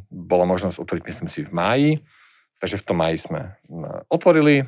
bola 0.09 0.45
možnosť 0.45 0.77
otvoriť, 0.81 1.03
myslím 1.05 1.29
si, 1.29 1.39
v 1.45 1.51
máji. 1.53 1.91
Takže 2.59 2.81
v 2.81 2.85
tom 2.85 2.97
máji 2.99 3.17
sme 3.21 3.55
otvorili. 4.11 4.67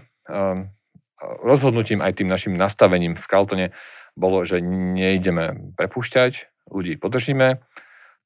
Rozhodnutím 1.22 2.00
aj 2.02 2.18
tým 2.18 2.30
našim 2.32 2.54
nastavením 2.56 3.20
v 3.20 3.26
Kaltone 3.30 3.68
bolo, 4.16 4.44
že 4.44 4.60
neideme 4.64 5.74
prepúšťať, 5.80 6.52
ľudí 6.72 7.00
podržíme, 7.00 7.64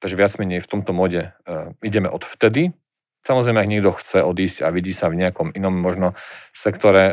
takže 0.02 0.16
viac 0.18 0.34
menej 0.38 0.62
v 0.62 0.70
tomto 0.70 0.92
mode 0.94 1.34
ideme 1.82 2.10
od 2.10 2.26
vtedy. 2.26 2.74
Samozrejme, 3.26 3.58
ak 3.58 3.72
niekto 3.72 3.90
chce 3.90 4.22
odísť 4.22 4.66
a 4.66 4.70
vidí 4.70 4.94
sa 4.94 5.10
v 5.10 5.18
nejakom 5.18 5.50
inom 5.58 5.74
možno 5.74 6.14
sektore, 6.54 7.10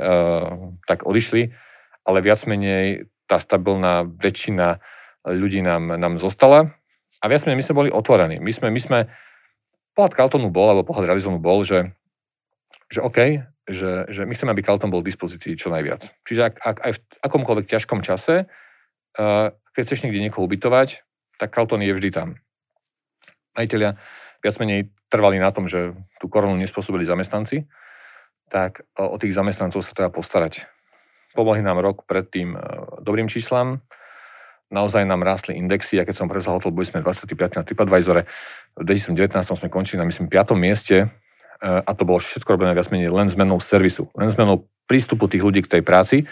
tak 0.84 1.08
odišli, 1.08 1.56
ale 2.04 2.18
viac 2.20 2.44
menej 2.44 3.08
tá 3.24 3.40
stabilná 3.40 4.04
väčšina 4.04 4.76
ľudí 5.24 5.64
nám, 5.64 5.96
nám 5.96 6.20
zostala 6.20 6.76
a 7.22 7.24
viac 7.32 7.48
menej 7.48 7.60
my 7.60 7.64
sme 7.64 7.78
boli 7.78 7.90
otvorení. 7.92 8.44
My 8.44 8.52
sme, 8.52 8.68
my 8.68 8.80
sme 8.80 8.98
pohľad 9.96 10.12
Carltonu 10.12 10.52
bol, 10.52 10.68
alebo 10.68 10.88
pohľad 10.88 11.08
realizonu 11.08 11.40
bol, 11.40 11.64
že, 11.64 11.96
že 12.92 13.00
OK, 13.00 13.40
že, 13.68 14.10
že 14.10 14.26
my 14.26 14.34
chceme, 14.34 14.50
aby 14.52 14.64
Carlton 14.64 14.90
bol 14.90 15.00
v 15.00 15.10
dispozícii 15.12 15.54
čo 15.54 15.70
najviac. 15.70 16.10
Čiže 16.26 16.42
ak, 16.50 16.54
ak 16.58 16.76
aj 16.82 16.92
v 16.92 17.00
akomkoľvek 17.22 17.66
ťažkom 17.70 18.02
čase, 18.02 18.50
keď 19.16 19.82
chceš 19.82 20.04
niekde 20.04 20.20
niekoho 20.20 20.44
ubytovať, 20.44 21.04
tak 21.40 21.52
Carlton 21.52 21.82
je 21.84 21.92
vždy 21.92 22.10
tam. 22.12 22.28
Majiteľia 23.56 24.00
viac 24.40 24.56
menej 24.58 24.90
trvali 25.12 25.36
na 25.36 25.52
tom, 25.52 25.68
že 25.68 25.92
tú 26.18 26.26
koronu 26.26 26.56
nespôsobili 26.56 27.04
zamestnanci, 27.04 27.68
tak 28.48 28.84
o 28.96 29.16
tých 29.16 29.36
zamestnancov 29.36 29.84
sa 29.84 29.96
treba 29.96 30.12
postarať. 30.12 30.64
Pomohli 31.32 31.64
nám 31.64 31.80
rok 31.80 32.04
predtým 32.04 32.56
dobrým 33.00 33.28
číslam, 33.28 33.80
naozaj 34.72 35.04
nám 35.04 35.24
rástli 35.24 35.56
indexy 35.56 36.00
a 36.00 36.04
keď 36.04 36.16
som 36.16 36.28
prevzal 36.28 36.60
hotel, 36.60 36.72
boli 36.72 36.84
sme 36.88 37.04
25 37.04 37.32
na 37.56 37.62
TripAdvisore. 37.64 38.28
V 38.76 38.84
2019 38.84 39.40
sme 39.40 39.68
končili 39.72 40.00
na 40.00 40.08
myslím 40.08 40.28
5. 40.28 40.56
mieste 40.56 41.12
a 41.62 41.90
to 41.94 42.02
bolo 42.02 42.18
všetko 42.18 42.58
robené 42.58 42.74
viac 42.74 42.90
menej 42.90 43.12
len 43.12 43.30
zmenou 43.30 43.62
servisu, 43.62 44.10
len 44.18 44.28
zmenou 44.32 44.66
prístupu 44.90 45.30
tých 45.30 45.44
ľudí 45.44 45.62
k 45.62 45.78
tej 45.78 45.82
práci, 45.86 46.26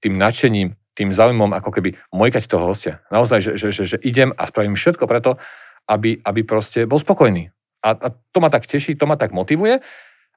tým 0.00 0.16
nadšením, 0.16 0.72
tým 1.00 1.16
záujmom 1.16 1.56
ako 1.56 1.72
keby 1.72 1.96
mojkať 2.12 2.44
toho 2.44 2.68
hostia. 2.68 3.00
Naozaj, 3.08 3.40
že, 3.40 3.52
že, 3.56 3.68
že, 3.72 3.84
že 3.96 3.98
idem 4.04 4.36
a 4.36 4.44
spravím 4.44 4.76
všetko 4.76 5.08
preto, 5.08 5.40
aby, 5.88 6.20
aby 6.20 6.44
proste 6.44 6.84
bol 6.84 7.00
spokojný. 7.00 7.48
A, 7.80 7.96
a 7.96 8.08
to 8.12 8.38
ma 8.44 8.52
tak 8.52 8.68
teší, 8.68 9.00
to 9.00 9.08
ma 9.08 9.16
tak 9.16 9.32
motivuje. 9.32 9.80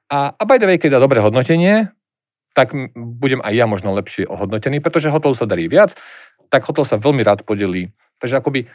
A, 0.08 0.32
a 0.32 0.42
by 0.48 0.56
the 0.56 0.64
way, 0.64 0.80
keď 0.80 0.96
dá 0.96 1.00
dobré 1.04 1.20
hodnotenie, 1.20 1.92
tak 2.56 2.72
budem 2.96 3.44
aj 3.44 3.52
ja 3.52 3.66
možno 3.68 3.92
lepšie 3.92 4.24
ohodnotený, 4.24 4.80
pretože 4.80 5.12
hotel 5.12 5.36
sa 5.36 5.44
darí 5.44 5.68
viac, 5.68 5.92
tak 6.48 6.64
hotel 6.64 6.88
sa 6.88 6.96
veľmi 6.96 7.20
rád 7.20 7.42
podelí. 7.42 7.92
Takže 8.22 8.40
akoby 8.40 8.70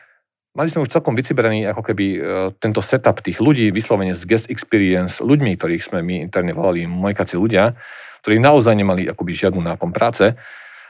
mali 0.53 0.67
sme 0.67 0.83
už 0.83 0.91
celkom 0.91 1.15
vyciberený 1.15 1.63
ako 1.71 1.81
keby 1.81 2.05
e, 2.11 2.19
tento 2.59 2.83
setup 2.83 3.23
tých 3.23 3.39
ľudí, 3.39 3.71
vyslovene 3.71 4.11
z 4.11 4.27
guest 4.27 4.51
experience, 4.51 5.23
ľuďmi, 5.23 5.55
ktorých 5.55 5.85
sme 5.85 6.03
my 6.03 6.27
interne 6.27 6.51
volali 6.51 6.85
mojkaci 6.85 7.39
ľudia, 7.39 7.79
ktorí 8.21 8.35
naozaj 8.43 8.75
nemali 8.75 9.07
akoby 9.07 9.31
žiadnu 9.31 9.63
nápom 9.63 9.95
práce. 9.95 10.35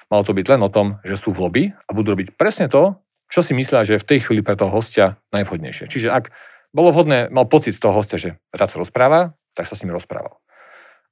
Malo 0.10 0.26
to 0.26 0.34
byť 0.34 0.46
len 0.50 0.62
o 0.66 0.74
tom, 0.74 0.98
že 1.06 1.16
sú 1.16 1.30
v 1.32 1.42
lobby 1.46 1.64
a 1.74 1.90
budú 1.94 2.18
robiť 2.18 2.34
presne 2.34 2.66
to, 2.66 2.98
čo 3.30 3.46
si 3.46 3.54
myslia, 3.54 3.86
že 3.86 3.98
je 3.98 4.04
v 4.04 4.10
tej 4.10 4.20
chvíli 4.26 4.42
pre 4.42 4.58
toho 4.58 4.74
hostia 4.74 5.22
najvhodnejšie. 5.30 5.86
Čiže 5.86 6.10
ak 6.10 6.34
bolo 6.74 6.90
vhodné, 6.90 7.30
mal 7.30 7.46
pocit 7.46 7.78
z 7.78 7.82
toho 7.82 7.94
hostia, 7.94 8.18
že 8.18 8.30
rád 8.50 8.74
sa 8.74 8.82
rozpráva, 8.82 9.38
tak 9.54 9.70
sa 9.70 9.78
s 9.78 9.86
ním 9.86 9.94
rozprával 9.94 10.42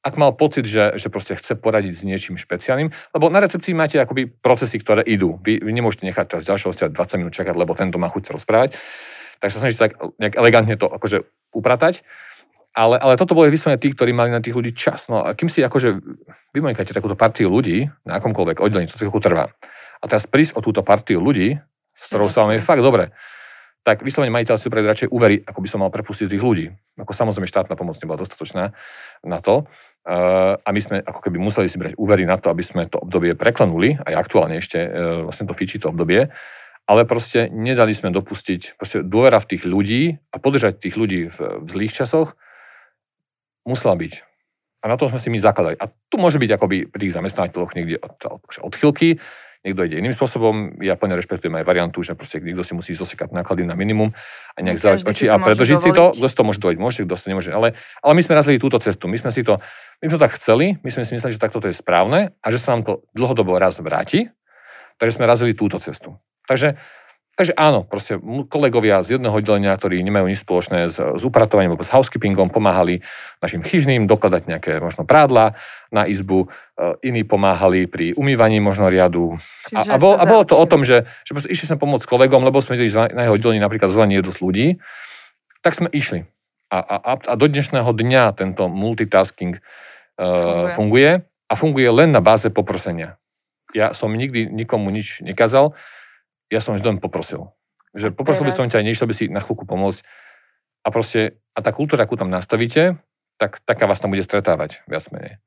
ak 0.08 0.16
mal 0.16 0.32
pocit, 0.32 0.64
že, 0.64 0.96
že 0.96 1.12
proste 1.12 1.36
chce 1.36 1.60
poradiť 1.60 1.94
s 2.00 2.08
niečím 2.08 2.40
špeciálnym, 2.40 2.94
lebo 3.12 3.28
na 3.28 3.44
recepcii 3.44 3.76
máte 3.76 4.00
akoby 4.00 4.30
procesy, 4.30 4.80
ktoré 4.80 5.04
idú. 5.04 5.36
Vy, 5.44 5.60
vy 5.60 5.72
nemôžete 5.76 6.08
nechať 6.08 6.26
teraz 6.32 6.44
ďalšieho 6.48 6.72
hostia 6.72 6.88
20 6.88 7.20
minút 7.20 7.36
čakať, 7.36 7.52
lebo 7.52 7.76
tento 7.76 8.00
má 8.00 8.08
chuť 8.08 8.32
sa 8.32 8.32
rozprávať. 8.40 8.80
Tak 9.44 9.50
sa 9.52 9.60
snažíte 9.60 9.92
tak 9.92 10.00
nejak 10.18 10.40
elegantne 10.40 10.80
to 10.80 10.88
akože 10.88 11.28
upratať. 11.52 12.08
Ale, 12.78 13.02
ale 13.02 13.18
toto 13.18 13.34
boli 13.34 13.50
vyslovene 13.50 13.82
tí, 13.82 13.90
ktorí 13.90 14.14
mali 14.14 14.30
na 14.30 14.38
tých 14.38 14.54
ľudí 14.54 14.78
čas. 14.78 15.10
No 15.10 15.26
a 15.26 15.34
kým 15.34 15.50
si 15.50 15.66
akože 15.66 15.98
vymoňkáte 16.54 16.94
takúto 16.94 17.18
partiu 17.18 17.50
ľudí 17.50 17.90
na 18.06 18.22
akomkoľvek 18.22 18.62
oddelení, 18.62 18.86
to 18.86 19.02
chvíľku 19.02 19.18
trvá. 19.18 19.50
A 19.98 20.06
teraz 20.06 20.30
prísť 20.30 20.54
o 20.54 20.62
túto 20.62 20.86
partiu 20.86 21.18
ľudí, 21.18 21.58
s 21.98 22.04
ktorou 22.06 22.30
sa 22.30 22.46
vám 22.46 22.54
je 22.54 22.62
fakt 22.62 22.86
dobre, 22.86 23.10
tak 23.82 24.06
vyslovene 24.06 24.30
majiteľ 24.30 24.56
si 24.62 24.70
radšej 24.70 25.10
uverí, 25.10 25.42
ako 25.42 25.60
by 25.64 25.68
som 25.72 25.80
mal 25.82 25.90
prepustiť 25.90 26.30
tých 26.30 26.44
ľudí. 26.44 26.70
Ako 27.02 27.18
samozrejme 27.18 27.50
štátna 27.50 27.74
pomoc 27.74 27.98
nebola 27.98 28.22
dostatočná 28.22 28.76
na 29.26 29.40
to. 29.42 29.66
A 30.62 30.70
my 30.70 30.80
sme 30.84 31.02
ako 31.02 31.20
keby 31.24 31.42
museli 31.42 31.72
si 31.72 31.82
brať 31.82 31.98
úvery 31.98 32.30
na 32.30 32.38
to, 32.38 32.54
aby 32.54 32.62
sme 32.62 32.86
to 32.86 33.02
obdobie 33.02 33.34
preklenuli, 33.34 33.98
aj 34.06 34.14
aktuálne 34.16 34.56
ešte 34.64 34.80
e, 34.80 34.90
vlastne 35.28 35.44
to 35.44 35.52
fičí 35.52 35.84
to 35.84 35.92
obdobie, 35.92 36.32
ale 36.88 37.02
proste 37.04 37.52
nedali 37.52 37.92
sme 37.92 38.16
dopustiť, 38.16 38.80
proste 38.80 39.04
dôvera 39.04 39.44
v 39.44 39.50
tých 39.52 39.64
ľudí 39.68 40.16
a 40.32 40.36
podržať 40.40 40.80
tých 40.80 40.96
ľudí 40.96 41.28
v, 41.28 41.38
v 41.60 41.68
zlých 41.68 41.92
časoch 41.92 42.40
musela 43.68 44.00
byť. 44.00 44.14
A 44.82 44.86
na 44.88 44.96
tom 44.96 45.12
sme 45.12 45.20
si 45.20 45.28
my 45.28 45.38
zakladali. 45.42 45.76
A 45.76 45.92
tu 45.92 46.16
môže 46.16 46.40
byť 46.40 46.52
akoby 46.56 46.88
pri 46.88 47.00
tých 47.04 47.16
zamestnávateľoch 47.18 47.76
niekde 47.76 48.00
od, 48.00 48.16
od, 48.24 48.42
odchylky, 48.72 49.20
niekto 49.66 49.84
ide 49.84 50.00
iným 50.00 50.16
spôsobom. 50.16 50.80
Ja 50.80 50.96
plne 50.96 51.20
rešpektujem 51.20 51.52
aj 51.60 51.66
variantu, 51.68 52.00
že 52.06 52.16
proste 52.16 52.40
niekto 52.40 52.64
si 52.64 52.72
musí 52.72 52.96
zosekať 52.96 53.36
náklady 53.36 53.68
na 53.68 53.76
minimum 53.76 54.16
a 54.56 54.58
nejak 54.64 54.80
zavať 54.80 55.00
oči 55.04 55.26
a 55.28 55.36
predlžiť 55.36 55.80
si 55.84 55.92
to. 55.92 56.16
Kto 56.16 56.28
si 56.30 56.36
to 56.38 56.44
môže 56.48 56.60
dovoliť, 56.64 56.80
môže, 56.80 57.04
kto 57.04 57.16
si 57.20 57.24
to 57.28 57.32
nemôže. 57.36 57.52
Ale, 57.52 57.76
ale 58.00 58.14
my 58.16 58.22
sme 58.24 58.34
razili 58.38 58.62
túto 58.62 58.80
cestu. 58.80 59.12
My 59.12 59.20
sme 59.20 59.34
si 59.34 59.44
to, 59.44 59.60
my 60.00 60.08
sme 60.08 60.16
to 60.16 60.24
tak 60.24 60.34
chceli, 60.40 60.80
my 60.80 60.90
sme 60.94 61.04
si 61.04 61.12
mysleli, 61.18 61.36
že 61.36 61.42
takto 61.42 61.60
to 61.60 61.68
je 61.68 61.76
správne 61.76 62.32
a 62.40 62.48
že 62.48 62.62
sa 62.62 62.78
nám 62.78 62.88
to 62.88 62.94
dlhodobo 63.12 63.60
raz 63.60 63.82
vráti. 63.82 64.32
Takže 64.98 65.20
sme 65.20 65.30
razili 65.30 65.52
túto 65.54 65.78
cestu. 65.84 66.16
Takže 66.48 66.80
Takže 67.38 67.54
áno, 67.54 67.86
proste 67.86 68.18
kolegovia 68.50 69.06
z 69.06 69.22
jedného 69.22 69.30
oddelenia, 69.30 69.78
ktorí 69.78 70.02
nemajú 70.02 70.26
nič 70.26 70.42
spoločné 70.42 70.90
s, 70.90 70.98
s 70.98 71.22
upratovaním 71.22 71.78
alebo 71.78 71.86
s 71.86 71.94
housekeepingom, 71.94 72.50
pomáhali 72.50 73.06
našim 73.46 73.62
chyžným 73.62 74.10
dokladať 74.10 74.50
nejaké 74.50 74.82
možno 74.82 75.06
prádla 75.06 75.54
na 75.94 76.10
izbu, 76.10 76.50
e, 76.50 77.06
iní 77.06 77.22
pomáhali 77.22 77.86
pri 77.86 78.18
umývaní 78.18 78.58
možno 78.58 78.90
riadu. 78.90 79.38
A, 79.70 79.86
a, 79.86 79.96
bol, 80.02 80.18
a 80.18 80.26
bolo 80.26 80.50
to 80.50 80.58
o 80.58 80.66
tom, 80.66 80.82
že, 80.82 81.06
že 81.30 81.38
išli 81.46 81.70
sme 81.70 81.78
pomôcť 81.78 82.10
kolegom, 82.10 82.42
lebo 82.42 82.58
sme 82.58 82.74
videli, 82.74 82.90
že 82.90 83.14
na 83.14 83.30
jeho 83.30 83.38
oddelení 83.38 83.62
napríklad 83.62 83.94
zvolenie 83.94 84.18
je 84.18 84.34
dosť 84.34 84.42
ľudí, 84.42 84.68
tak 85.62 85.78
sme 85.78 85.94
išli. 85.94 86.26
A, 86.74 86.82
a, 86.82 87.12
a 87.22 87.34
do 87.38 87.46
dnešného 87.46 87.94
dňa 87.94 88.34
tento 88.34 88.66
multitasking 88.66 89.56
uh, 89.56 90.74
funguje. 90.74 90.74
funguje 90.74 91.10
a 91.48 91.54
funguje 91.56 91.90
len 91.94 92.10
na 92.12 92.20
báze 92.20 92.50
poprosenia. 92.52 93.16
Ja 93.72 93.94
som 93.94 94.12
nikdy 94.12 94.50
nikomu 94.52 94.92
nič 94.92 95.24
nekázal, 95.24 95.78
ja 96.48 96.60
som 96.64 96.76
vždy 96.76 96.98
len 96.98 97.00
poprosil. 97.00 97.52
Že 97.96 98.14
poprosil 98.14 98.46
by 98.48 98.54
som 98.54 98.68
ťa, 98.68 98.86
nešiel 98.86 99.08
by 99.10 99.16
si 99.16 99.26
na 99.28 99.44
chvíľku 99.44 99.68
pomôcť. 99.68 100.00
A 100.86 100.88
proste, 100.94 101.42
a 101.52 101.60
tá 101.60 101.76
kultúra, 101.76 102.08
akú 102.08 102.16
tam 102.16 102.32
nastavíte, 102.32 103.00
tak 103.38 103.60
taká 103.68 103.86
vás 103.86 104.00
tam 104.00 104.14
bude 104.16 104.24
stretávať, 104.24 104.82
viac 104.88 105.08
menej. 105.12 105.42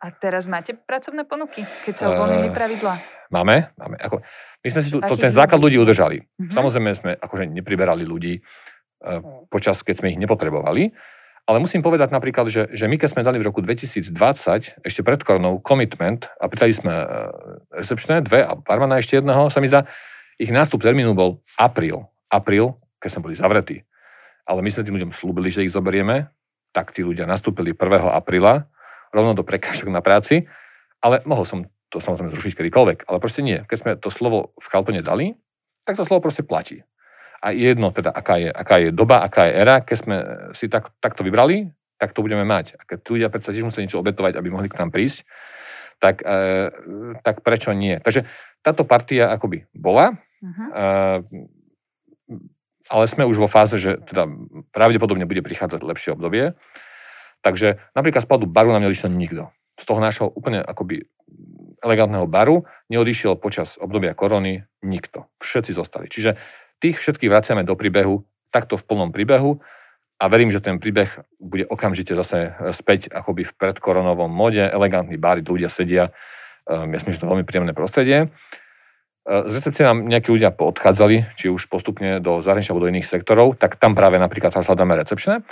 A 0.00 0.08
teraz 0.08 0.48
máte 0.48 0.72
pracovné 0.72 1.28
ponuky, 1.28 1.68
keď 1.84 1.94
sa 1.94 2.04
uvoľnili 2.08 2.48
uh, 2.48 2.56
pravidla? 2.56 2.94
Máme, 3.28 3.76
máme. 3.76 3.96
Ako, 4.00 4.24
my 4.64 4.68
sme 4.72 4.80
si 4.80 4.88
tu, 4.88 4.98
to, 4.98 5.14
ten 5.20 5.28
základ 5.28 5.60
ľudí 5.60 5.76
udržali. 5.76 6.24
Uh-huh. 6.24 6.50
Samozrejme 6.50 6.90
sme 6.96 7.10
akože 7.20 7.44
nepriberali 7.52 8.08
ľudí 8.08 8.40
uh, 8.40 9.20
počas, 9.52 9.84
keď 9.84 10.00
sme 10.00 10.16
ich 10.16 10.18
nepotrebovali, 10.18 10.96
ale 11.44 11.56
musím 11.60 11.84
povedať 11.84 12.08
napríklad, 12.16 12.48
že, 12.48 12.72
že 12.72 12.88
my 12.88 12.96
keď 12.96 13.08
sme 13.12 13.26
dali 13.26 13.36
v 13.36 13.52
roku 13.52 13.60
2020, 13.60 14.08
ešte 14.80 15.00
pred 15.04 15.20
koronou, 15.20 15.60
commitment 15.60 16.32
a 16.40 16.48
pridali 16.48 16.72
sme 16.72 16.94
uh, 16.96 17.06
recepčné, 17.76 18.24
dve 18.24 18.40
a 18.40 18.56
barmana 18.56 19.04
ešte 19.04 19.20
jedného, 19.20 19.52
sa 19.52 19.60
mi 19.60 19.68
zdá, 19.68 19.84
ich 20.40 20.48
nástup 20.48 20.80
termínu 20.80 21.12
bol 21.12 21.44
apríl. 21.60 22.08
Apríl, 22.32 22.80
keď 22.96 23.08
sme 23.12 23.24
boli 23.28 23.36
zavretí. 23.36 23.84
Ale 24.48 24.64
my 24.64 24.72
sme 24.72 24.82
tým 24.88 24.96
ľuďom 24.96 25.12
slúbili, 25.12 25.52
že 25.52 25.60
ich 25.60 25.74
zoberieme, 25.76 26.32
tak 26.72 26.96
tí 26.96 27.04
ľudia 27.04 27.28
nastúpili 27.28 27.76
1. 27.76 28.16
apríla 28.16 28.64
rovno 29.12 29.36
do 29.36 29.44
prekážok 29.44 29.92
na 29.92 30.00
práci, 30.00 30.48
ale 31.02 31.20
mohol 31.28 31.44
som 31.44 31.68
to 31.90 31.98
samozrejme 31.98 32.30
zrušiť 32.32 32.54
kedykoľvek, 32.54 32.98
ale 33.10 33.18
proste 33.18 33.42
nie. 33.42 33.58
Keď 33.66 33.76
sme 33.76 33.90
to 33.98 34.08
slovo 34.08 34.54
v 34.56 34.66
kaltone 34.70 35.02
dali, 35.02 35.34
tak 35.82 35.98
to 35.98 36.06
slovo 36.06 36.22
proste 36.22 36.46
platí. 36.46 36.86
A 37.42 37.50
jedno 37.50 37.90
teda, 37.90 38.14
aká 38.14 38.38
je, 38.38 38.48
aká 38.52 38.76
je 38.78 38.94
doba, 38.94 39.26
aká 39.26 39.50
je 39.50 39.52
éra, 39.58 39.76
keď 39.82 39.96
sme 39.98 40.16
si 40.54 40.70
tak, 40.70 40.94
takto 41.02 41.26
vybrali, 41.26 41.66
tak 41.98 42.14
to 42.14 42.22
budeme 42.22 42.46
mať. 42.46 42.78
A 42.78 42.86
keď 42.86 42.98
ľudia 43.10 43.28
predsa 43.28 43.50
tiež 43.50 43.66
musia 43.66 43.82
niečo 43.82 43.98
obetovať, 43.98 44.38
aby 44.38 44.48
mohli 44.48 44.70
k 44.70 44.78
nám 44.78 44.94
prísť, 44.94 45.26
tak, 45.98 46.22
e, 46.22 46.70
tak 47.20 47.42
prečo 47.42 47.74
nie? 47.74 47.98
Takže 47.98 48.24
táto 48.62 48.86
partia 48.86 49.34
akoby 49.34 49.66
bola, 49.74 50.16
e, 50.42 50.82
ale 52.90 53.04
sme 53.06 53.28
už 53.28 53.38
vo 53.38 53.48
fáze, 53.48 53.78
že 53.78 54.00
teda 54.08 54.26
pravdepodobne 54.74 55.28
bude 55.28 55.44
prichádzať 55.44 55.80
lepšie 55.84 56.10
obdobie. 56.16 56.58
Takže 57.40 57.80
napríklad 57.96 58.24
z 58.24 58.28
pohľadu 58.28 58.48
baru 58.50 58.74
nám 58.74 58.84
neodišiel 58.84 59.12
nikto. 59.12 59.52
Z 59.80 59.84
toho 59.88 60.00
nášho 60.02 60.26
úplne 60.28 60.60
akoby 60.60 61.08
elegantného 61.80 62.28
baru 62.28 62.68
neodišiel 62.92 63.40
počas 63.40 63.80
obdobia 63.80 64.12
korony 64.12 64.68
nikto. 64.84 65.28
Všetci 65.40 65.72
zostali. 65.72 66.12
Čiže 66.12 66.36
tých 66.80 67.00
všetkých 67.00 67.32
vraciame 67.32 67.64
do 67.64 67.72
príbehu, 67.76 68.24
takto 68.52 68.76
v 68.76 68.84
plnom 68.84 69.10
príbehu 69.12 69.60
a 70.20 70.24
verím, 70.28 70.52
že 70.52 70.60
ten 70.60 70.76
príbeh 70.76 71.08
bude 71.40 71.64
okamžite 71.64 72.12
zase 72.12 72.52
späť 72.76 73.08
akoby 73.08 73.48
v 73.48 73.56
predkoronovom 73.56 74.28
mode, 74.28 74.60
elegantný 74.60 75.16
bar, 75.16 75.40
ľudia 75.40 75.72
sedia, 75.72 76.12
um, 76.68 76.84
myslím, 76.92 77.16
že 77.16 77.20
to 77.20 77.24
je 77.24 77.32
veľmi 77.32 77.46
príjemné 77.48 77.72
prostredie. 77.72 78.28
Z 79.28 79.52
recepcie 79.52 79.84
nám 79.84 80.08
nejakí 80.08 80.32
ľudia 80.32 80.56
odchádzali, 80.56 81.36
či 81.36 81.52
už 81.52 81.68
postupne 81.68 82.24
do 82.24 82.40
zahraničia 82.40 82.72
alebo 82.72 82.88
do 82.88 82.92
iných 82.92 83.04
sektorov, 83.04 83.60
tak 83.60 83.76
tam 83.76 83.92
práve 83.92 84.16
napríklad 84.16 84.48
teraz 84.48 84.66
hľadáme 84.66 84.96
recepčné. 84.96 85.44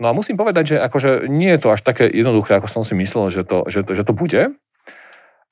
No 0.00 0.10
a 0.10 0.16
musím 0.16 0.34
povedať, 0.34 0.74
že 0.74 0.76
akože 0.80 1.30
nie 1.30 1.52
je 1.54 1.60
to 1.60 1.68
až 1.70 1.84
také 1.84 2.08
jednoduché, 2.08 2.58
ako 2.58 2.66
som 2.66 2.82
si 2.82 2.96
myslel, 2.96 3.30
že 3.30 3.46
to, 3.46 3.68
že 3.70 3.86
to, 3.86 3.92
že 3.94 4.02
to 4.02 4.12
bude. 4.16 4.42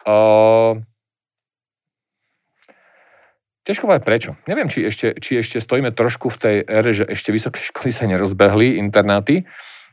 Uh, 0.02 0.82
Ťažko 3.62 3.86
povedať 3.86 4.02
prečo. 4.02 4.30
Neviem, 4.50 4.66
či 4.66 4.82
ešte, 4.82 5.14
či 5.22 5.38
ešte 5.38 5.62
stojíme 5.62 5.94
trošku 5.94 6.34
v 6.34 6.40
tej 6.40 6.56
ére, 6.66 6.90
že 6.90 7.06
ešte 7.06 7.30
vysoké 7.30 7.62
školy 7.70 7.94
sa 7.94 8.10
nerozbehli, 8.10 8.80
internáty, 8.82 9.46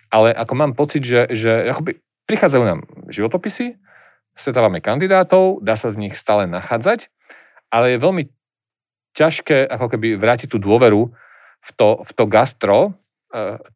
ale 0.10 0.34
ako 0.34 0.54
mám 0.58 0.74
pocit, 0.74 1.06
že, 1.06 1.30
že 1.30 1.70
akoby 1.70 2.02
prichádzajú 2.26 2.64
nám 2.66 2.90
životopisy, 3.14 3.78
stretávame 4.34 4.82
kandidátov, 4.82 5.62
dá 5.62 5.78
sa 5.78 5.94
v 5.94 6.10
nich 6.10 6.18
stále 6.18 6.50
nachádzať, 6.50 7.14
ale 7.70 7.96
je 7.96 8.04
veľmi 8.04 8.24
ťažké 9.14 9.66
ako 9.66 9.98
keby 9.98 10.18
vrátiť 10.18 10.54
tú 10.54 10.58
dôveru 10.62 11.10
v 11.60 11.72
to, 11.76 12.02
v 12.06 12.12
to 12.14 12.24
gastro, 12.26 12.94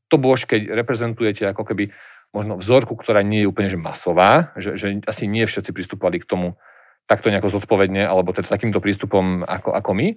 to 0.10 0.16
bôž, 0.18 0.50
keď 0.50 0.74
reprezentujete 0.74 1.46
ako 1.46 1.64
keby 1.68 1.94
možno 2.34 2.58
vzorku, 2.58 2.98
ktorá 2.98 3.22
nie 3.22 3.46
je 3.46 3.50
úplne 3.50 3.70
že 3.70 3.78
masová, 3.78 4.50
že, 4.58 4.74
že 4.76 4.98
asi 5.06 5.30
nie 5.30 5.46
všetci 5.46 5.70
pristupovali 5.70 6.18
k 6.18 6.30
tomu 6.30 6.58
takto 7.06 7.30
nejako 7.30 7.62
zodpovedne, 7.62 8.02
alebo 8.02 8.34
teda 8.34 8.50
takýmto 8.50 8.82
prístupom 8.82 9.46
ako, 9.46 9.76
ako 9.76 9.92
my. 9.94 10.08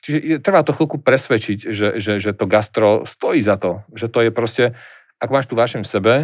Čiže 0.00 0.40
trvá 0.40 0.64
to 0.64 0.72
chvíľku 0.72 1.04
presvedčiť, 1.04 1.58
že, 1.68 1.88
že, 2.00 2.12
že 2.16 2.32
to 2.32 2.48
gastro 2.48 3.04
stojí 3.04 3.44
za 3.44 3.60
to, 3.60 3.84
že 3.92 4.08
to 4.08 4.24
je 4.24 4.30
proste, 4.32 4.64
ak 5.20 5.28
máš 5.28 5.52
tu 5.52 5.58
vášeň 5.58 5.84
v 5.84 5.92
sebe, 5.92 6.14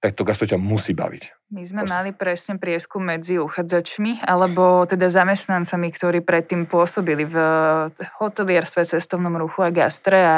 tak 0.00 0.16
to 0.16 0.24
gastro 0.24 0.48
ťa 0.48 0.56
musí 0.56 0.96
baviť. 0.96 1.41
My 1.52 1.68
sme 1.68 1.84
mali 1.84 2.16
presne 2.16 2.56
prieskum 2.56 3.04
medzi 3.04 3.36
uchádzačmi, 3.36 4.24
alebo 4.24 4.88
teda 4.88 5.12
zamestnancami, 5.12 5.92
ktorí 5.92 6.24
predtým 6.24 6.64
pôsobili 6.64 7.28
v 7.28 7.36
hotelierstve, 8.16 8.88
cestovnom 8.88 9.36
ruchu 9.36 9.60
a 9.60 9.68
gastre 9.68 10.16
a 10.16 10.36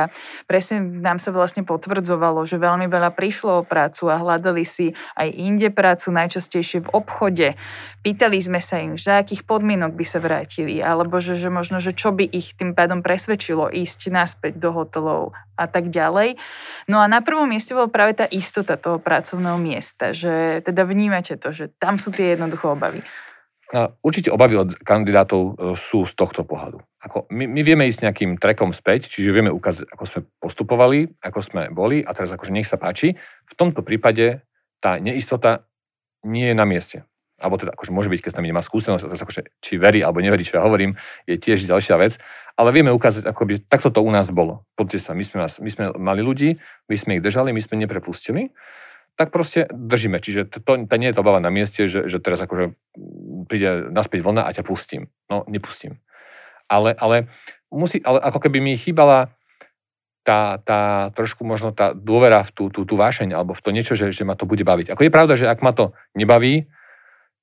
presne 0.50 0.82
nám 0.82 1.22
sa 1.22 1.30
vlastne 1.30 1.62
potvrdzovalo, 1.62 2.42
že 2.50 2.58
veľmi 2.58 2.90
veľa 2.90 3.14
prišlo 3.14 3.62
o 3.62 3.66
prácu 3.66 4.10
a 4.10 4.18
hľadali 4.18 4.66
si 4.66 4.90
aj 5.14 5.30
inde 5.38 5.70
prácu, 5.70 6.10
najčastejšie 6.10 6.82
v 6.82 6.90
obchode. 6.90 7.54
Pýtali 8.02 8.42
sme 8.42 8.58
sa 8.58 8.82
im, 8.82 8.98
že 8.98 9.14
akých 9.14 9.46
podmienok 9.46 9.94
by 9.94 10.02
sa 10.02 10.18
vrátili, 10.18 10.82
alebo 10.82 11.22
že, 11.22 11.38
že 11.38 11.46
možno, 11.46 11.78
že 11.78 11.94
čo 11.94 12.10
by 12.10 12.26
ich 12.26 12.58
tým 12.58 12.74
pádom 12.74 13.06
presvedčilo 13.06 13.70
ísť 13.70 14.10
naspäť 14.10 14.58
do 14.58 14.74
hotelov 14.74 15.30
a 15.54 15.70
tak 15.70 15.94
ďalej. 15.94 16.34
No 16.90 16.98
a 16.98 17.06
na 17.06 17.22
prvom 17.22 17.46
mieste 17.46 17.78
bola 17.78 17.86
práve 17.86 18.18
tá 18.18 18.26
istota 18.26 18.74
toho 18.74 18.98
pracovného 18.98 19.54
miesta, 19.62 20.10
že 20.10 20.60
teda 20.66 20.82
vní 20.82 21.03
vnímate 21.04 21.36
to, 21.36 21.52
že 21.52 21.68
tam 21.76 22.00
sú 22.00 22.08
tie 22.08 22.32
jednoduché 22.32 22.64
obavy? 22.64 23.04
Určite 24.06 24.30
obavy 24.30 24.54
od 24.54 24.70
kandidátov 24.86 25.42
e, 25.42 25.52
sú 25.74 26.06
z 26.06 26.14
tohto 26.14 26.46
pohľadu. 26.46 26.78
Ako 27.02 27.26
my, 27.32 27.44
my 27.50 27.60
vieme 27.66 27.84
ísť 27.90 28.06
nejakým 28.06 28.38
trekom 28.38 28.70
späť, 28.70 29.10
čiže 29.10 29.34
vieme 29.34 29.50
ukázať, 29.50 29.90
ako 29.90 30.04
sme 30.06 30.20
postupovali, 30.38 31.00
ako 31.18 31.40
sme 31.42 31.62
boli 31.74 32.06
a 32.06 32.14
teraz 32.14 32.30
akože 32.30 32.54
nech 32.54 32.70
sa 32.70 32.78
páči. 32.78 33.18
V 33.50 33.54
tomto 33.58 33.82
prípade 33.82 34.46
tá 34.78 34.96
neistota 35.02 35.66
nie 36.22 36.54
je 36.54 36.56
na 36.56 36.64
mieste. 36.64 37.02
Alebo 37.42 37.58
teda 37.58 37.74
akože 37.74 37.90
môže 37.90 38.12
byť, 38.14 38.20
keď 38.22 38.30
s 38.30 38.38
nami 38.38 38.48
nemá 38.54 38.62
skúsenosť, 38.62 39.10
teraz 39.10 39.20
akože, 39.26 39.42
či 39.58 39.74
verí 39.74 40.06
alebo 40.06 40.22
neverí, 40.22 40.46
čo 40.46 40.60
ja 40.60 40.62
hovorím, 40.62 40.94
je 41.26 41.34
tiež 41.34 41.66
ďalšia 41.66 41.98
vec. 41.98 42.14
Ale 42.54 42.70
vieme 42.70 42.94
ukázať, 42.94 43.26
ako 43.26 43.42
by 43.42 43.52
takto 43.66 43.90
to 43.90 44.06
u 44.06 44.10
nás 44.14 44.30
bolo. 44.30 44.62
Poďte 44.78 45.02
sa, 45.02 45.18
my 45.18 45.24
sme, 45.26 45.42
my 45.42 45.70
sme 45.72 45.84
mali 45.98 46.22
ľudí, 46.22 46.62
my 46.86 46.94
sme 46.94 47.18
ich 47.18 47.24
držali, 47.26 47.50
my 47.50 47.58
sme 47.58 47.82
neprepustili 47.82 48.54
tak 49.14 49.30
proste 49.30 49.70
držíme. 49.70 50.18
Čiže 50.18 50.50
to, 50.50 50.58
to 50.62 50.94
nie 50.98 51.10
je 51.10 51.14
to 51.14 51.22
obava 51.22 51.38
na 51.38 51.50
mieste, 51.50 51.86
že, 51.86 52.10
že 52.10 52.18
teraz 52.18 52.42
akože 52.42 52.74
príde 53.46 53.90
naspäť 53.94 54.26
vlna 54.26 54.42
a 54.46 54.50
ťa 54.50 54.66
pustím. 54.66 55.10
No, 55.30 55.46
nepustím. 55.46 56.02
Ale, 56.66 56.96
ale, 56.98 57.30
musí, 57.70 58.02
ale 58.02 58.18
ako 58.18 58.38
keby 58.42 58.58
mi 58.58 58.74
chýbala 58.74 59.30
tá, 60.24 60.58
tá 60.64 61.12
trošku 61.12 61.44
možno 61.44 61.70
tá 61.70 61.92
dôvera 61.92 62.42
v 62.42 62.50
tú, 62.50 62.64
tú, 62.72 62.88
tú 62.88 62.96
vášeň 62.96 63.36
alebo 63.36 63.52
v 63.52 63.62
to 63.62 63.70
niečo, 63.70 63.92
že, 63.94 64.10
že 64.10 64.24
ma 64.24 64.34
to 64.34 64.48
bude 64.48 64.64
baviť. 64.64 64.96
Ako 64.96 65.04
je 65.04 65.12
pravda, 65.12 65.36
že 65.36 65.46
ak 65.46 65.60
ma 65.60 65.76
to 65.76 65.92
nebaví, 66.16 66.66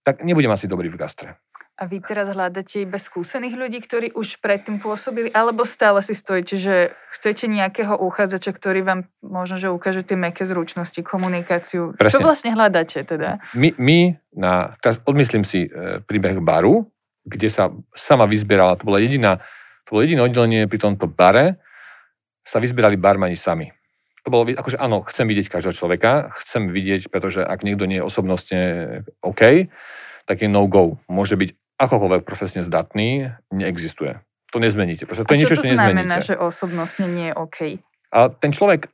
tak 0.01 0.25
nebudem 0.25 0.49
asi 0.49 0.65
dobrý 0.65 0.89
v 0.89 0.97
gastre. 0.97 1.37
A 1.81 1.89
vy 1.89 1.97
teraz 1.97 2.29
hľadáte 2.29 2.85
iba 2.85 3.01
skúsených 3.01 3.57
ľudí, 3.57 3.81
ktorí 3.81 4.13
už 4.13 4.37
predtým 4.37 4.77
pôsobili, 4.77 5.33
alebo 5.33 5.65
stále 5.65 6.05
si 6.05 6.13
stojíte, 6.13 6.53
že 6.53 6.93
chcete 7.17 7.49
nejakého 7.49 7.97
uchádzača, 7.97 8.53
ktorý 8.53 8.85
vám 8.85 9.09
možno, 9.25 9.57
že 9.57 9.73
ukáže 9.73 10.05
tie 10.05 10.13
meké 10.13 10.45
zručnosti, 10.45 11.01
komunikáciu. 11.01 11.97
Presne. 11.97 12.13
Čo 12.13 12.21
vlastne 12.21 12.53
hľadáte 12.53 13.01
teda? 13.01 13.41
My, 13.57 13.73
my 13.81 14.13
na, 14.37 14.77
teraz 14.77 15.01
odmyslím 15.09 15.41
si 15.41 15.65
e, 15.65 16.05
príbeh 16.05 16.37
baru, 16.37 16.85
kde 17.25 17.49
sa 17.49 17.73
sama 17.97 18.29
vyzbierala, 18.29 18.77
to 18.77 18.85
bola 18.85 19.01
jediná, 19.01 19.41
to 19.89 19.97
bolo 19.97 20.05
jediné 20.05 20.21
oddelenie 20.21 20.69
pri 20.69 20.77
tomto 20.85 21.09
bare, 21.09 21.57
sa 22.45 22.61
vyzbierali 22.61 22.93
barmani 22.93 23.33
sami. 23.33 23.73
To 24.21 24.29
bolo, 24.29 24.53
akože 24.53 24.77
áno, 24.77 25.01
chcem 25.09 25.25
vidieť 25.25 25.49
každého 25.49 25.73
človeka, 25.73 26.29
chcem 26.45 26.69
vidieť, 26.69 27.09
pretože 27.09 27.41
ak 27.41 27.65
niekto 27.65 27.89
nie 27.89 27.97
je 27.97 28.05
osobnostne 28.05 28.61
OK, 29.25 29.65
tak 30.29 30.45
je 30.45 30.49
no-go. 30.49 31.01
Môže 31.09 31.33
byť 31.33 31.57
akokoľvek 31.81 32.21
profesne 32.21 32.61
zdatný, 32.61 33.33
neexistuje. 33.49 34.21
To 34.53 34.61
nezmeníte. 34.61 35.09
Proste 35.09 35.25
to 35.25 35.33
je 35.33 35.39
niečo, 35.41 35.57
čo 35.57 35.65
to 35.65 35.73
znamená, 35.73 36.21
že 36.21 36.37
osobnostne 36.37 37.09
nie 37.09 37.31
je 37.31 37.35
OK? 37.35 37.59
A 38.11 38.29
ten 38.29 38.51
človek 38.53 38.91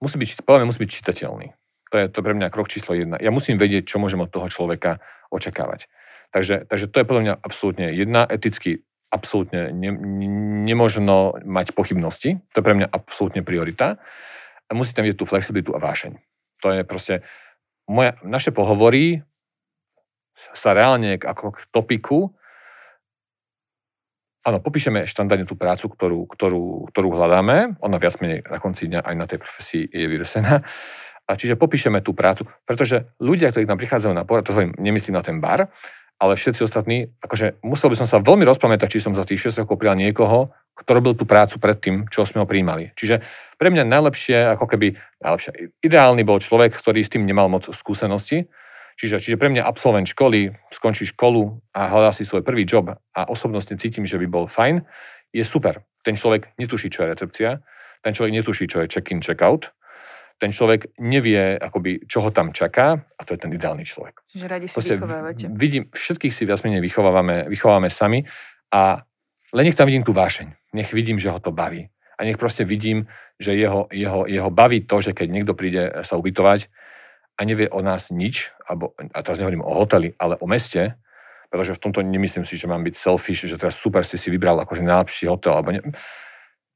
musí 0.00 0.16
byť, 0.16 0.46
povedme, 0.46 0.70
musí 0.70 0.80
byť 0.80 0.90
čitateľný. 1.02 1.52
To 1.92 1.94
je, 2.00 2.04
to 2.08 2.18
pre 2.24 2.32
mňa 2.32 2.48
krok 2.48 2.72
číslo 2.72 2.96
jedna. 2.96 3.20
Ja 3.20 3.28
musím 3.28 3.60
vedieť, 3.60 3.84
čo 3.84 4.00
môžem 4.00 4.22
od 4.24 4.32
toho 4.32 4.48
človeka 4.48 5.04
očakávať. 5.28 5.92
Takže, 6.32 6.64
takže 6.64 6.88
to 6.88 6.96
je 7.02 7.04
podľa 7.04 7.22
mňa 7.22 7.34
absolútne 7.44 7.86
jedna, 7.92 8.24
eticky 8.24 8.80
absolútne 9.12 9.68
ne, 9.76 9.92
nemožno 10.64 11.36
mať 11.44 11.76
pochybnosti. 11.76 12.40
To 12.56 12.56
je 12.56 12.64
pre 12.64 12.72
mňa 12.80 12.88
absolútne 12.88 13.44
priorita. 13.44 14.00
A 14.66 14.72
musí 14.72 14.96
tam 14.96 15.04
vidieť 15.04 15.20
tú 15.20 15.28
flexibilitu 15.28 15.76
a 15.76 15.82
vášeň. 15.84 16.16
To 16.64 16.72
je 16.72 16.82
proste... 16.88 17.20
Moja, 17.84 18.16
naše 18.24 18.54
pohovory 18.54 19.26
sa 20.52 20.74
reálne 20.74 21.16
ako 21.20 21.54
k 21.54 21.58
topiku, 21.70 22.18
áno, 24.42 24.58
popíšeme 24.58 25.06
štandardne 25.06 25.46
tú 25.46 25.54
prácu, 25.54 25.86
ktorú, 25.86 26.26
ktorú, 26.26 26.90
ktorú 26.90 27.08
hľadáme, 27.14 27.78
ona 27.78 27.96
viac 28.02 28.18
menej 28.18 28.42
na 28.46 28.58
konci 28.58 28.90
dňa 28.90 29.00
aj 29.06 29.14
na 29.14 29.26
tej 29.30 29.38
profesii 29.38 29.82
je 29.86 30.06
vyvesená, 30.10 30.62
a 31.22 31.30
čiže 31.38 31.54
popíšeme 31.54 32.02
tú 32.02 32.12
prácu, 32.12 32.50
pretože 32.66 33.14
ľudia, 33.22 33.54
ktorí 33.54 33.64
nám 33.64 33.78
prichádzajú 33.78 34.12
na 34.12 34.26
porad, 34.26 34.42
to 34.42 34.52
nemyslím 34.58 35.14
na 35.14 35.22
ten 35.22 35.38
bar, 35.38 35.70
ale 36.18 36.38
všetci 36.38 36.62
ostatní, 36.62 37.10
akože 37.18 37.62
musel 37.66 37.90
by 37.90 37.98
som 37.98 38.06
sa 38.06 38.22
veľmi 38.22 38.46
rozpamätať, 38.46 38.98
či 38.98 39.02
som 39.02 39.14
za 39.14 39.26
tých 39.26 39.50
6 39.50 39.66
rokov 39.66 39.78
prijal 39.78 39.98
niekoho, 39.98 40.54
kto 40.78 40.90
robil 40.94 41.14
tú 41.18 41.26
prácu 41.26 41.58
predtým, 41.58 42.06
čo 42.10 42.22
sme 42.22 42.42
ho 42.42 42.46
príjmali. 42.46 42.94
Čiže 42.94 43.22
pre 43.58 43.74
mňa 43.74 43.82
najlepšie, 43.86 44.54
ako 44.54 44.66
keby, 44.70 44.94
najlepšie, 45.18 45.74
ideálny 45.82 46.22
bol 46.22 46.38
človek, 46.38 46.78
ktorý 46.78 47.02
s 47.02 47.10
tým 47.10 47.26
nemal 47.26 47.50
moc 47.50 47.66
skúsenosti, 47.70 48.46
Čiže, 49.02 49.18
čiže 49.18 49.34
pre 49.34 49.50
mňa 49.50 49.66
absolvent 49.66 50.06
školy, 50.06 50.54
skončí 50.70 51.10
školu 51.10 51.58
a 51.74 51.90
hľadá 51.90 52.14
si 52.14 52.22
svoj 52.22 52.46
prvý 52.46 52.62
job 52.62 52.94
a 52.94 53.20
osobnostne 53.26 53.74
cítim, 53.74 54.06
že 54.06 54.14
by 54.14 54.30
bol 54.30 54.46
fajn, 54.46 54.86
je 55.34 55.42
super. 55.42 55.82
Ten 56.06 56.14
človek 56.14 56.54
netuší, 56.54 56.86
čo 56.86 57.02
je 57.02 57.10
recepcia, 57.10 57.66
ten 58.06 58.14
človek 58.14 58.30
netuší, 58.30 58.70
čo 58.70 58.78
je 58.78 58.86
check-in, 58.86 59.18
check-out, 59.18 59.74
ten 60.38 60.54
človek 60.54 60.94
nevie, 61.02 61.58
akoby, 61.58 62.06
čo 62.06 62.22
ho 62.22 62.30
tam 62.30 62.54
čaká 62.54 62.94
a 62.94 63.20
to 63.26 63.34
je 63.34 63.42
ten 63.42 63.50
ideálny 63.50 63.82
človek. 63.82 64.22
Že 64.38 64.46
radi 64.46 64.66
si 64.70 64.74
Proste 64.78 64.94
vychovávate. 64.94 65.44
Vidím, 65.50 65.82
všetkých 65.90 66.34
si 66.34 66.42
viac 66.46 66.62
menej 66.62 66.82
vychovávame, 66.86 67.50
vychovávame 67.50 67.90
sami 67.90 68.22
a 68.70 69.02
len 69.50 69.64
nech 69.66 69.74
tam 69.74 69.90
vidím 69.90 70.06
tú 70.06 70.14
vášeň. 70.14 70.78
Nech 70.78 70.94
vidím, 70.94 71.18
že 71.18 71.34
ho 71.34 71.42
to 71.42 71.50
baví. 71.50 71.90
A 72.18 72.22
nech 72.22 72.38
proste 72.38 72.62
vidím, 72.62 73.10
že 73.42 73.50
jeho, 73.58 73.90
jeho, 73.90 74.30
jeho 74.30 74.50
baví 74.54 74.86
to, 74.86 75.02
že 75.02 75.10
keď 75.10 75.26
niekto 75.26 75.58
príde 75.58 75.90
sa 76.06 76.14
ubytovať 76.14 76.70
a 77.36 77.40
nevie 77.42 77.68
o 77.72 77.80
nás 77.80 78.12
nič, 78.12 78.52
alebo, 78.68 78.92
a 78.96 79.18
teraz 79.24 79.40
nehovorím 79.40 79.64
o 79.64 79.72
hoteli, 79.72 80.12
ale 80.20 80.36
o 80.38 80.46
meste, 80.46 80.96
pretože 81.52 81.76
v 81.76 81.82
tomto 81.84 82.00
nemyslím 82.00 82.48
si, 82.48 82.56
že 82.56 82.64
mám 82.64 82.80
byť 82.80 82.94
selfish, 82.96 83.44
že 83.44 83.60
teraz 83.60 83.76
super 83.76 84.04
si 84.08 84.16
si 84.16 84.32
vybral 84.32 84.56
akože 84.64 84.80
najlepší 84.80 85.28
hotel, 85.28 85.52
alebo 85.52 85.76
ne... 85.76 85.80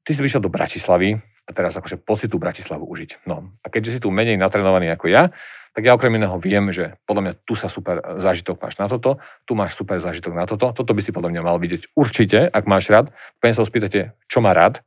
Ty 0.05 0.11
si 0.15 0.23
vyšiel 0.23 0.39
do 0.39 0.47
Bratislavy 0.47 1.19
a 1.19 1.51
teraz 1.51 1.75
akože 1.75 1.99
pocit 1.99 2.31
tú 2.31 2.39
Bratislavu 2.39 2.87
užiť. 2.87 3.27
No 3.27 3.51
a 3.59 3.67
keďže 3.67 3.97
si 3.97 3.99
tu 3.99 4.07
menej 4.07 4.39
natrenovaný 4.39 4.87
ako 4.93 5.11
ja, 5.11 5.35
tak 5.75 5.83
ja 5.83 5.93
okrem 5.93 6.15
iného 6.15 6.35
viem, 6.39 6.71
že 6.71 6.95
podľa 7.03 7.21
mňa 7.21 7.33
tu 7.43 7.53
sa 7.59 7.67
super 7.67 7.99
zážitok 8.17 8.57
máš 8.57 8.79
na 8.79 8.87
toto, 8.87 9.19
tu 9.43 9.53
máš 9.53 9.75
super 9.75 9.99
zážitok 9.99 10.33
na 10.33 10.47
toto, 10.47 10.71
toto 10.71 10.91
by 10.95 11.01
si 11.03 11.11
podľa 11.11 11.35
mňa 11.35 11.41
mal 11.43 11.59
vidieť 11.59 11.91
určite, 11.93 12.49
ak 12.49 12.63
máš 12.65 12.87
rád. 12.87 13.11
Poviem 13.37 13.55
sa 13.55 13.67
spýtate, 13.67 14.15
čo 14.31 14.39
má 14.39 14.55
rád, 14.55 14.81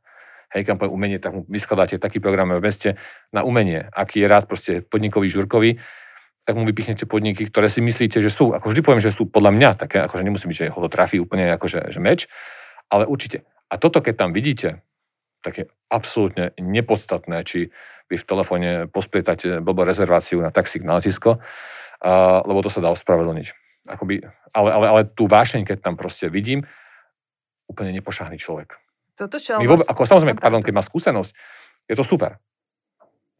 hej, 0.51 0.67
kam 0.67 0.75
poviem 0.77 0.93
umenie, 0.93 1.17
tak 1.17 1.31
mu 1.31 1.41
vyskladáte 1.47 1.97
taký 1.97 2.19
program 2.19 2.51
v 2.51 2.63
meste 2.63 2.89
na 3.31 3.47
umenie, 3.47 3.87
aký 3.95 4.23
je 4.23 4.27
rád 4.27 4.45
proste 4.51 4.83
podnikový, 4.83 5.31
žurkový, 5.31 5.79
tak 6.43 6.57
mu 6.57 6.65
vypichnete 6.65 7.05
podniky, 7.05 7.47
ktoré 7.47 7.69
si 7.69 7.79
myslíte, 7.79 8.19
že 8.19 8.33
sú, 8.33 8.51
ako 8.51 8.73
vždy 8.73 8.81
poviem, 8.81 9.03
že 9.03 9.13
sú 9.13 9.29
podľa 9.29 9.51
mňa 9.55 9.69
také, 9.77 10.01
akože 10.03 10.25
nemusím 10.25 10.51
byť, 10.51 10.57
že 10.57 10.73
ho 10.73 10.79
to 10.83 10.89
trafí 10.91 11.21
úplne 11.21 11.47
akože 11.55 11.93
že 11.93 11.99
meč, 12.01 12.25
ale 12.91 13.07
určite. 13.07 13.45
A 13.71 13.79
toto, 13.79 14.03
keď 14.03 14.27
tam 14.27 14.35
vidíte, 14.35 14.83
tak 15.41 15.53
je 15.57 15.65
absolútne 15.87 16.51
nepodstatné, 16.59 17.47
či 17.47 17.71
vy 18.11 18.15
v 18.19 18.27
telefóne 18.27 18.69
posplietate 18.91 19.63
blbo 19.63 19.87
rezerváciu 19.87 20.43
na 20.43 20.51
taxík 20.51 20.83
na 20.83 20.99
letisko, 20.99 21.39
lebo 22.43 22.59
to 22.59 22.69
sa 22.69 22.83
dá 22.83 22.91
ospravedlniť. 22.91 23.47
Akoby, 23.87 24.21
ale, 24.53 24.69
ale, 24.69 24.85
ale 24.91 25.01
tú 25.07 25.25
vášeň, 25.25 25.65
keď 25.65 25.77
tam 25.81 25.95
proste 25.95 26.27
vidím, 26.27 26.67
úplne 27.71 27.95
nepošahný 27.95 28.35
človek. 28.35 28.75
Toto 29.17 29.37
čo? 29.37 29.59
My 29.59 29.67
vôbec, 29.67 29.87
ako 29.87 30.07
samozrejme, 30.07 30.39
pardon, 30.39 30.63
keď 30.63 30.73
má 30.75 30.83
skúsenosť, 30.83 31.31
je 31.91 31.95
to 31.97 32.05
super. 32.05 32.39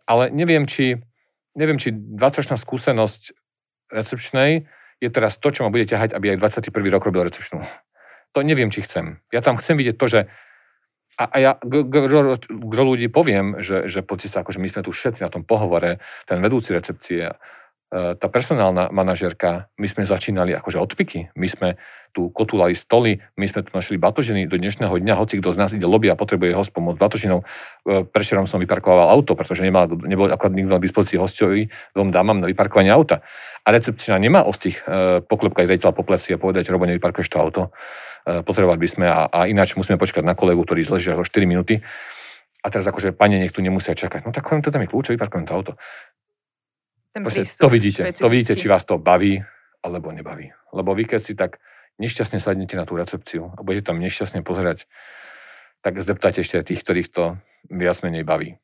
Ale 0.06 0.28
neviem, 0.34 0.68
či 0.68 1.00
neviem, 1.56 1.80
či 1.80 1.92
20-ročná 1.92 2.56
skúsenosť 2.56 3.36
recepčnej 3.92 4.68
je 5.04 5.10
teraz 5.10 5.36
to, 5.42 5.52
čo 5.52 5.68
ma 5.68 5.74
bude 5.74 5.90
ťahať, 5.90 6.16
aby 6.16 6.36
aj 6.36 6.62
21. 6.72 6.94
rok 6.94 7.04
robil 7.04 7.28
recepčnú. 7.28 7.66
To 8.32 8.40
neviem, 8.40 8.72
či 8.72 8.86
chcem. 8.86 9.20
Ja 9.34 9.44
tam 9.44 9.60
chcem 9.60 9.76
vidieť 9.76 9.98
to, 10.00 10.08
že 10.08 10.20
a, 11.20 11.28
a 11.28 11.38
ja 11.44 11.52
gro 11.60 12.84
ľudí 12.88 13.12
poviem, 13.12 13.60
že, 13.60 13.92
že 13.92 14.00
poďte 14.00 14.32
sa, 14.32 14.48
akože 14.48 14.64
my 14.64 14.72
sme 14.72 14.82
tu 14.88 14.96
všetci 14.96 15.20
na 15.20 15.28
tom 15.28 15.44
pohovore, 15.44 16.00
ten 16.24 16.40
vedúci 16.40 16.72
recepcie, 16.72 17.36
tá 17.92 18.28
personálna 18.32 18.88
manažerka, 18.88 19.68
my 19.76 19.84
sme 19.84 20.08
začínali 20.08 20.56
akože 20.56 20.80
od 20.80 20.96
piky. 20.96 21.28
My 21.36 21.52
sme 21.52 21.76
tu 22.16 22.32
kotulali 22.32 22.76
stoly, 22.76 23.20
my 23.36 23.48
sme 23.48 23.68
tu 23.68 23.72
našli 23.76 24.00
batožiny 24.00 24.48
do 24.48 24.60
dnešného 24.60 24.92
dňa, 24.92 25.20
hoci 25.20 25.40
kto 25.40 25.56
z 25.56 25.58
nás 25.60 25.72
ide 25.76 25.88
lobby 25.88 26.12
a 26.12 26.16
potrebuje 26.16 26.56
host 26.56 26.72
pomôcť 26.76 27.00
batožinou. 27.00 27.44
E, 27.44 28.04
prečerom 28.04 28.48
som 28.48 28.60
vyparkoval 28.60 29.12
auto, 29.12 29.36
pretože 29.36 29.64
nemal, 29.64 29.88
nebol 29.88 30.28
akorát 30.28 30.56
nikto 30.56 30.72
na 30.72 30.80
dispozícii 30.80 31.20
hostovi, 31.20 31.72
dvom 31.96 32.12
dámam 32.12 32.40
na 32.44 32.48
vyparkovanie 32.52 32.92
auta. 32.92 33.24
A 33.64 33.76
recepčná 33.76 34.20
nemá 34.20 34.44
ostých 34.44 34.84
e, 34.88 35.20
poklepkať 35.24 35.68
rejiteľa 35.68 35.94
po 35.96 36.04
pleci 36.04 36.36
a 36.36 36.40
povedať, 36.40 36.68
Robo, 36.72 36.88
nevyparkuješ 36.88 37.32
to 37.32 37.40
auto. 37.40 37.62
Potrebovali 38.22 38.78
by 38.78 38.90
sme 38.92 39.06
a, 39.10 39.34
a 39.34 39.50
ináč 39.50 39.74
musíme 39.74 39.98
počkať 39.98 40.22
na 40.22 40.38
kolegu, 40.38 40.62
ktorý 40.62 40.86
zleží 40.86 41.10
o 41.10 41.26
4 41.26 41.42
minúty. 41.50 41.82
A 42.62 42.70
teraz 42.70 42.86
akože 42.86 43.18
pane, 43.18 43.42
nech 43.42 43.50
tu 43.50 43.66
nemusia 43.66 43.98
čakať. 43.98 44.22
No 44.22 44.30
tak 44.30 44.46
len 44.54 44.62
teda 44.62 44.78
mi 44.78 44.86
kľúče, 44.86 45.18
vyparkujem 45.18 45.50
to 45.50 45.54
auto. 45.58 45.74
Ten 47.12 47.28
to 47.28 47.68
vidíte, 47.68 48.08
špecifický. 48.08 48.24
to 48.24 48.30
vidíte, 48.32 48.54
či 48.56 48.68
vás 48.72 48.84
to 48.88 48.96
baví 48.96 49.44
alebo 49.84 50.16
nebaví. 50.16 50.56
Lebo 50.72 50.96
vy 50.96 51.04
keď 51.04 51.22
si 51.22 51.34
tak 51.36 51.60
nešťastne 52.00 52.40
sadnete 52.40 52.80
na 52.80 52.88
tú 52.88 52.96
recepciu 52.96 53.52
a 53.54 53.60
budete 53.62 53.92
tam 53.92 54.00
nešťastne 54.00 54.42
pozerať, 54.42 54.88
tak 55.84 56.00
zeptáte 56.00 56.42
ešte 56.42 56.62
tých, 56.64 56.82
ktorých 56.82 57.10
to 57.12 57.24
viac 57.68 58.00
menej 58.02 58.24
baví. 58.24 58.56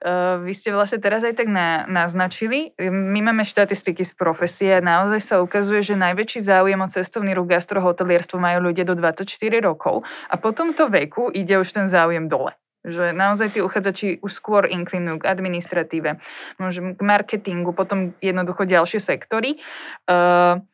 Uh, 0.00 0.40
vy 0.48 0.56
ste 0.56 0.72
vlastne 0.72 0.96
teraz 0.96 1.20
aj 1.20 1.36
tak 1.36 1.52
na, 1.52 1.84
naznačili. 1.84 2.72
My 2.88 3.20
máme 3.20 3.44
štatistiky 3.44 4.00
z 4.00 4.16
profesie 4.16 4.80
a 4.80 4.80
naozaj 4.80 5.20
sa 5.20 5.34
ukazuje, 5.44 5.84
že 5.84 5.92
najväčší 5.92 6.40
záujem 6.40 6.80
o 6.80 6.88
cestovný 6.88 7.36
ruch 7.36 7.52
gastrohotelierstvo 7.52 8.40
majú 8.40 8.72
ľudia 8.72 8.88
do 8.88 8.96
24 8.96 9.28
rokov 9.60 10.00
a 10.32 10.40
po 10.40 10.56
tomto 10.56 10.88
veku 10.88 11.28
ide 11.36 11.60
už 11.60 11.76
ten 11.76 11.84
záujem 11.84 12.32
dole. 12.32 12.56
Že 12.80 13.12
naozaj 13.12 13.56
tí 13.56 13.60
uchádzači 13.60 14.24
už 14.24 14.32
skôr 14.32 14.64
inklinujú 14.64 15.20
k 15.20 15.28
administratíve, 15.28 16.16
môžem 16.56 16.96
k 16.96 17.00
marketingu, 17.04 17.76
potom 17.76 18.16
jednoducho 18.24 18.64
ďalšie 18.64 19.00
sektory. 19.04 19.60
Uh, 20.08 20.64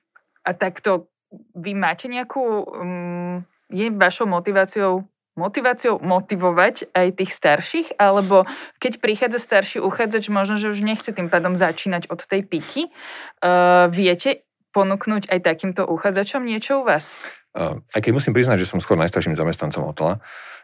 a 0.47 0.51
takto 0.55 1.11
vy 1.59 1.75
máte 1.75 2.07
nejakú, 2.07 2.42
um, 2.62 3.42
je 3.71 3.90
vašou 3.90 4.31
motiváciou 4.31 5.07
motiváciou 5.37 6.01
motivovať 6.01 6.97
aj 6.97 7.21
tých 7.21 7.33
starších, 7.37 7.88
alebo 8.01 8.49
keď 8.81 9.05
prichádza 9.05 9.37
starší 9.37 9.79
uchádzač, 9.85 10.33
možno, 10.33 10.57
že 10.57 10.73
už 10.73 10.81
nechce 10.81 11.12
tým 11.12 11.29
pádom 11.29 11.53
začínať 11.53 12.09
od 12.09 12.25
tej 12.25 12.40
piky, 12.40 12.88
uh, 12.88 13.92
viete 13.92 14.49
ponúknuť 14.73 15.29
aj 15.29 15.45
takýmto 15.45 15.85
uchádzačom 15.85 16.40
niečo 16.40 16.81
u 16.81 16.88
vás? 16.88 17.12
Uh, 17.53 17.85
aj 17.92 18.01
keď 18.01 18.12
musím 18.16 18.33
priznať, 18.33 18.64
že 18.64 18.69
som 18.73 18.81
skôr 18.81 18.97
najstarším 18.97 19.37
zamestnancom 19.37 19.85
hotela, 19.85 20.25
uh, 20.25 20.56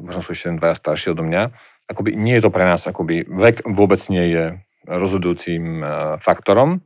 možno 0.00 0.20
sú 0.20 0.34
ešte 0.34 0.54
dvaja 0.58 0.74
starší 0.74 1.14
odo 1.14 1.22
mňa, 1.22 1.54
akoby 1.90 2.16
nie 2.16 2.36
je 2.40 2.44
to 2.44 2.50
pre 2.50 2.64
nás, 2.64 2.84
akoby 2.88 3.28
vek 3.28 3.66
vôbec 3.68 4.00
nie 4.08 4.32
je 4.32 4.44
rozhodujúcim 4.84 5.80
uh, 5.80 5.88
faktorom. 6.20 6.84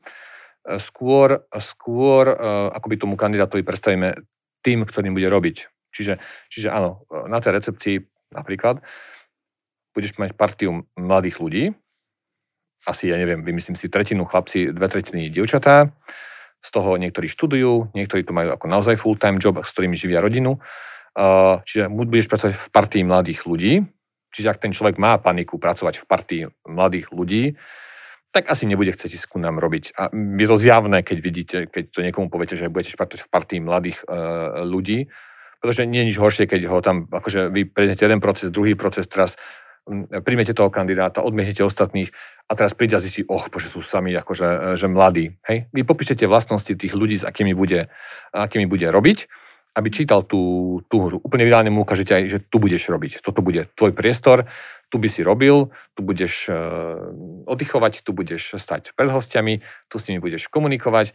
Uh, 0.62 0.78
skôr, 0.78 1.46
skôr 1.58 2.30
uh, 2.30 2.70
akoby 2.74 2.94
tomu 2.98 3.14
kandidátovi 3.18 3.62
predstavíme 3.66 4.18
tým, 4.62 4.86
ktorým 4.86 5.14
bude 5.14 5.30
robiť. 5.30 5.56
Čiže, 5.94 6.20
čiže 6.52 6.68
áno, 6.68 7.08
na 7.26 7.40
tej 7.40 7.58
recepcii 7.58 7.96
napríklad 8.34 8.84
budeš 9.96 10.14
mať 10.20 10.36
partiu 10.36 10.84
mladých 10.94 11.40
ľudí, 11.42 11.64
asi, 12.86 13.10
ja 13.10 13.18
neviem, 13.18 13.42
vymyslím 13.42 13.74
si 13.74 13.90
tretinu 13.90 14.22
chlapci, 14.22 14.70
dve 14.70 14.86
tretiny 14.86 15.34
dievčatá, 15.34 15.90
z 16.62 16.68
toho 16.70 16.94
niektorí 16.94 17.26
študujú, 17.26 17.90
niektorí 17.94 18.22
to 18.22 18.30
majú 18.30 18.54
ako 18.54 18.66
naozaj 18.70 18.94
full-time 18.94 19.42
job, 19.42 19.58
s 19.58 19.74
ktorými 19.74 19.98
živia 19.98 20.22
rodinu 20.22 20.62
Čiže 21.66 21.90
budeš 21.90 22.30
pracovať 22.30 22.54
v 22.54 22.66
partii 22.70 23.02
mladých 23.02 23.40
ľudí, 23.42 23.82
čiže 24.30 24.54
ak 24.54 24.62
ten 24.62 24.70
človek 24.70 25.02
má 25.02 25.18
paniku 25.18 25.58
pracovať 25.58 25.98
v 25.98 26.04
partii 26.06 26.42
mladých 26.70 27.10
ľudí, 27.10 27.58
tak 28.30 28.46
asi 28.46 28.68
nebude 28.68 28.94
chcieť 28.94 29.18
ísť 29.18 29.34
nám 29.40 29.58
robiť. 29.58 29.98
A 29.98 30.12
je 30.14 30.46
to 30.46 30.56
zjavné, 30.60 31.02
keď 31.02 31.18
vidíte, 31.18 31.56
keď 31.72 31.84
to 31.90 32.00
niekomu 32.04 32.30
poviete, 32.30 32.54
že 32.54 32.70
budete 32.70 32.94
pracovať 32.94 33.24
v 33.24 33.32
partii 33.32 33.60
mladých 33.64 33.98
uh, 34.04 34.62
ľudí, 34.62 35.10
pretože 35.58 35.88
nie 35.90 36.06
je 36.06 36.08
nič 36.14 36.18
horšie, 36.22 36.44
keď 36.46 36.70
ho 36.70 36.78
tam, 36.84 37.10
akože 37.10 37.50
vy 37.50 37.66
prejdete 37.66 38.06
jeden 38.06 38.22
proces, 38.22 38.54
druhý 38.54 38.78
proces, 38.78 39.10
teraz 39.10 39.34
príjmete 40.22 40.52
toho 40.52 40.68
kandidáta, 40.68 41.24
odmietnete 41.24 41.64
ostatných 41.64 42.12
a 42.46 42.52
teraz 42.52 42.76
príde 42.76 42.94
a 42.94 43.02
zistí, 43.02 43.24
oh, 43.24 43.40
bože, 43.48 43.72
sú 43.72 43.80
sami 43.80 44.12
akože, 44.12 44.76
že 44.76 44.86
mladí. 44.86 45.40
Hej? 45.48 45.72
Vy 45.72 45.82
popíšete 45.88 46.28
vlastnosti 46.28 46.76
tých 46.76 46.92
ľudí, 46.92 47.16
s 47.16 47.24
akými 47.24 47.56
bude, 47.56 47.88
akými 48.36 48.68
bude 48.68 48.86
robiť 48.92 49.26
aby 49.76 49.88
čítal 49.92 50.24
tú, 50.24 50.78
tú 50.88 50.96
hru. 51.06 51.16
Úplne 51.22 51.46
ideálne 51.46 51.70
mu 51.70 51.84
ukážete 51.84 52.12
aj, 52.14 52.24
že 52.28 52.38
tu 52.46 52.58
budeš 52.58 52.90
robiť. 52.90 53.22
Toto 53.22 53.44
bude 53.44 53.70
tvoj 53.78 53.94
priestor, 53.94 54.48
tu 54.88 54.96
by 54.96 55.08
si 55.10 55.20
robil, 55.20 55.68
tu 55.92 56.00
budeš 56.00 56.48
uh, 56.48 57.12
oddychovať, 57.44 58.02
tu 58.02 58.16
budeš 58.16 58.56
stať 58.56 58.96
pred 58.96 59.12
hostiami, 59.12 59.60
tu 59.92 60.00
s 60.00 60.06
nimi 60.08 60.18
budeš 60.18 60.48
komunikovať. 60.48 61.12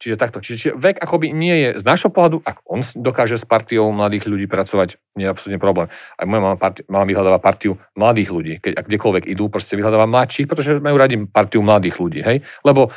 Čiže 0.00 0.16
takto. 0.16 0.40
Čiže 0.40 0.80
vek 0.80 0.96
akoby 0.96 1.28
nie 1.28 1.52
je 1.52 1.68
z 1.76 1.84
našho 1.84 2.08
pohľadu, 2.08 2.40
ak 2.40 2.64
on 2.64 2.80
dokáže 2.80 3.36
s 3.36 3.44
partiou 3.44 3.92
mladých 3.92 4.32
ľudí 4.32 4.48
pracovať, 4.48 4.96
nie 5.20 5.28
je 5.28 5.32
absolútne 5.36 5.60
problém. 5.60 5.92
Aj 6.16 6.24
moja 6.24 6.40
mama, 6.40 6.56
parti, 6.56 6.80
mama 6.88 7.04
vyhľadáva 7.04 7.36
partiu 7.36 7.76
mladých 7.92 8.32
ľudí. 8.32 8.54
Keď 8.64 8.80
ak 8.80 8.88
kdekoľvek 8.88 9.24
idú, 9.28 9.52
proste 9.52 9.76
vyhľadáva 9.76 10.08
mladších, 10.08 10.48
pretože 10.48 10.80
majú 10.80 10.96
radi 10.96 11.20
partiu 11.28 11.60
mladých 11.60 12.00
ľudí. 12.00 12.24
Hej? 12.24 12.40
Lebo 12.64 12.88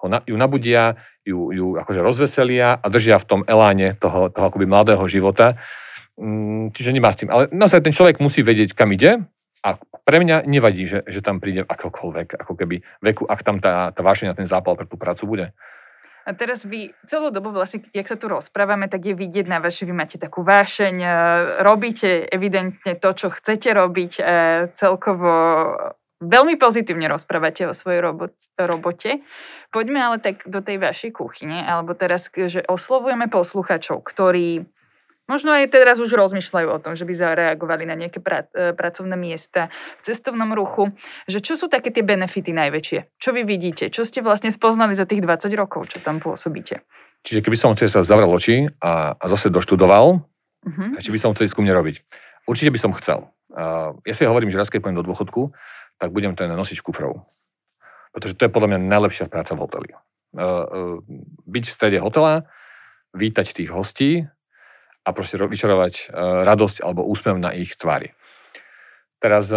ho 0.00 0.06
na, 0.08 0.18
ju 0.24 0.36
nabudia, 0.36 0.96
ju, 1.22 1.52
ju 1.52 1.66
akože 1.76 2.00
rozveselia 2.00 2.80
a 2.80 2.86
držia 2.88 3.20
v 3.20 3.28
tom 3.28 3.40
eláne 3.44 3.94
toho, 4.00 4.32
toho 4.32 4.46
akoby 4.48 4.64
mladého 4.64 5.04
života. 5.06 5.60
Mm, 6.16 6.72
čiže 6.72 6.92
nemá 6.92 7.12
s 7.12 7.24
tým. 7.24 7.30
Ale 7.32 7.48
naozaj 7.52 7.84
ten 7.84 7.92
človek 7.92 8.20
musí 8.20 8.40
vedieť, 8.44 8.76
kam 8.76 8.92
ide 8.92 9.24
a 9.60 9.68
pre 10.04 10.16
mňa 10.20 10.48
nevadí, 10.48 10.88
že, 10.88 11.04
že 11.04 11.20
tam 11.20 11.40
príde 11.40 11.64
akokoľvek, 11.68 12.40
ako 12.40 12.52
keby 12.56 12.80
veku, 13.04 13.28
ak 13.28 13.40
tam 13.44 13.60
tá, 13.60 13.92
tá 13.92 14.00
vášeň 14.00 14.32
ten 14.36 14.48
zápal 14.48 14.76
pre 14.76 14.88
tú 14.88 14.96
prácu 14.96 15.24
bude. 15.28 15.46
A 16.28 16.36
teraz 16.36 16.68
vy 16.68 16.92
celú 17.08 17.32
dobu 17.32 17.48
vlastne, 17.50 17.80
jak 17.96 18.04
sa 18.04 18.16
tu 18.20 18.28
rozprávame, 18.28 18.92
tak 18.92 19.08
je 19.08 19.16
vidieť 19.16 19.48
na 19.48 19.58
že 19.72 19.88
vy 19.88 19.94
máte 19.96 20.20
takú 20.20 20.44
vášeň, 20.44 20.96
robíte 21.64 22.28
evidentne 22.28 22.92
to, 23.00 23.10
čo 23.16 23.32
chcete 23.32 23.72
robiť, 23.72 24.12
celkovo 24.76 25.32
veľmi 26.20 26.60
pozitívne 26.60 27.08
rozprávate 27.08 27.64
o 27.64 27.72
svojej 27.72 28.04
robote. 28.60 29.24
Poďme 29.72 29.98
ale 30.00 30.16
tak 30.20 30.44
do 30.44 30.60
tej 30.60 30.76
vašej 30.76 31.16
kuchyne, 31.16 31.64
alebo 31.64 31.96
teraz, 31.96 32.28
že 32.28 32.60
oslovujeme 32.68 33.26
posluchačov, 33.32 34.04
ktorí 34.04 34.68
možno 35.30 35.54
aj 35.54 35.70
teraz 35.70 35.96
už 36.02 36.10
rozmýšľajú 36.10 36.68
o 36.68 36.82
tom, 36.82 36.98
že 36.98 37.06
by 37.06 37.14
zareagovali 37.14 37.86
na 37.86 37.94
nejaké 37.94 38.18
pra- 38.18 38.50
e, 38.50 38.74
pracovné 38.74 39.14
miesta 39.14 39.70
v 40.02 40.10
cestovnom 40.10 40.50
ruchu, 40.50 40.90
že 41.30 41.38
čo 41.38 41.54
sú 41.54 41.70
také 41.70 41.94
tie 41.94 42.02
benefity 42.02 42.50
najväčšie? 42.50 43.14
Čo 43.22 43.30
vy 43.30 43.46
vidíte? 43.46 43.94
Čo 43.94 44.02
ste 44.02 44.26
vlastne 44.26 44.50
spoznali 44.50 44.98
za 44.98 45.06
tých 45.06 45.22
20 45.22 45.54
rokov, 45.54 45.94
čo 45.94 46.02
tam 46.02 46.18
pôsobíte? 46.18 46.82
Čiže 47.22 47.46
keby 47.46 47.56
som 47.56 47.78
teraz 47.78 47.94
zavrel 47.94 48.26
oči 48.26 48.66
a, 48.82 49.14
a 49.14 49.24
zase 49.30 49.52
doštudoval, 49.52 50.18
uh-huh. 50.18 50.98
či 50.98 51.12
by 51.12 51.18
som 51.20 51.30
chcel 51.36 51.46
ísť 51.46 51.54
ku 51.54 51.62
mne 51.62 51.78
robiť? 51.78 52.00
Určite 52.48 52.72
by 52.72 52.80
som 52.80 52.92
chcel. 52.96 53.28
Uh, 53.50 53.98
ja 54.08 54.14
si 54.16 54.24
hovorím, 54.24 54.48
že 54.48 54.56
raz 54.56 54.72
keď 54.72 54.88
pôjdem 54.88 55.02
do 55.02 55.06
dôchodku, 55.10 55.52
tak 56.00 56.10
budem 56.10 56.32
ten 56.32 56.48
nosič 56.48 56.80
kufrov. 56.80 57.28
Pretože 58.16 58.34
to 58.34 58.48
je 58.48 58.54
podľa 58.56 58.74
mňa 58.74 58.88
najlepšia 58.88 59.28
práca 59.28 59.52
v 59.52 59.62
hoteli. 59.62 59.90
Uh, 59.92 60.40
uh, 60.40 60.96
byť 61.44 61.64
v 61.68 61.74
strede 61.76 61.98
hotela, 62.00 62.48
vítať 63.12 63.52
tých 63.52 63.70
hostí 63.70 64.24
a 65.04 65.08
proste 65.12 65.36
vyčarovať 65.36 66.08
uh, 66.08 66.42
radosť 66.48 66.80
alebo 66.80 67.04
úsmev 67.04 67.36
na 67.36 67.52
ich 67.52 67.76
tvári. 67.76 68.16
Teraz 69.20 69.52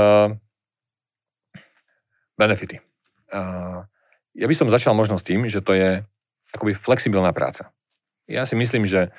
benefity. 2.35 2.83
Ja 3.31 4.45
by 4.49 4.55
som 4.59 4.67
začal 4.67 4.91
možno 4.91 5.15
s 5.15 5.23
tým, 5.23 5.47
že 5.47 5.63
to 5.63 5.71
je 5.71 6.03
akoby 6.51 6.75
flexibilná 6.75 7.31
práca. 7.31 7.71
Ja 8.27 8.43
si 8.43 8.59
myslím, 8.59 8.83
že 8.83 9.15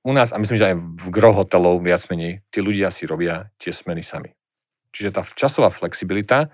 u 0.00 0.16
nás, 0.16 0.32
a 0.32 0.40
myslím, 0.40 0.56
že 0.56 0.72
aj 0.72 0.76
v 0.80 1.06
gro 1.12 1.36
hotelov 1.36 1.84
viac 1.84 2.08
menej, 2.08 2.40
tí 2.48 2.64
ľudia 2.64 2.88
si 2.88 3.04
robia 3.04 3.52
tie 3.60 3.68
smeny 3.68 4.00
sami. 4.00 4.32
Čiže 4.90 5.14
tá 5.14 5.22
časová 5.22 5.70
flexibilita 5.70 6.50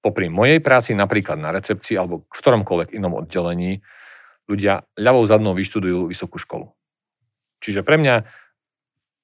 popri 0.00 0.30
mojej 0.30 0.62
práci 0.62 0.94
napríklad 0.94 1.38
na 1.38 1.50
recepcii 1.50 1.98
alebo 1.98 2.26
v 2.30 2.38
ktoromkoľvek 2.38 2.94
inom 2.94 3.18
oddelení 3.18 3.82
ľudia 4.46 4.86
ľavou 4.94 5.26
zadnou 5.26 5.52
vyštudujú 5.58 6.06
vysokú 6.06 6.38
školu. 6.38 6.70
Čiže 7.58 7.82
pre 7.82 7.98
mňa 7.98 8.22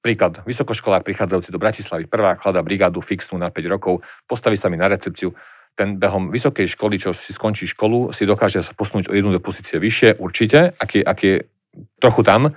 príklad, 0.03 0.43
vysokoškolák 0.43 1.07
prichádzajúci 1.07 1.55
do 1.55 1.63
Bratislavy, 1.63 2.11
prvá 2.11 2.35
hľadá 2.35 2.59
brigádu 2.67 2.99
fixnú 2.99 3.39
na 3.39 3.55
5 3.55 3.63
rokov, 3.71 4.03
postaví 4.27 4.59
sa 4.59 4.67
mi 4.67 4.75
na 4.75 4.91
recepciu, 4.91 5.31
ten 5.79 5.97
behom 5.97 6.29
vysokej 6.29 6.69
školy, 6.75 7.01
čo 7.01 7.15
si 7.17 7.33
skončí 7.33 7.65
školu, 7.71 8.13
si 8.13 8.29
dokáže 8.29 8.61
sa 8.61 8.75
posunúť 8.77 9.09
o 9.09 9.17
jednu 9.17 9.33
do 9.33 9.41
pozície 9.41 9.81
vyššie, 9.81 10.21
určite, 10.21 10.75
ak 10.77 10.91
je, 10.99 11.03
ak 11.07 11.19
je 11.23 11.35
trochu 12.03 12.21
tam, 12.27 12.53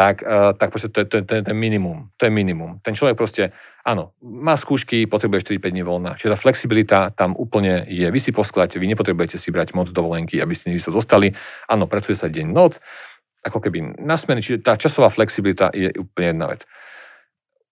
tak, 0.00 0.24
uh, 0.24 0.56
tak 0.56 0.72
proste 0.72 0.88
to 0.88 1.04
je, 1.04 1.06
to, 1.12 1.14
je, 1.20 1.22
to 1.28 1.32
je 1.36 1.42
ten 1.44 1.52
minimum. 1.52 2.08
To 2.16 2.24
je 2.24 2.32
minimum. 2.32 2.80
Ten 2.80 2.96
človek 2.96 3.20
proste, 3.20 3.52
áno, 3.84 4.16
má 4.24 4.56
skúšky, 4.56 5.04
potrebuje 5.04 5.60
4-5 5.60 5.76
dní 5.76 5.84
voľna. 5.84 6.16
Čiže 6.16 6.32
tá 6.32 6.38
flexibilita 6.40 6.98
tam 7.12 7.36
úplne 7.36 7.84
je. 7.84 8.08
Vy 8.08 8.16
si 8.16 8.32
poskladáte, 8.32 8.80
vy 8.80 8.88
nepotrebujete 8.88 9.36
si 9.36 9.52
brať 9.52 9.76
moc 9.76 9.92
dovolenky, 9.92 10.40
aby 10.40 10.56
ste 10.56 10.72
sa 10.80 10.88
dostali. 10.88 11.36
Áno, 11.68 11.84
pracuje 11.84 12.16
sa 12.16 12.32
deň, 12.32 12.48
noc, 12.48 12.80
ako 13.44 13.60
keby 13.60 14.00
na 14.00 14.16
smeny. 14.16 14.40
Čiže 14.40 14.64
tá 14.64 14.80
časová 14.80 15.12
flexibilita 15.12 15.68
je 15.76 15.92
úplne 16.00 16.32
jedna 16.32 16.46
vec. 16.48 16.64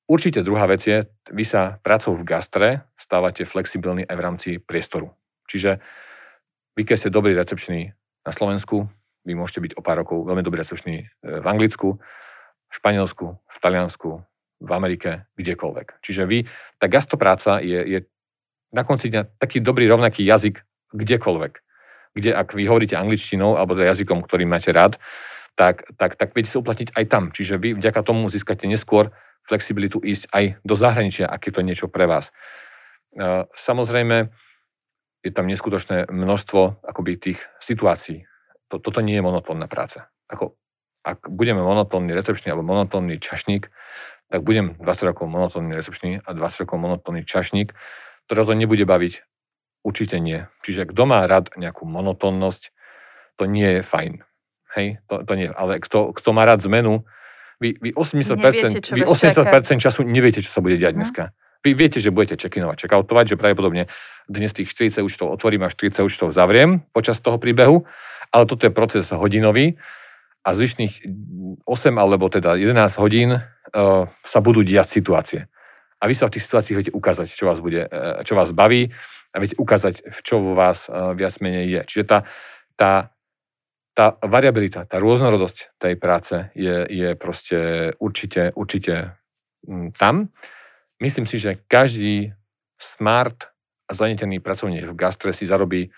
Určite 0.04 0.44
druhá 0.44 0.68
vec 0.68 0.84
je, 0.84 1.08
vy 1.32 1.44
sa 1.48 1.80
pracou 1.80 2.12
v 2.12 2.28
gastre 2.28 2.68
stávate 3.00 3.48
flexibilní 3.48 4.04
aj 4.04 4.16
v 4.16 4.24
rámci 4.24 4.50
priestoru. 4.60 5.16
Čiže 5.48 5.80
vy, 6.76 6.84
keď 6.84 6.96
ste 7.00 7.08
dobrý 7.08 7.32
recepčný 7.32 7.88
na 8.20 8.32
Slovensku, 8.36 8.84
vy 9.28 9.36
môžete 9.36 9.60
byť 9.60 9.72
o 9.76 9.84
pár 9.84 10.00
rokov 10.00 10.24
veľmi 10.24 10.40
dobrý 10.40 10.64
recepčný 10.64 11.04
e, 11.04 11.06
v 11.20 11.46
Anglicku, 11.46 12.00
v 12.68 12.72
Španielsku, 12.72 13.36
v 13.36 13.56
Taliansku, 13.60 14.24
v 14.58 14.70
Amerike, 14.72 15.28
kdekoľvek. 15.36 16.00
Čiže 16.00 16.24
vy, 16.24 16.48
tá 16.80 16.88
gastopráca 16.88 17.60
je, 17.60 17.76
je 17.84 17.98
na 18.72 18.88
konci 18.88 19.12
dňa 19.12 19.36
taký 19.36 19.60
dobrý 19.60 19.84
rovnaký 19.84 20.24
jazyk 20.24 20.64
kdekoľvek. 20.96 21.52
Kde 22.16 22.30
ak 22.32 22.56
vy 22.56 22.64
hovoríte 22.64 22.96
angličtinou 22.96 23.60
alebo 23.60 23.76
jazykom, 23.76 24.24
ktorý 24.24 24.48
máte 24.48 24.72
rád, 24.72 24.96
tak, 25.54 25.84
tak, 26.00 26.16
tak 26.16 26.32
viete 26.32 26.48
sa 26.48 26.58
uplatniť 26.64 26.96
aj 26.96 27.04
tam. 27.06 27.24
Čiže 27.30 27.60
vy 27.60 27.68
vďaka 27.76 28.00
tomu 28.02 28.30
získate 28.32 28.64
neskôr 28.64 29.12
flexibilitu 29.46 29.98
ísť 30.00 30.30
aj 30.30 30.44
do 30.64 30.74
zahraničia, 30.76 31.28
ak 31.28 31.48
je 31.48 31.52
to 31.52 31.62
niečo 31.64 31.86
pre 31.88 32.04
vás. 32.04 32.28
E, 32.28 33.48
samozrejme, 33.56 34.28
je 35.24 35.30
tam 35.34 35.50
neskutočné 35.50 36.06
množstvo 36.12 36.84
akoby 36.84 37.18
tých 37.18 37.40
situácií, 37.58 38.27
to, 38.68 38.80
toto 38.80 39.00
nie 39.00 39.16
je 39.16 39.24
monotónna 39.24 39.66
práca. 39.66 40.12
Ako, 40.28 40.56
ak 41.04 41.28
budeme 41.32 41.64
monotónny 41.64 42.12
recepčný 42.12 42.52
alebo 42.52 42.64
monotónny 42.68 43.16
čašník, 43.16 43.72
tak 44.28 44.40
budem 44.44 44.76
20 44.76 45.08
rokov 45.08 45.24
monotónny 45.28 45.72
recepčný 45.72 46.20
a 46.20 46.30
20 46.36 46.68
rokov 46.68 46.76
monotónny 46.76 47.24
čašník. 47.24 47.72
To 48.28 48.32
rozhodne 48.36 48.68
nebude 48.68 48.84
baviť. 48.84 49.24
Určite 49.80 50.20
nie. 50.20 50.44
Čiže 50.60 50.84
kto 50.92 51.08
má 51.08 51.24
rád 51.24 51.48
nejakú 51.56 51.88
monotónnosť, 51.88 52.76
to 53.40 53.48
nie 53.48 53.80
je 53.80 53.82
fajn. 53.86 54.20
Hej, 54.76 55.00
to, 55.08 55.24
to 55.24 55.32
nie. 55.32 55.48
Ale 55.48 55.80
kto, 55.80 56.12
kto 56.12 56.28
má 56.36 56.44
rád 56.44 56.60
zmenu, 56.68 57.08
vy, 57.56 57.74
vy 57.80 57.90
80%, 57.96 58.36
neviete, 58.36 58.92
vy 58.92 59.02
80% 59.08 59.80
času 59.80 60.04
neviete, 60.04 60.44
čo 60.44 60.52
sa 60.52 60.60
bude 60.60 60.76
diať 60.76 60.92
hm? 60.92 60.98
dneska. 61.00 61.24
Vy 61.66 61.74
viete, 61.74 61.98
že 61.98 62.14
budete 62.14 62.38
check-inovať, 62.38 62.86
check-outovať, 62.86 63.34
že 63.34 63.40
pravdepodobne 63.40 63.90
dnes 64.30 64.54
tých 64.54 64.70
40 64.70 65.02
účtov 65.02 65.34
otvorím 65.34 65.66
a 65.66 65.72
40 65.72 66.06
účtov 66.06 66.30
zavriem 66.30 66.86
počas 66.94 67.18
toho 67.18 67.42
príbehu, 67.42 67.82
ale 68.30 68.44
toto 68.46 68.62
je 68.62 68.70
proces 68.70 69.10
hodinový 69.10 69.74
a 70.46 70.54
zvyšných 70.54 71.02
8 71.66 71.98
alebo 71.98 72.30
teda 72.30 72.54
11 72.54 72.78
hodín 73.02 73.30
uh, 73.34 74.06
sa 74.22 74.38
budú 74.38 74.62
diať 74.62 75.02
situácie. 75.02 75.40
A 75.98 76.06
vy 76.06 76.14
sa 76.14 76.30
v 76.30 76.38
tých 76.38 76.46
situáciách 76.46 76.78
viete 76.78 76.94
ukázať, 76.94 77.26
čo 77.34 77.50
vás, 77.50 77.58
bude, 77.58 77.90
uh, 77.90 78.22
čo 78.22 78.38
vás 78.38 78.54
baví 78.54 78.94
a 79.34 79.36
viete 79.42 79.58
ukázať, 79.58 80.14
v 80.14 80.20
čo 80.22 80.38
vo 80.38 80.54
vás 80.54 80.86
uh, 80.86 81.10
viac 81.18 81.34
menej 81.42 81.66
je. 81.66 81.80
Čiže 81.90 82.04
tá, 82.06 82.18
tá, 82.78 82.92
tá 83.98 84.14
variabilita, 84.22 84.86
tá 84.86 85.02
rôznorodosť 85.02 85.74
tej 85.74 85.98
práce 85.98 86.54
je, 86.54 86.86
je 86.86 87.18
proste 87.18 87.58
určite, 87.98 88.54
určite 88.54 89.18
m, 89.66 89.90
tam. 89.90 90.30
Myslím 90.98 91.30
si, 91.30 91.38
že 91.38 91.62
každý 91.70 92.34
smart 92.78 93.54
a 93.86 93.94
zraniteľný 93.94 94.42
pracovník 94.42 94.90
v 94.90 94.98
gastre 94.98 95.30
si 95.30 95.46
zarobí 95.46 95.94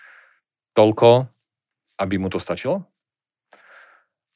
toľko, 0.77 1.27
aby 1.99 2.15
mu 2.21 2.29
to 2.29 2.37
stačilo. 2.37 2.85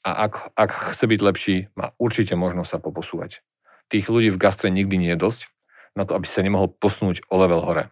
A 0.05 0.29
ak, 0.29 0.53
ak 0.53 0.69
chce 0.93 1.05
byť 1.09 1.19
lepší, 1.21 1.55
má 1.73 1.93
určite 1.97 2.37
možnosť 2.37 2.69
sa 2.69 2.79
poposúvať. 2.81 3.41
Tých 3.89 4.05
ľudí 4.05 4.29
v 4.29 4.41
gastre 4.41 4.69
nikdy 4.69 5.01
nie 5.01 5.11
je 5.13 5.21
dosť 5.21 5.49
na 5.97 6.05
to, 6.05 6.13
aby 6.13 6.25
sa 6.29 6.45
nemohol 6.45 6.69
posunúť 6.69 7.25
o 7.29 7.35
level 7.41 7.61
hore. 7.65 7.89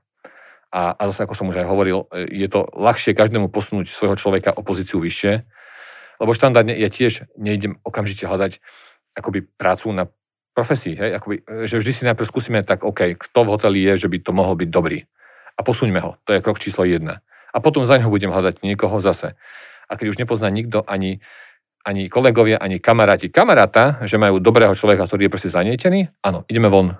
A, 0.73 0.97
a 0.97 1.01
zase, 1.09 1.25
ako 1.25 1.37
som 1.37 1.49
už 1.49 1.61
aj 1.61 1.69
hovoril, 1.69 2.09
je 2.13 2.49
to 2.49 2.65
ľahšie 2.73 3.13
každému 3.13 3.53
posunúť 3.53 3.93
svojho 3.93 4.17
človeka 4.17 4.53
o 4.53 4.65
pozíciu 4.65 4.97
vyššie, 4.97 5.45
lebo 6.17 6.33
štandardne 6.33 6.73
ja 6.73 6.89
tiež 6.89 7.29
nejdem 7.37 7.77
okamžite 7.85 8.25
hľadať 8.25 8.57
akoby 9.13 9.45
prácu 9.45 9.93
na 9.93 10.09
profesii, 10.53 10.93
hej, 10.93 11.17
akoby, 11.17 11.65
že 11.65 11.81
vždy 11.81 11.91
si 11.91 12.03
najprv 12.05 12.29
skúsime 12.29 12.61
tak, 12.61 12.85
OK, 12.85 13.17
kto 13.17 13.39
v 13.41 13.51
hoteli 13.51 13.79
je, 13.81 14.05
že 14.05 14.07
by 14.07 14.17
to 14.21 14.31
mohol 14.31 14.53
byť 14.53 14.69
dobrý. 14.69 15.01
A 15.57 15.61
posuňme 15.65 15.99
ho, 16.01 16.17
to 16.25 16.37
je 16.37 16.45
krok 16.45 16.61
číslo 16.61 16.85
jedna. 16.85 17.25
A 17.53 17.61
potom 17.61 17.85
za 17.85 17.97
neho 17.97 18.09
budem 18.09 18.33
hľadať 18.33 18.61
niekoho 18.65 18.97
zase. 19.01 19.37
A 19.89 19.91
keď 19.97 20.13
už 20.13 20.21
nepozná 20.21 20.49
nikto, 20.49 20.81
ani, 20.85 21.21
ani 21.85 22.09
kolegovia, 22.09 22.57
ani 22.57 22.81
kamaráti 22.81 23.29
kamaráta, 23.29 24.01
že 24.05 24.17
majú 24.17 24.41
dobrého 24.41 24.73
človeka, 24.73 25.05
ktorý 25.05 25.29
je 25.29 25.33
proste 25.33 25.49
zanietený, 25.53 26.09
áno, 26.25 26.45
ideme 26.49 26.69
von 26.69 26.93
e, 26.93 26.95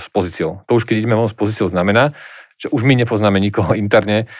s 0.00 0.06
pozíciou. 0.08 0.64
To 0.68 0.76
už 0.76 0.88
keď 0.88 1.04
ideme 1.04 1.16
von 1.16 1.28
s 1.28 1.36
pozíciou 1.36 1.68
znamená, 1.68 2.12
že 2.56 2.72
už 2.72 2.84
my 2.88 2.94
nepoznáme 3.04 3.40
nikoho 3.40 3.76
interne, 3.76 4.30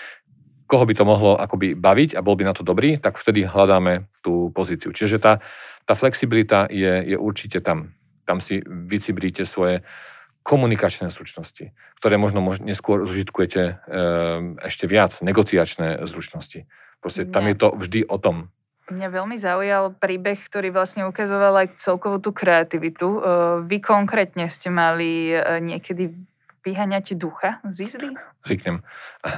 koho 0.72 0.88
by 0.88 0.94
to 0.96 1.04
mohlo 1.04 1.36
akoby 1.36 1.76
baviť 1.76 2.16
a 2.16 2.24
bol 2.24 2.32
by 2.32 2.48
na 2.48 2.56
to 2.56 2.64
dobrý, 2.64 2.96
tak 2.96 3.20
vtedy 3.20 3.44
hľadáme 3.44 4.08
tú 4.24 4.48
pozíciu. 4.56 4.88
Čiže 4.96 5.20
tá, 5.20 5.44
tá 5.84 5.92
flexibilita 5.92 6.64
je, 6.72 7.12
je 7.12 7.16
určite 7.20 7.60
tam 7.60 7.92
tam 8.32 8.40
si 8.40 8.64
vycibríte 8.64 9.44
svoje 9.44 9.84
komunikačné 10.40 11.12
zručnosti, 11.12 11.76
ktoré 12.00 12.16
možno 12.16 12.40
neskôr 12.64 13.04
zužitkujete 13.04 13.62
e, 13.62 13.74
ešte 14.64 14.88
viac, 14.88 15.20
negociačné 15.20 16.08
zručnosti. 16.08 16.64
Proste 17.04 17.28
tam 17.28 17.44
je 17.52 17.56
to 17.60 17.68
vždy 17.76 18.08
o 18.08 18.16
tom. 18.16 18.48
Mňa 18.88 19.08
veľmi 19.12 19.36
zaujal 19.36 19.94
príbeh, 19.94 20.40
ktorý 20.48 20.72
vlastne 20.72 21.06
ukazoval 21.06 21.62
aj 21.62 21.78
celkovú 21.78 22.18
tú 22.18 22.32
kreativitu. 22.32 23.06
E, 23.06 23.20
vy 23.68 23.78
konkrétne 23.84 24.48
ste 24.48 24.72
mali 24.72 25.30
e, 25.30 25.60
niekedy 25.60 26.10
vyhaňať 26.64 27.14
ducha 27.20 27.60
z 27.68 27.86
izby? 27.86 28.16
Zvyknem. 28.48 28.82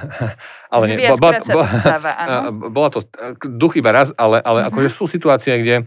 ale 0.73 0.85
nie, 0.89 1.09
bo, 1.11 1.19
bo, 1.19 1.31
bo, 1.35 2.69
bola 2.77 2.89
to 2.95 3.05
duch 3.43 3.75
iba 3.77 3.91
raz, 3.93 4.15
ale, 4.17 4.39
ale 4.41 4.65
mm-hmm. 4.65 4.71
akože 4.73 4.89
sú 4.89 5.05
situácie, 5.05 5.53
kde 5.61 5.85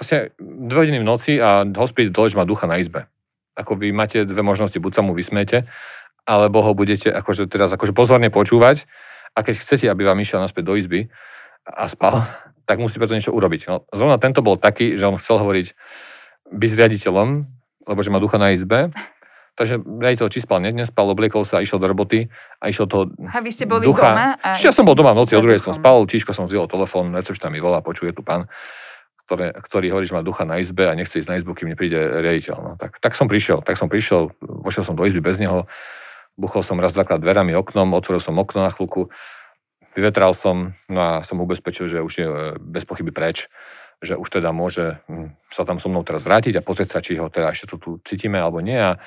proste 0.00 0.32
dve 0.40 0.88
hodiny 0.88 1.04
v 1.04 1.06
noci 1.06 1.36
a 1.36 1.68
hospit 1.76 2.08
dole 2.08 2.32
má 2.32 2.48
ducha 2.48 2.64
na 2.64 2.80
izbe. 2.80 3.04
Ako 3.52 3.76
vy 3.76 3.92
máte 3.92 4.24
dve 4.24 4.40
možnosti, 4.40 4.80
buď 4.80 4.92
sa 4.96 5.02
mu 5.04 5.12
vysmiete, 5.12 5.68
alebo 6.24 6.64
ho 6.64 6.72
budete 6.72 7.12
akože 7.12 7.44
teraz 7.52 7.68
akože 7.76 7.92
pozorne 7.92 8.32
počúvať 8.32 8.88
a 9.36 9.44
keď 9.44 9.60
chcete, 9.60 9.84
aby 9.92 10.08
vám 10.08 10.16
išiel 10.24 10.40
naspäť 10.40 10.64
do 10.64 10.80
izby 10.80 11.12
a 11.68 11.84
spal, 11.84 12.24
tak 12.64 12.80
musí 12.80 12.96
preto 12.96 13.12
niečo 13.12 13.36
urobiť. 13.36 13.60
No, 13.68 13.84
zrovna 13.92 14.16
tento 14.16 14.40
bol 14.40 14.56
taký, 14.56 14.96
že 14.96 15.04
on 15.04 15.20
chcel 15.20 15.36
hovoriť 15.36 15.76
byť 16.48 16.70
s 16.72 16.78
riaditeľom, 16.80 17.28
lebo 17.84 18.00
že 18.00 18.08
má 18.08 18.16
ducha 18.16 18.40
na 18.40 18.56
izbe, 18.56 18.88
Takže 19.60 19.76
riaditeľ 19.76 20.26
či 20.32 20.40
spal, 20.40 20.64
ne, 20.64 20.72
nespal, 20.72 21.04
obliekol 21.12 21.44
sa, 21.44 21.60
išiel 21.60 21.76
do 21.76 21.84
roboty 21.84 22.32
a 22.64 22.72
išiel 22.72 22.88
toho 22.88 23.12
A 23.28 23.44
vy 23.44 23.52
ste 23.52 23.68
boli 23.68 23.84
ducha. 23.84 24.16
doma? 24.16 24.26
A 24.40 24.56
ja 24.56 24.72
som 24.72 24.88
bol 24.88 24.96
doma 24.96 25.12
v 25.12 25.20
noci, 25.20 25.36
o 25.36 25.42
išli 25.42 25.44
druhej 25.44 25.60
som 25.60 25.76
spal, 25.76 26.00
tíško 26.08 26.32
som 26.32 26.48
vzdiel 26.48 26.64
telefón, 26.64 27.12
recepčná 27.12 27.52
mi 27.52 27.60
volá, 27.60 27.84
počuje 27.84 28.16
tu 28.16 28.24
pán, 28.24 28.48
ktoré, 29.30 29.54
ktorý 29.54 29.86
hovorí, 29.94 30.10
že 30.10 30.18
má 30.18 30.26
ducha 30.26 30.42
na 30.42 30.58
izbe 30.58 30.90
a 30.90 30.98
nechce 30.98 31.22
ísť 31.22 31.30
na 31.30 31.38
izbu, 31.38 31.54
kým 31.54 31.70
nepríde 31.70 31.94
riaditeľ. 32.18 32.56
No, 32.58 32.72
tak, 32.74 32.98
tak 32.98 33.14
som 33.14 33.30
prišiel, 33.30 33.62
tak 33.62 33.78
som 33.78 33.86
prišiel, 33.86 34.34
vošiel 34.42 34.82
som 34.82 34.98
do 34.98 35.06
izby 35.06 35.22
bez 35.22 35.38
neho, 35.38 35.70
buchol 36.34 36.66
som 36.66 36.82
raz, 36.82 36.90
dvakrát 36.98 37.22
dverami, 37.22 37.54
oknom, 37.54 37.94
otvoril 37.94 38.18
som 38.18 38.34
okno 38.42 38.66
na 38.66 38.74
chvíľku, 38.74 39.06
vyvetral 39.94 40.34
som, 40.34 40.74
no 40.90 40.98
a 40.98 41.10
som 41.22 41.38
ubezpečil, 41.38 41.86
že 41.86 42.02
už 42.02 42.12
je 42.18 42.26
e, 42.26 42.34
bez 42.58 42.82
pochyby 42.82 43.14
preč, 43.14 43.46
že 44.02 44.18
už 44.18 44.26
teda 44.26 44.50
môže 44.50 44.98
hm, 45.06 45.38
sa 45.46 45.62
tam 45.62 45.78
so 45.78 45.86
mnou 45.86 46.02
teraz 46.02 46.26
vrátiť 46.26 46.58
a 46.58 46.66
pozrieť 46.66 46.98
sa, 46.98 46.98
či 46.98 47.14
ho 47.14 47.30
teda 47.30 47.54
ešte 47.54 47.70
tu, 47.70 47.76
tu 47.78 47.90
cítime 48.02 48.42
alebo 48.42 48.58
nie. 48.58 48.78
A, 48.78 48.98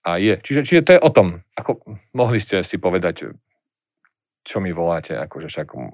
a 0.00 0.16
je. 0.16 0.40
Čiže, 0.40 0.64
čiže 0.64 0.84
to 0.88 0.92
je 0.96 1.04
o 1.04 1.10
tom. 1.12 1.44
Ako, 1.60 1.84
mohli 2.16 2.40
ste 2.40 2.64
si 2.64 2.80
povedať, 2.80 3.36
čo 4.48 4.56
mi 4.64 4.72
voláte, 4.72 5.12
akože 5.12 5.52
však 5.52 5.68
hm, 5.76 5.92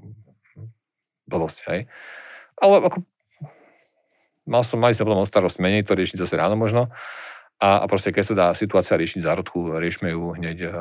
blbosť, 1.26 1.58
hej. 1.74 1.90
Ale 2.54 2.86
ako, 2.86 3.02
mal 4.44 4.62
som, 4.62 4.80
mali 4.80 4.96
sme 4.96 5.08
potom 5.08 5.24
o 5.24 5.28
starosť 5.28 5.58
menej, 5.60 5.84
to 5.84 5.96
riešiť 5.96 6.20
zase 6.20 6.34
ráno 6.36 6.56
možno. 6.56 6.92
A, 7.62 7.80
a 7.80 7.86
proste, 7.86 8.10
keď 8.10 8.24
sa 8.26 8.34
dá 8.34 8.46
situácia 8.52 8.98
riešiť 8.98 9.22
v 9.22 9.28
zárodku, 9.30 9.78
riešme 9.78 10.10
ju 10.10 10.34
hneď 10.34 10.58
uh, 10.66 10.68
uh, 10.68 10.74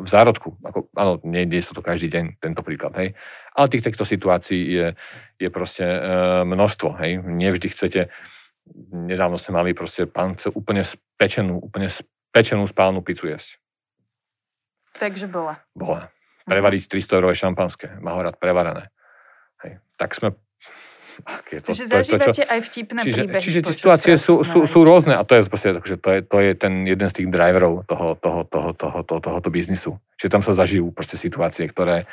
v 0.00 0.08
zárodku. 0.08 0.56
Ako, 0.64 0.88
áno, 0.96 1.20
nie, 1.22 1.44
je 1.44 1.68
to 1.68 1.84
každý 1.84 2.08
deň, 2.08 2.40
tento 2.40 2.64
príklad, 2.64 2.96
hej. 2.96 3.12
Ale 3.52 3.68
tých 3.68 3.84
týchto 3.84 4.08
situácií 4.08 4.62
je, 4.72 4.86
je 5.36 5.48
proste 5.52 5.84
uh, 5.84 6.42
množstvo, 6.48 6.96
hej. 7.04 7.20
Nie 7.22 7.52
vždy 7.52 7.68
chcete, 7.70 8.00
nedávno 8.90 9.36
sme 9.36 9.60
mali 9.60 9.70
proste, 9.76 10.08
pán 10.08 10.34
chce 10.34 10.48
úplne 10.48 10.80
spečenú, 10.80 11.60
úplne 11.60 11.92
spečenú 11.92 12.64
spálnu 12.64 13.04
pizzu 13.04 13.28
jesť. 13.28 13.60
Takže 14.98 15.30
bola. 15.30 15.62
Bola. 15.76 16.10
Prevariť 16.48 16.88
300 16.88 17.16
eurové 17.20 17.36
šampanské. 17.36 18.00
Má 18.00 18.16
ho 18.16 18.24
rád 18.24 18.40
prevarené. 18.40 18.90
Hej. 19.62 19.78
Tak 20.00 20.16
sme... 20.16 20.34
Ak 21.26 21.46
je 21.50 21.58
to, 21.58 21.74
Takže 21.74 21.84
to, 21.84 21.84
je 21.84 21.88
to, 21.88 21.90
čo, 21.90 22.12
zažívate 22.14 22.42
aj 22.46 22.60
vtipné 22.62 23.00
čiže, 23.02 23.22
príbehy. 23.26 23.42
čiže 23.42 23.58
tie 23.66 23.74
situácie 23.74 24.14
sú, 24.14 24.46
sú, 24.46 24.64
sú 24.64 24.80
spracovania. 24.80 24.86
rôzne 24.86 25.14
a 25.18 25.22
to 25.26 25.32
je, 25.34 25.40
proste, 25.50 25.68
akože 25.74 25.96
to, 25.98 26.08
je, 26.14 26.20
to 26.22 26.36
je 26.38 26.50
ten 26.54 26.72
jeden 26.86 27.08
z 27.10 27.14
tých 27.18 27.28
driverov 27.28 27.84
toho, 27.90 28.14
toho, 28.18 28.40
toho, 28.46 28.70
toho, 28.76 28.98
toho, 29.02 29.18
tohoto 29.18 29.48
biznisu. 29.50 29.98
Čiže 30.14 30.30
tam 30.30 30.42
sa 30.46 30.54
zažijú 30.54 30.94
proste 30.94 31.18
situácie, 31.18 31.66
ktoré 31.66 32.06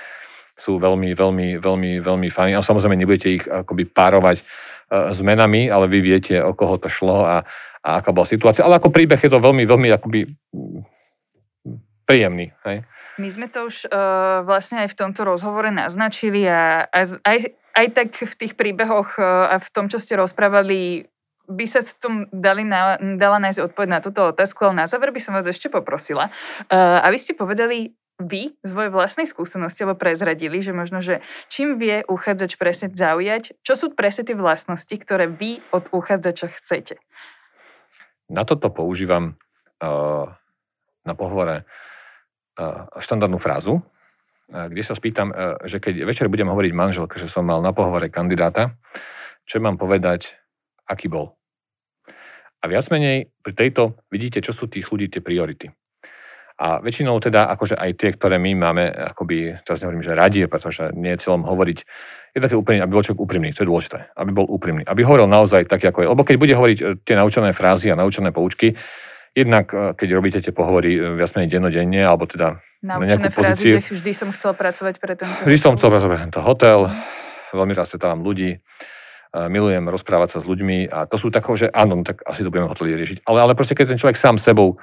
sú 0.56 0.80
veľmi, 0.80 1.12
veľmi, 1.14 1.60
veľmi, 1.60 1.92
veľmi 2.02 2.30
fajn. 2.32 2.54
A 2.56 2.66
samozrejme 2.66 2.96
nebudete 2.96 3.30
ich 3.36 3.46
akoby 3.46 3.86
párovať 3.92 4.42
s 4.90 5.20
menami, 5.26 5.68
ale 5.68 5.90
vy 5.90 6.00
viete, 6.02 6.38
o 6.40 6.54
koho 6.54 6.78
to 6.78 6.88
šlo 6.88 7.26
a, 7.26 7.44
a 7.82 7.90
aká 8.00 8.14
bola 8.14 8.30
situácia. 8.30 8.64
Ale 8.64 8.78
ako 8.78 8.94
príbeh 8.94 9.18
je 9.18 9.32
to 9.32 9.42
veľmi, 9.42 9.66
veľmi 9.66 9.90
akoby 9.92 10.30
mm, 10.30 10.82
príjemný. 12.06 12.54
Hej? 12.64 12.86
My 13.16 13.32
sme 13.32 13.48
to 13.48 13.72
už 13.72 13.88
uh, 13.88 14.44
vlastne 14.44 14.84
aj 14.84 14.92
v 14.92 15.00
tomto 15.00 15.24
rozhovore 15.24 15.72
naznačili 15.72 16.44
a, 16.44 16.84
a 16.92 17.00
aj, 17.24 17.38
aj 17.72 17.88
tak 17.96 18.10
v 18.12 18.36
tých 18.36 18.54
príbehoch 18.60 19.16
uh, 19.16 19.56
a 19.56 19.64
v 19.64 19.70
tom, 19.72 19.88
čo 19.88 20.04
ste 20.04 20.20
rozprávali, 20.20 21.08
by 21.48 21.66
sa 21.70 21.80
v 21.88 21.96
tom 21.96 22.14
dali 22.36 22.68
na, 22.68 23.00
dala 23.16 23.40
nájsť 23.40 23.72
odpoveď 23.72 23.88
na 23.88 24.04
túto 24.04 24.20
otázku, 24.36 24.68
ale 24.68 24.84
na 24.84 24.88
záver 24.92 25.16
by 25.16 25.22
som 25.24 25.32
vás 25.32 25.48
ešte 25.48 25.72
poprosila, 25.72 26.28
uh, 26.28 27.08
aby 27.08 27.16
ste 27.16 27.32
povedali 27.40 27.96
vy 28.20 28.56
z 28.64 28.72
vlastnej 28.72 29.28
skúsenosti, 29.28 29.84
alebo 29.84 30.00
prezradili, 30.00 30.60
že 30.60 30.76
možno, 30.76 31.00
že 31.00 31.24
čím 31.48 31.80
vie 31.80 32.04
uchádzač 32.08 32.60
presne 32.60 32.88
zaujať, 32.92 33.60
čo 33.64 33.80
sú 33.80 33.92
presne 33.96 34.28
tie 34.28 34.36
vlastnosti, 34.36 34.92
ktoré 34.92 35.32
vy 35.32 35.64
od 35.72 35.88
uchádzača 35.92 36.48
chcete. 36.60 37.00
Na 38.28 38.44
toto 38.44 38.68
používam 38.72 39.40
uh, 39.80 40.32
na 41.04 41.14
pohovore 41.16 41.64
uh, 41.64 41.95
štandardnú 43.00 43.38
frázu, 43.38 43.84
kde 44.46 44.84
sa 44.86 44.94
spýtam, 44.94 45.34
uh, 45.34 45.58
že 45.66 45.82
keď 45.82 46.06
večer 46.06 46.30
budem 46.30 46.46
hovoriť 46.46 46.72
manželke, 46.72 47.18
že 47.18 47.26
som 47.26 47.46
mal 47.46 47.66
na 47.66 47.74
pohovore 47.74 48.14
kandidáta, 48.14 48.78
čo 49.46 49.58
mám 49.58 49.78
povedať, 49.78 50.38
aký 50.86 51.10
bol. 51.10 51.34
A 52.62 52.66
viac 52.66 52.90
menej 52.90 53.30
pri 53.46 53.54
tejto 53.54 54.02
vidíte, 54.10 54.42
čo 54.42 54.54
sú 54.54 54.66
tých 54.66 54.90
ľudí 54.90 55.10
tie 55.10 55.22
priority. 55.22 55.70
A 56.56 56.80
väčšinou 56.80 57.20
teda, 57.20 57.52
akože 57.52 57.76
aj 57.76 57.92
tie, 58.00 58.10
ktoré 58.16 58.40
my 58.40 58.56
máme, 58.56 58.88
akoby, 58.88 59.60
teraz 59.68 59.84
nehovorím, 59.84 60.08
že 60.08 60.16
radi, 60.16 60.48
pretože 60.48 60.88
nie 60.96 61.12
je 61.14 61.28
cieľom 61.28 61.44
hovoriť, 61.44 61.78
je 62.32 62.40
také 62.40 62.56
úplne, 62.56 62.80
aby 62.80 62.96
bol 62.96 63.04
človek 63.04 63.22
úprimný, 63.22 63.52
to 63.52 63.68
je 63.68 63.70
dôležité, 63.70 64.16
aby 64.16 64.32
bol 64.32 64.48
úprimný, 64.48 64.88
aby 64.88 65.04
hovoril 65.04 65.28
naozaj 65.28 65.68
tak, 65.68 65.84
ako 65.84 66.08
je. 66.08 66.12
Lebo 66.16 66.24
keď 66.24 66.36
bude 66.40 66.56
hovoriť 66.56 66.80
e, 66.80 66.84
tie 67.04 67.20
naučené 67.20 67.52
frázy 67.52 67.92
a 67.92 68.00
naučené 68.00 68.32
poučky, 68.32 68.72
jednak 69.36 69.66
e, 69.76 69.94
keď 69.94 70.08
robíte 70.16 70.40
tie 70.40 70.56
pohovory 70.56 70.96
e, 70.96 71.20
viac 71.20 71.36
menej 71.36 71.52
dennodenne, 71.52 72.02
alebo 72.02 72.24
teda 72.26 72.64
Naučené 72.80 73.28
nejakú 73.28 73.36
frázy, 73.36 73.76
pozíciu. 73.76 73.78
že 73.84 73.94
vždy 74.00 74.12
som 74.16 74.30
chcel 74.32 74.52
pracovať 74.56 74.96
pre 75.04 75.14
tento 75.20 75.36
Vždy 75.44 75.60
som 75.60 75.76
hotel. 75.76 75.80
chcel 75.84 75.90
pracovať 75.92 76.18
tento 76.24 76.42
hotel, 76.42 76.80
veľmi 77.52 77.74
rád 77.76 77.88
stretávam 77.92 78.24
ľudí, 78.24 78.56
e, 78.56 78.58
milujem 79.52 79.84
rozprávať 79.92 80.30
sa 80.32 80.40
s 80.40 80.46
ľuďmi 80.48 80.88
a 80.88 81.04
to 81.06 81.20
sú 81.20 81.28
tako, 81.30 81.60
že 81.60 81.68
áno, 81.68 82.00
no 82.00 82.04
tak 82.08 82.24
asi 82.24 82.42
to 82.42 82.50
budeme 82.50 82.72
hoteli 82.72 82.96
riešiť. 82.96 83.28
Ale, 83.28 83.44
ale 83.44 83.54
proste 83.60 83.76
keď 83.76 83.94
ten 83.94 84.00
človek 84.00 84.16
sám 84.16 84.40
sebou, 84.40 84.80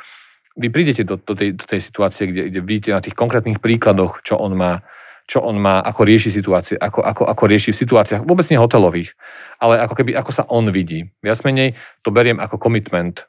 vy 0.53 0.69
prídete 0.69 1.09
do, 1.09 1.17
do, 1.17 1.33
tej, 1.33 1.57
do 1.57 1.65
tej 1.65 1.81
situácie, 1.81 2.29
kde, 2.29 2.53
kde 2.53 2.61
vidíte 2.61 2.91
na 2.93 3.01
tých 3.01 3.17
konkrétnych 3.17 3.57
príkladoch, 3.57 4.21
čo 4.21 4.37
on 4.37 4.53
má, 4.53 4.85
čo 5.25 5.41
on 5.41 5.57
má, 5.57 5.81
ako 5.81 6.05
rieši 6.05 6.29
situácie, 6.29 6.77
ako, 6.77 7.01
ako, 7.01 7.23
ako 7.25 7.45
rieši 7.49 7.73
v 7.73 7.81
situáciách, 7.81 8.29
vôbec 8.29 8.45
nie 8.53 8.61
hotelových, 8.61 9.17
ale 9.57 9.81
ako 9.81 9.95
keby, 9.97 10.13
ako 10.13 10.31
sa 10.35 10.45
on 10.53 10.69
vidí. 10.69 11.09
Viac 11.25 11.41
menej 11.49 11.73
to 12.05 12.13
beriem 12.13 12.37
ako 12.37 12.61
commitment, 12.61 13.25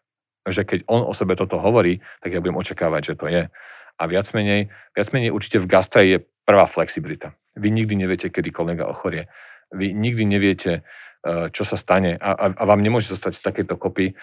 že 0.47 0.67
keď 0.67 0.83
on 0.91 1.07
o 1.07 1.13
sebe 1.15 1.39
toto 1.39 1.55
hovorí, 1.59 2.03
tak 2.19 2.35
ja 2.35 2.43
budem 2.43 2.59
očakávať, 2.59 3.01
že 3.01 3.15
to 3.15 3.25
je. 3.31 3.43
A 3.99 4.03
viac 4.09 4.27
menej, 4.35 4.73
viac 4.91 5.09
menej 5.15 5.31
určite 5.31 5.61
v 5.63 5.69
gastre 5.69 6.01
je 6.03 6.17
prvá 6.43 6.67
flexibilita. 6.67 7.31
Vy 7.55 7.71
nikdy 7.71 7.95
neviete, 7.95 8.27
kedy 8.27 8.51
kolega 8.51 8.89
ochorie. 8.89 9.29
Vy 9.71 9.93
nikdy 9.95 10.23
neviete, 10.27 10.83
eh, 10.83 11.47
čo 11.53 11.63
sa 11.63 11.79
stane 11.79 12.19
a, 12.19 12.31
a, 12.35 12.45
a 12.59 12.63
vám 12.67 12.83
nemôže 12.83 13.13
zostať 13.13 13.39
z 13.39 13.41
takéto 13.41 13.75
kopy 13.79 14.11
eh, 14.11 14.15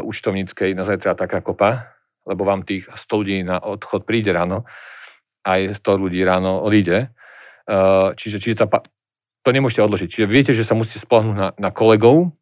účtovníckej 0.00 0.74
na 0.74 0.82
zajtra 0.82 1.14
taká 1.14 1.44
kopa, 1.44 1.94
lebo 2.26 2.42
vám 2.42 2.66
tých 2.66 2.88
100 2.90 3.20
ľudí 3.20 3.36
na 3.46 3.62
odchod 3.62 4.02
príde 4.08 4.34
ráno, 4.34 4.66
aj 5.46 5.78
100 5.78 6.02
ľudí 6.02 6.20
ráno 6.26 6.64
odíde. 6.64 7.12
Eh, 7.68 8.08
Čiže, 8.18 8.38
čiže 8.42 8.56
tá, 8.64 8.66
to 9.42 9.50
nemôžete 9.50 9.82
odložiť. 9.82 10.08
Čiže 10.10 10.26
viete, 10.26 10.52
že 10.54 10.66
sa 10.66 10.74
musíte 10.74 11.02
spolahnúť 11.02 11.36
na, 11.36 11.48
na 11.58 11.70
kolegov 11.70 12.34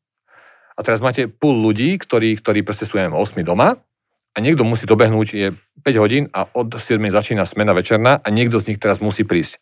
a 0.81 0.85
teraz 0.85 1.05
máte 1.05 1.29
púl 1.29 1.61
ľudí, 1.61 2.01
ktorí, 2.01 2.41
ktorí 2.41 2.65
proste 2.65 2.89
sú, 2.89 2.97
neviem, 2.97 3.13
8 3.13 3.45
doma 3.45 3.77
a 4.33 4.39
niekto 4.41 4.65
musí 4.65 4.89
dobehnúť, 4.89 5.29
je 5.37 5.53
5 5.85 6.01
hodín 6.01 6.25
a 6.33 6.49
od 6.57 6.73
7 6.73 6.97
začína 7.13 7.45
smena 7.45 7.77
večerná 7.77 8.17
a 8.17 8.29
niekto 8.33 8.57
z 8.57 8.73
nich 8.73 8.81
teraz 8.81 9.05
musí 9.05 9.29
prísť. 9.29 9.61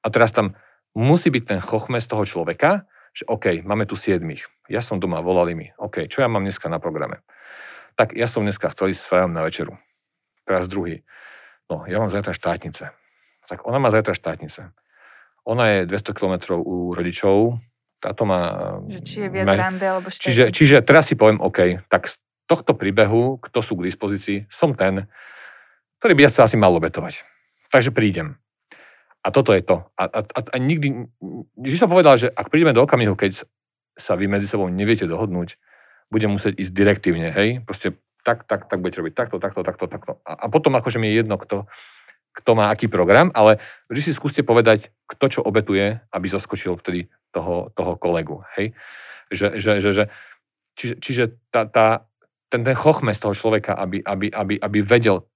A 0.00 0.08
teraz 0.08 0.32
tam 0.32 0.56
musí 0.96 1.28
byť 1.28 1.44
ten 1.44 1.60
chochme 1.60 2.00
z 2.00 2.08
toho 2.08 2.24
človeka, 2.24 2.88
že 3.12 3.28
OK, 3.28 3.60
máme 3.68 3.84
tu 3.84 4.00
7. 4.00 4.24
Ja 4.72 4.80
som 4.80 4.96
doma, 4.96 5.20
volali 5.20 5.52
mi. 5.52 5.68
OK, 5.76 6.08
čo 6.08 6.24
ja 6.24 6.28
mám 6.32 6.48
dneska 6.48 6.72
na 6.72 6.80
programe? 6.80 7.20
Tak 8.00 8.16
ja 8.16 8.24
som 8.24 8.40
dneska 8.40 8.72
chcel 8.72 8.96
ísť 8.96 9.00
s 9.04 9.08
Frajom 9.12 9.36
na 9.36 9.44
večeru. 9.44 9.76
Teraz 10.48 10.72
druhý. 10.72 11.04
No, 11.68 11.84
ja 11.84 12.00
mám 12.00 12.08
zajtra 12.08 12.32
štátnice. 12.32 12.96
Tak 13.44 13.68
ona 13.68 13.76
má 13.76 13.92
zajtra 13.92 14.16
štátnice. 14.16 14.72
Ona 15.44 15.64
je 15.68 15.78
200 15.84 16.16
km 16.16 16.34
u 16.56 16.96
rodičov, 16.96 17.60
táto 18.00 18.22
má... 18.28 18.40
Že 18.86 19.00
či 19.02 19.16
je 19.24 19.28
viac 19.32 19.46
má- 19.48 19.56
rande 19.56 19.86
alebo. 19.86 20.06
Čiže, 20.12 20.52
čiže 20.52 20.76
teraz 20.84 21.08
si 21.08 21.14
poviem, 21.16 21.40
OK, 21.40 21.86
tak 21.88 22.12
z 22.12 22.20
tohto 22.46 22.76
príbehu, 22.76 23.42
kto 23.42 23.58
sú 23.64 23.74
k 23.76 23.90
dispozícii, 23.90 24.38
som 24.52 24.76
ten, 24.76 25.10
ktorý 25.98 26.12
by 26.14 26.30
sa 26.30 26.46
asi 26.46 26.54
mal 26.54 26.70
obetovať. 26.76 27.26
Takže 27.72 27.90
prídem. 27.90 28.38
A 29.26 29.34
toto 29.34 29.50
je 29.50 29.62
to. 29.66 29.82
A, 29.98 30.06
a, 30.06 30.20
a, 30.22 30.40
a 30.54 30.56
nikdy, 30.62 31.10
vždy 31.58 31.76
som 31.76 31.90
povedal, 31.90 32.14
že 32.14 32.30
ak 32.30 32.46
prídeme 32.46 32.70
do 32.70 32.86
okamihu, 32.86 33.18
keď 33.18 33.42
sa 33.98 34.14
vy 34.14 34.30
medzi 34.30 34.46
sebou 34.46 34.70
neviete 34.70 35.08
dohodnúť, 35.08 35.58
budem 36.12 36.38
musieť 36.38 36.54
ísť 36.62 36.70
direktívne, 36.70 37.34
hej? 37.34 37.58
Proste 37.66 37.98
tak, 38.22 38.46
tak, 38.46 38.70
tak 38.70 38.78
budete 38.78 39.02
robiť 39.02 39.14
takto, 39.18 39.42
takto, 39.42 39.66
takto, 39.66 39.84
takto. 39.90 40.12
A, 40.22 40.46
a 40.46 40.46
potom 40.46 40.78
akože 40.78 41.02
mi 41.02 41.10
je 41.10 41.26
jedno, 41.26 41.42
kto, 41.42 41.66
kto 42.36 42.50
má 42.52 42.68
aký 42.68 42.92
program, 42.92 43.32
ale 43.32 43.58
vždy 43.88 44.00
si 44.00 44.12
skúste 44.12 44.44
povedať, 44.44 44.92
kto 45.08 45.26
čo 45.26 45.40
obetuje, 45.40 45.96
aby 46.12 46.26
zaskočil 46.28 46.76
vtedy 46.76 47.08
toho, 47.32 47.72
toho 47.72 47.96
kolegu, 47.96 48.44
hej? 48.60 48.76
Že, 49.32 49.58
že, 49.58 49.72
že, 49.82 49.90
že, 49.90 50.04
čiže 50.78 50.94
čiže 51.02 51.24
tá, 51.50 51.66
tá, 51.66 52.06
ten, 52.52 52.62
ten 52.62 52.76
chochme 52.76 53.10
z 53.10 53.20
toho 53.24 53.34
človeka, 53.34 53.74
aby, 53.74 54.04
aby, 54.04 54.30
aby, 54.30 54.54
aby 54.60 54.78
vedel, 54.84 55.26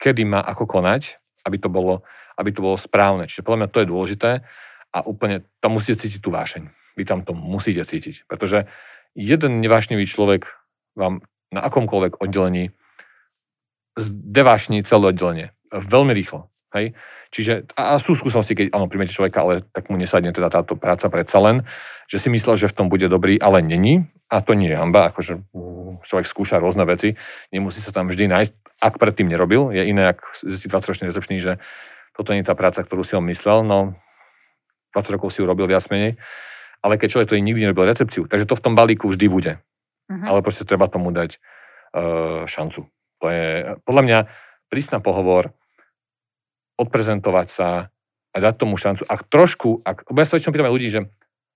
kedy 0.00 0.26
má 0.26 0.42
ako 0.42 0.66
konať, 0.66 1.20
aby 1.46 1.56
to 1.62 1.68
bolo, 1.70 2.02
aby 2.40 2.50
to 2.50 2.64
bolo 2.64 2.74
správne. 2.74 3.30
Čiže 3.30 3.46
podľa 3.46 3.58
mňa 3.62 3.68
to 3.70 3.80
je 3.80 3.90
dôležité 3.92 4.30
a 4.90 4.98
úplne 5.06 5.46
tam 5.62 5.78
musíte 5.78 6.02
cítiť 6.02 6.20
tú 6.24 6.34
vášeň. 6.34 6.72
Vy 6.96 7.04
tam 7.04 7.22
to 7.22 7.36
musíte 7.36 7.84
cítiť, 7.86 8.26
pretože 8.26 8.66
jeden 9.14 9.60
nevášnivý 9.62 10.08
človek 10.08 10.48
vám 10.96 11.22
na 11.52 11.60
akomkoľvek 11.62 12.18
oddelení 12.18 12.72
zdevášni 13.96 14.84
celé 14.84 15.12
oddelenie. 15.12 15.55
Veľmi 15.72 16.12
rýchlo. 16.14 16.50
Hej? 16.76 16.92
Čiže, 17.32 17.72
a 17.78 17.96
a 17.96 18.02
sú 18.02 18.12
skúsenosti, 18.12 18.52
keď 18.52 18.66
áno, 18.76 18.90
príjmete 18.90 19.16
človeka, 19.16 19.42
ale 19.42 19.64
tak 19.72 19.88
mu 19.88 19.96
nesadne 19.96 20.30
teda 20.30 20.52
táto 20.52 20.76
práca 20.76 21.08
predsa 21.08 21.40
len, 21.40 21.64
že 22.10 22.20
si 22.20 22.28
myslel, 22.28 22.60
že 22.60 22.68
v 22.68 22.76
tom 22.76 22.86
bude 22.92 23.08
dobrý, 23.08 23.40
ale 23.40 23.64
není. 23.64 24.04
A 24.26 24.42
to 24.42 24.58
nie 24.58 24.74
je 24.74 24.76
hamba, 24.76 25.14
akože 25.14 25.38
človek 26.02 26.26
skúša 26.26 26.58
rôzne 26.58 26.82
veci, 26.82 27.14
nemusí 27.54 27.78
sa 27.78 27.94
tam 27.94 28.10
vždy 28.10 28.26
nájsť, 28.26 28.52
ak 28.82 28.98
predtým 28.98 29.30
nerobil. 29.30 29.70
Je 29.70 29.86
iné, 29.86 30.10
ak 30.10 30.42
zistí 30.42 30.66
20-ročný 30.66 31.06
recepčný, 31.14 31.38
že 31.38 31.62
toto 32.10 32.34
nie 32.34 32.42
je 32.42 32.50
tá 32.50 32.58
práca, 32.58 32.82
ktorú 32.82 33.06
si 33.06 33.14
on 33.14 33.22
myslel, 33.30 33.62
no 33.62 33.94
20 34.98 35.14
rokov 35.20 35.30
si 35.30 35.44
ju 35.44 35.46
robil 35.46 35.68
viac 35.70 35.86
menej, 35.92 36.16
ale 36.80 36.96
keď 36.96 37.08
človek 37.12 37.28
to 37.30 37.38
nikdy 37.38 37.68
nerobil 37.68 37.84
recepciu, 37.84 38.24
takže 38.24 38.48
to 38.48 38.56
v 38.56 38.64
tom 38.64 38.74
balíku 38.74 39.12
vždy 39.12 39.26
bude. 39.28 39.52
Uh-huh. 40.08 40.24
Ale 40.24 40.40
proste 40.40 40.64
treba 40.64 40.88
tomu 40.88 41.12
dať 41.12 41.36
uh, 41.36 42.48
šancu. 42.48 42.88
To 43.20 43.26
je 43.28 43.76
podľa 43.84 44.02
mňa 44.02 44.18
prísť 44.68 44.98
na 44.98 45.00
pohovor, 45.00 45.54
odprezentovať 46.76 47.48
sa 47.48 47.68
a 48.32 48.36
dať 48.36 48.54
tomu 48.60 48.76
šancu. 48.76 49.08
Ak 49.08 49.26
trošku, 49.32 49.80
ak, 49.80 50.04
ja 50.12 50.24
sa 50.28 50.36
väčšinou 50.36 50.52
pýtam 50.52 50.68
ľudí, 50.68 50.88
že 50.92 51.00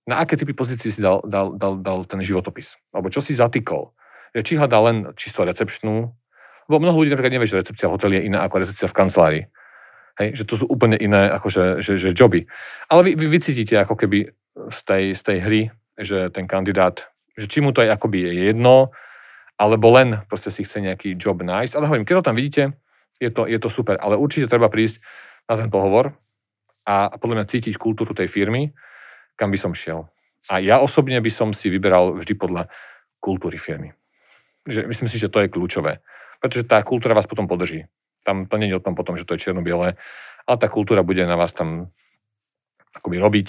na 0.08 0.24
aké 0.24 0.40
typy 0.40 0.56
pozície 0.56 0.88
si 0.88 1.04
dal, 1.04 1.20
dal, 1.28 1.52
dal, 1.54 1.76
dal 1.76 2.08
ten 2.08 2.24
životopis, 2.24 2.80
alebo 2.90 3.12
čo 3.12 3.20
si 3.20 3.36
zatýkol. 3.36 3.92
Či 4.32 4.56
hľadá 4.56 4.78
len 4.80 4.96
čisto 5.18 5.44
recepčnú, 5.44 6.08
lebo 6.70 6.76
mnoho 6.80 7.02
ľudí 7.02 7.10
napríklad 7.12 7.34
nevie, 7.34 7.50
že 7.50 7.60
recepcia 7.60 7.90
v 7.90 7.94
hoteli 7.98 8.14
je 8.16 8.26
iná 8.30 8.46
ako 8.46 8.62
recepcia 8.62 8.88
v 8.88 8.96
kancelárii. 8.96 9.44
Hej, 10.22 10.28
že 10.40 10.44
to 10.46 10.54
sú 10.54 10.64
úplne 10.70 10.96
iné 10.96 11.28
akože, 11.34 11.82
že, 11.82 11.98
že 11.98 12.14
joby. 12.14 12.46
Ale 12.88 13.10
vy, 13.10 13.18
vy 13.18 13.26
vycítite 13.26 13.74
ako 13.76 13.98
keby 13.98 14.30
z 14.70 14.80
tej, 14.86 15.04
z 15.18 15.22
tej 15.22 15.38
hry, 15.42 15.60
že 15.98 16.30
ten 16.30 16.46
kandidát, 16.46 17.10
že 17.34 17.50
či 17.50 17.58
mu 17.60 17.74
to 17.74 17.82
je 17.82 17.90
akoby 17.90 18.24
je 18.24 18.32
jedno, 18.52 18.94
alebo 19.60 19.92
len 19.92 20.24
proste 20.30 20.48
si 20.48 20.64
chce 20.64 20.80
nejaký 20.80 21.18
job 21.18 21.42
nájsť. 21.42 21.74
Ale 21.76 21.86
hovorím, 21.90 22.06
keď 22.08 22.14
to 22.22 22.28
tam 22.32 22.38
vidíte, 22.38 22.62
je 23.20 23.30
to, 23.30 23.44
je 23.44 23.58
to 23.60 23.68
super. 23.68 24.00
Ale 24.00 24.16
určite 24.16 24.48
treba 24.48 24.72
prísť 24.72 25.04
na 25.46 25.60
ten 25.60 25.68
pohovor 25.68 26.16
a, 26.88 27.12
podľa 27.20 27.44
mňa 27.44 27.50
cítiť 27.52 27.76
kultúru 27.76 28.16
tej 28.16 28.32
firmy, 28.32 28.72
kam 29.36 29.52
by 29.52 29.58
som 29.60 29.76
šiel. 29.76 30.08
A 30.48 30.58
ja 30.58 30.80
osobne 30.80 31.20
by 31.20 31.28
som 31.28 31.52
si 31.52 31.68
vyberal 31.68 32.16
vždy 32.16 32.32
podľa 32.34 32.72
kultúry 33.20 33.60
firmy. 33.60 33.92
Že, 34.64 34.88
myslím 34.88 35.08
si, 35.12 35.20
že 35.20 35.28
to 35.28 35.44
je 35.44 35.52
kľúčové. 35.52 36.00
Pretože 36.40 36.64
tá 36.64 36.80
kultúra 36.80 37.12
vás 37.12 37.28
potom 37.28 37.44
podrží. 37.44 37.84
Tam 38.24 38.48
to 38.48 38.56
nie 38.56 38.72
je 38.72 38.80
o 38.80 38.84
tom 38.84 38.96
potom, 38.96 39.20
že 39.20 39.28
to 39.28 39.36
je 39.36 39.48
čierno-biele, 39.48 39.96
ale 40.48 40.56
tá 40.56 40.68
kultúra 40.68 41.04
bude 41.04 41.20
na 41.24 41.36
vás 41.36 41.52
tam 41.52 41.92
akoby 42.96 43.16
robiť, 43.20 43.48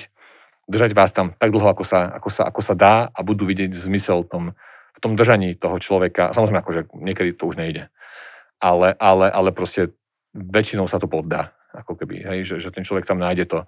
držať 0.67 0.91
vás 0.95 1.11
tam 1.11 1.35
tak 1.35 1.51
dlho, 1.51 1.71
ako 1.71 1.83
sa, 1.83 2.07
ako 2.19 2.29
sa, 2.31 2.43
ako 2.47 2.61
sa 2.63 2.73
dá 2.75 2.95
a 3.11 3.19
budú 3.23 3.43
vidieť 3.47 3.71
zmysel 3.75 4.23
v 4.23 4.29
tom, 4.31 4.43
v 4.95 4.99
tom 4.99 5.15
držaní 5.19 5.59
toho 5.59 5.79
človeka. 5.79 6.31
Samozrejme, 6.31 6.61
akože 6.63 6.81
niekedy 6.95 7.35
to 7.35 7.51
už 7.51 7.59
nejde. 7.59 7.91
Ale, 8.61 8.93
ale, 9.01 9.27
ale 9.33 9.49
proste 9.51 9.89
väčšinou 10.37 10.85
sa 10.85 11.01
to 11.01 11.09
poddá. 11.09 11.51
Ako 11.73 11.97
keby, 11.97 12.21
hej, 12.21 12.39
že, 12.45 12.55
že 12.61 12.69
ten 12.69 12.85
človek 12.85 13.07
tam 13.07 13.17
nájde 13.17 13.49
to, 13.49 13.59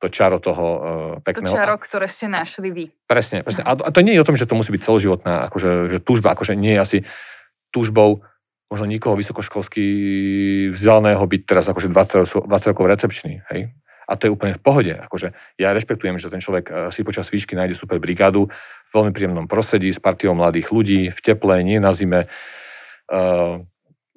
to 0.00 0.06
čaro 0.08 0.38
toho 0.38 0.66
uh, 0.66 0.80
pekného. 1.20 1.50
To 1.50 1.56
čaro, 1.56 1.76
ktoré 1.76 2.06
ste 2.06 2.30
našli 2.30 2.68
vy. 2.70 2.84
Presne, 3.04 3.42
presne. 3.42 3.66
A, 3.66 3.74
a 3.74 3.90
to 3.90 4.00
nie 4.00 4.14
je 4.14 4.22
o 4.22 4.28
tom, 4.28 4.36
že 4.38 4.46
to 4.48 4.56
musí 4.56 4.72
byť 4.72 4.82
celoživotná 4.86 5.50
akože, 5.52 5.90
že 5.92 5.98
túžba, 6.00 6.32
akože 6.32 6.54
nie 6.56 6.76
je 6.76 6.80
asi 6.80 6.98
túžbou 7.74 8.24
možno 8.70 8.86
nikoho 8.86 9.18
vysokoškolsky 9.18 9.82
vzdelaného 10.70 11.20
byť 11.20 11.42
teraz 11.42 11.66
akože 11.66 11.90
20, 11.90 12.46
20 12.46 12.70
rokov 12.70 12.84
recepčný. 12.86 13.42
Hej? 13.50 13.74
A 14.06 14.18
to 14.18 14.26
je 14.26 14.34
úplne 14.34 14.54
v 14.54 14.62
pohode. 14.62 14.92
Akože 14.94 15.34
ja 15.58 15.74
rešpektujem, 15.74 16.18
že 16.18 16.30
ten 16.30 16.42
človek 16.42 16.64
eh, 16.70 16.74
si 16.94 17.02
počas 17.02 17.26
výšky 17.26 17.58
nájde 17.58 17.74
super 17.74 17.98
brigádu 17.98 18.46
v 18.46 18.90
veľmi 18.94 19.10
príjemnom 19.10 19.46
prostredí 19.50 19.90
s 19.90 19.98
partiou 19.98 20.34
mladých 20.38 20.70
ľudí, 20.70 21.00
v 21.10 21.20
teple, 21.22 21.62
nie 21.62 21.78
na 21.78 21.94
zime. 21.94 22.26
Uh, 23.10 23.66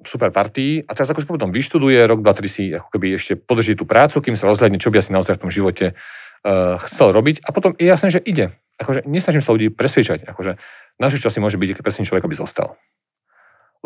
super 0.02 0.34
partii 0.34 0.82
a 0.82 0.90
teraz 0.92 1.14
akože 1.14 1.30
potom 1.30 1.54
vyštuduje, 1.54 2.02
rok, 2.10 2.26
dva, 2.26 2.34
tri 2.34 2.50
si 2.50 2.74
ako 2.74 2.90
keby 2.90 3.14
ešte 3.14 3.38
podrží 3.38 3.78
tú 3.78 3.86
prácu, 3.86 4.18
kým 4.18 4.34
sa 4.34 4.50
rozhľadne, 4.50 4.82
čo 4.82 4.90
by 4.90 4.98
asi 4.98 5.14
naozaj 5.14 5.38
v 5.38 5.42
tom 5.46 5.52
živote 5.54 5.94
uh, 5.94 6.76
chcel 6.90 7.14
robiť 7.14 7.46
a 7.46 7.54
potom 7.54 7.78
je 7.78 7.86
jasné, 7.86 8.10
že 8.10 8.20
ide. 8.20 8.58
Akože 8.74 9.06
nesnažím 9.06 9.44
sa 9.44 9.54
ľudí 9.54 9.70
presviečať. 9.70 10.26
Akože 10.26 10.58
naše 10.98 11.22
časy 11.22 11.38
môže 11.38 11.54
byť, 11.54 11.78
keď 11.78 11.82
presne 11.86 12.02
človek 12.02 12.26
by 12.26 12.34
zostal. 12.34 12.74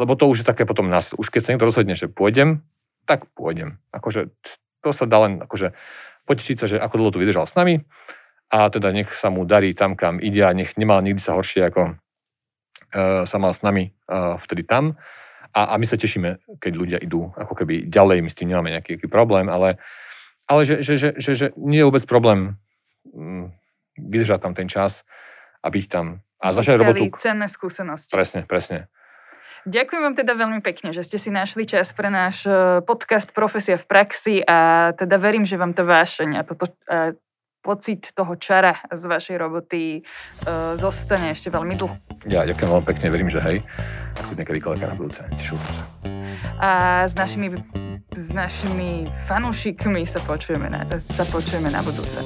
Lebo 0.00 0.16
to 0.16 0.30
už 0.30 0.42
je 0.42 0.46
také 0.48 0.64
potom 0.64 0.88
nás. 0.88 1.12
Už 1.12 1.28
keď 1.28 1.40
sa 1.44 1.50
niekto 1.52 1.68
rozhodne, 1.68 1.92
že 1.92 2.08
pôjdem, 2.08 2.64
tak 3.04 3.28
pôjdem. 3.36 3.76
Akože 3.92 4.32
to 4.80 4.90
sa 4.96 5.04
dá 5.04 5.28
len 5.28 5.44
akože 5.44 5.76
potešiť 6.24 6.56
sa, 6.56 6.66
že 6.68 6.76
ako 6.80 6.94
dlho 7.00 7.12
tu 7.12 7.18
vydržal 7.20 7.48
s 7.48 7.56
nami 7.56 7.84
a 8.48 8.68
teda 8.72 8.92
nech 8.92 9.12
sa 9.12 9.28
mu 9.28 9.44
darí 9.44 9.76
tam, 9.76 9.96
kam 9.96 10.20
ide 10.20 10.44
a 10.44 10.56
nech 10.56 10.76
nemal 10.80 11.00
nikdy 11.04 11.20
sa 11.20 11.36
horšie, 11.36 11.68
ako 11.68 11.82
uh, 11.92 13.24
sa 13.28 13.36
mal 13.36 13.52
s 13.52 13.60
nami 13.60 13.92
uh, 14.08 14.40
vtedy 14.40 14.64
tam. 14.64 14.96
A, 15.56 15.72
a 15.72 15.80
my 15.80 15.86
sa 15.88 15.96
tešíme, 15.96 16.60
keď 16.60 16.72
ľudia 16.76 16.98
idú 17.00 17.32
ako 17.34 17.54
keby 17.56 17.88
ďalej, 17.88 18.24
my 18.24 18.30
s 18.30 18.36
tým 18.36 18.48
nemáme 18.52 18.72
nejaký, 18.72 18.98
nejaký 18.98 19.08
problém, 19.08 19.48
ale, 19.48 19.80
ale 20.44 20.60
že, 20.68 20.84
že, 20.84 20.94
že, 21.00 21.08
že, 21.16 21.32
že 21.34 21.46
nie 21.56 21.80
je 21.80 21.86
vôbec 21.88 22.04
problém 22.04 22.60
um, 23.10 23.50
vydržať 23.96 24.38
tam 24.44 24.52
ten 24.54 24.68
čas 24.68 25.02
a 25.64 25.68
byť 25.72 25.84
tam. 25.90 26.22
A 26.38 26.54
začať 26.54 26.78
robotu... 26.78 27.10
cenné 27.18 27.50
skúsenosti. 27.50 28.14
Presne, 28.14 28.46
presne. 28.46 28.86
Ďakujem 29.66 30.00
vám 30.00 30.16
teda 30.16 30.32
veľmi 30.38 30.60
pekne, 30.62 30.94
že 30.94 31.02
ste 31.02 31.18
si 31.18 31.28
našli 31.34 31.66
čas 31.66 31.90
pre 31.92 32.08
náš 32.08 32.46
e, 32.46 32.80
podcast 32.86 33.34
Profesia 33.34 33.76
v 33.76 33.84
praxi 33.84 34.40
a 34.46 34.90
teda 34.94 35.18
verím, 35.18 35.44
že 35.44 35.58
vám 35.58 35.74
to 35.74 35.82
vášeň 35.82 36.30
a 36.38 36.42
toto, 36.46 36.72
a 36.88 37.12
pocit 37.68 38.16
toho 38.16 38.32
čara 38.40 38.80
z 38.88 39.04
vašej 39.04 39.36
roboty 39.36 40.00
uh, 40.00 40.72
zostane 40.80 41.36
ešte 41.36 41.52
veľmi 41.52 41.76
dlho. 41.76 42.00
Ja 42.24 42.48
ďakujem 42.48 42.68
veľmi 42.72 42.86
pekne, 42.88 43.06
verím, 43.12 43.28
že 43.28 43.44
hej. 43.44 43.60
A 44.16 44.18
kľudne 44.24 44.48
kedy 44.48 44.60
kolega 44.64 44.88
na 44.88 44.96
budúce. 44.96 45.20
Tešil 45.36 45.60
som 45.60 45.72
sa. 45.76 45.84
A 46.56 46.68
s 47.04 47.12
našimi, 47.12 47.60
s 48.16 48.28
našimi 48.32 49.04
fanúšikmi 49.28 50.08
sa 50.08 50.24
počujeme 50.24 50.72
na, 50.72 50.88
sa 51.12 51.28
počujeme 51.28 51.68
na 51.68 51.84
budúce. 51.84 52.24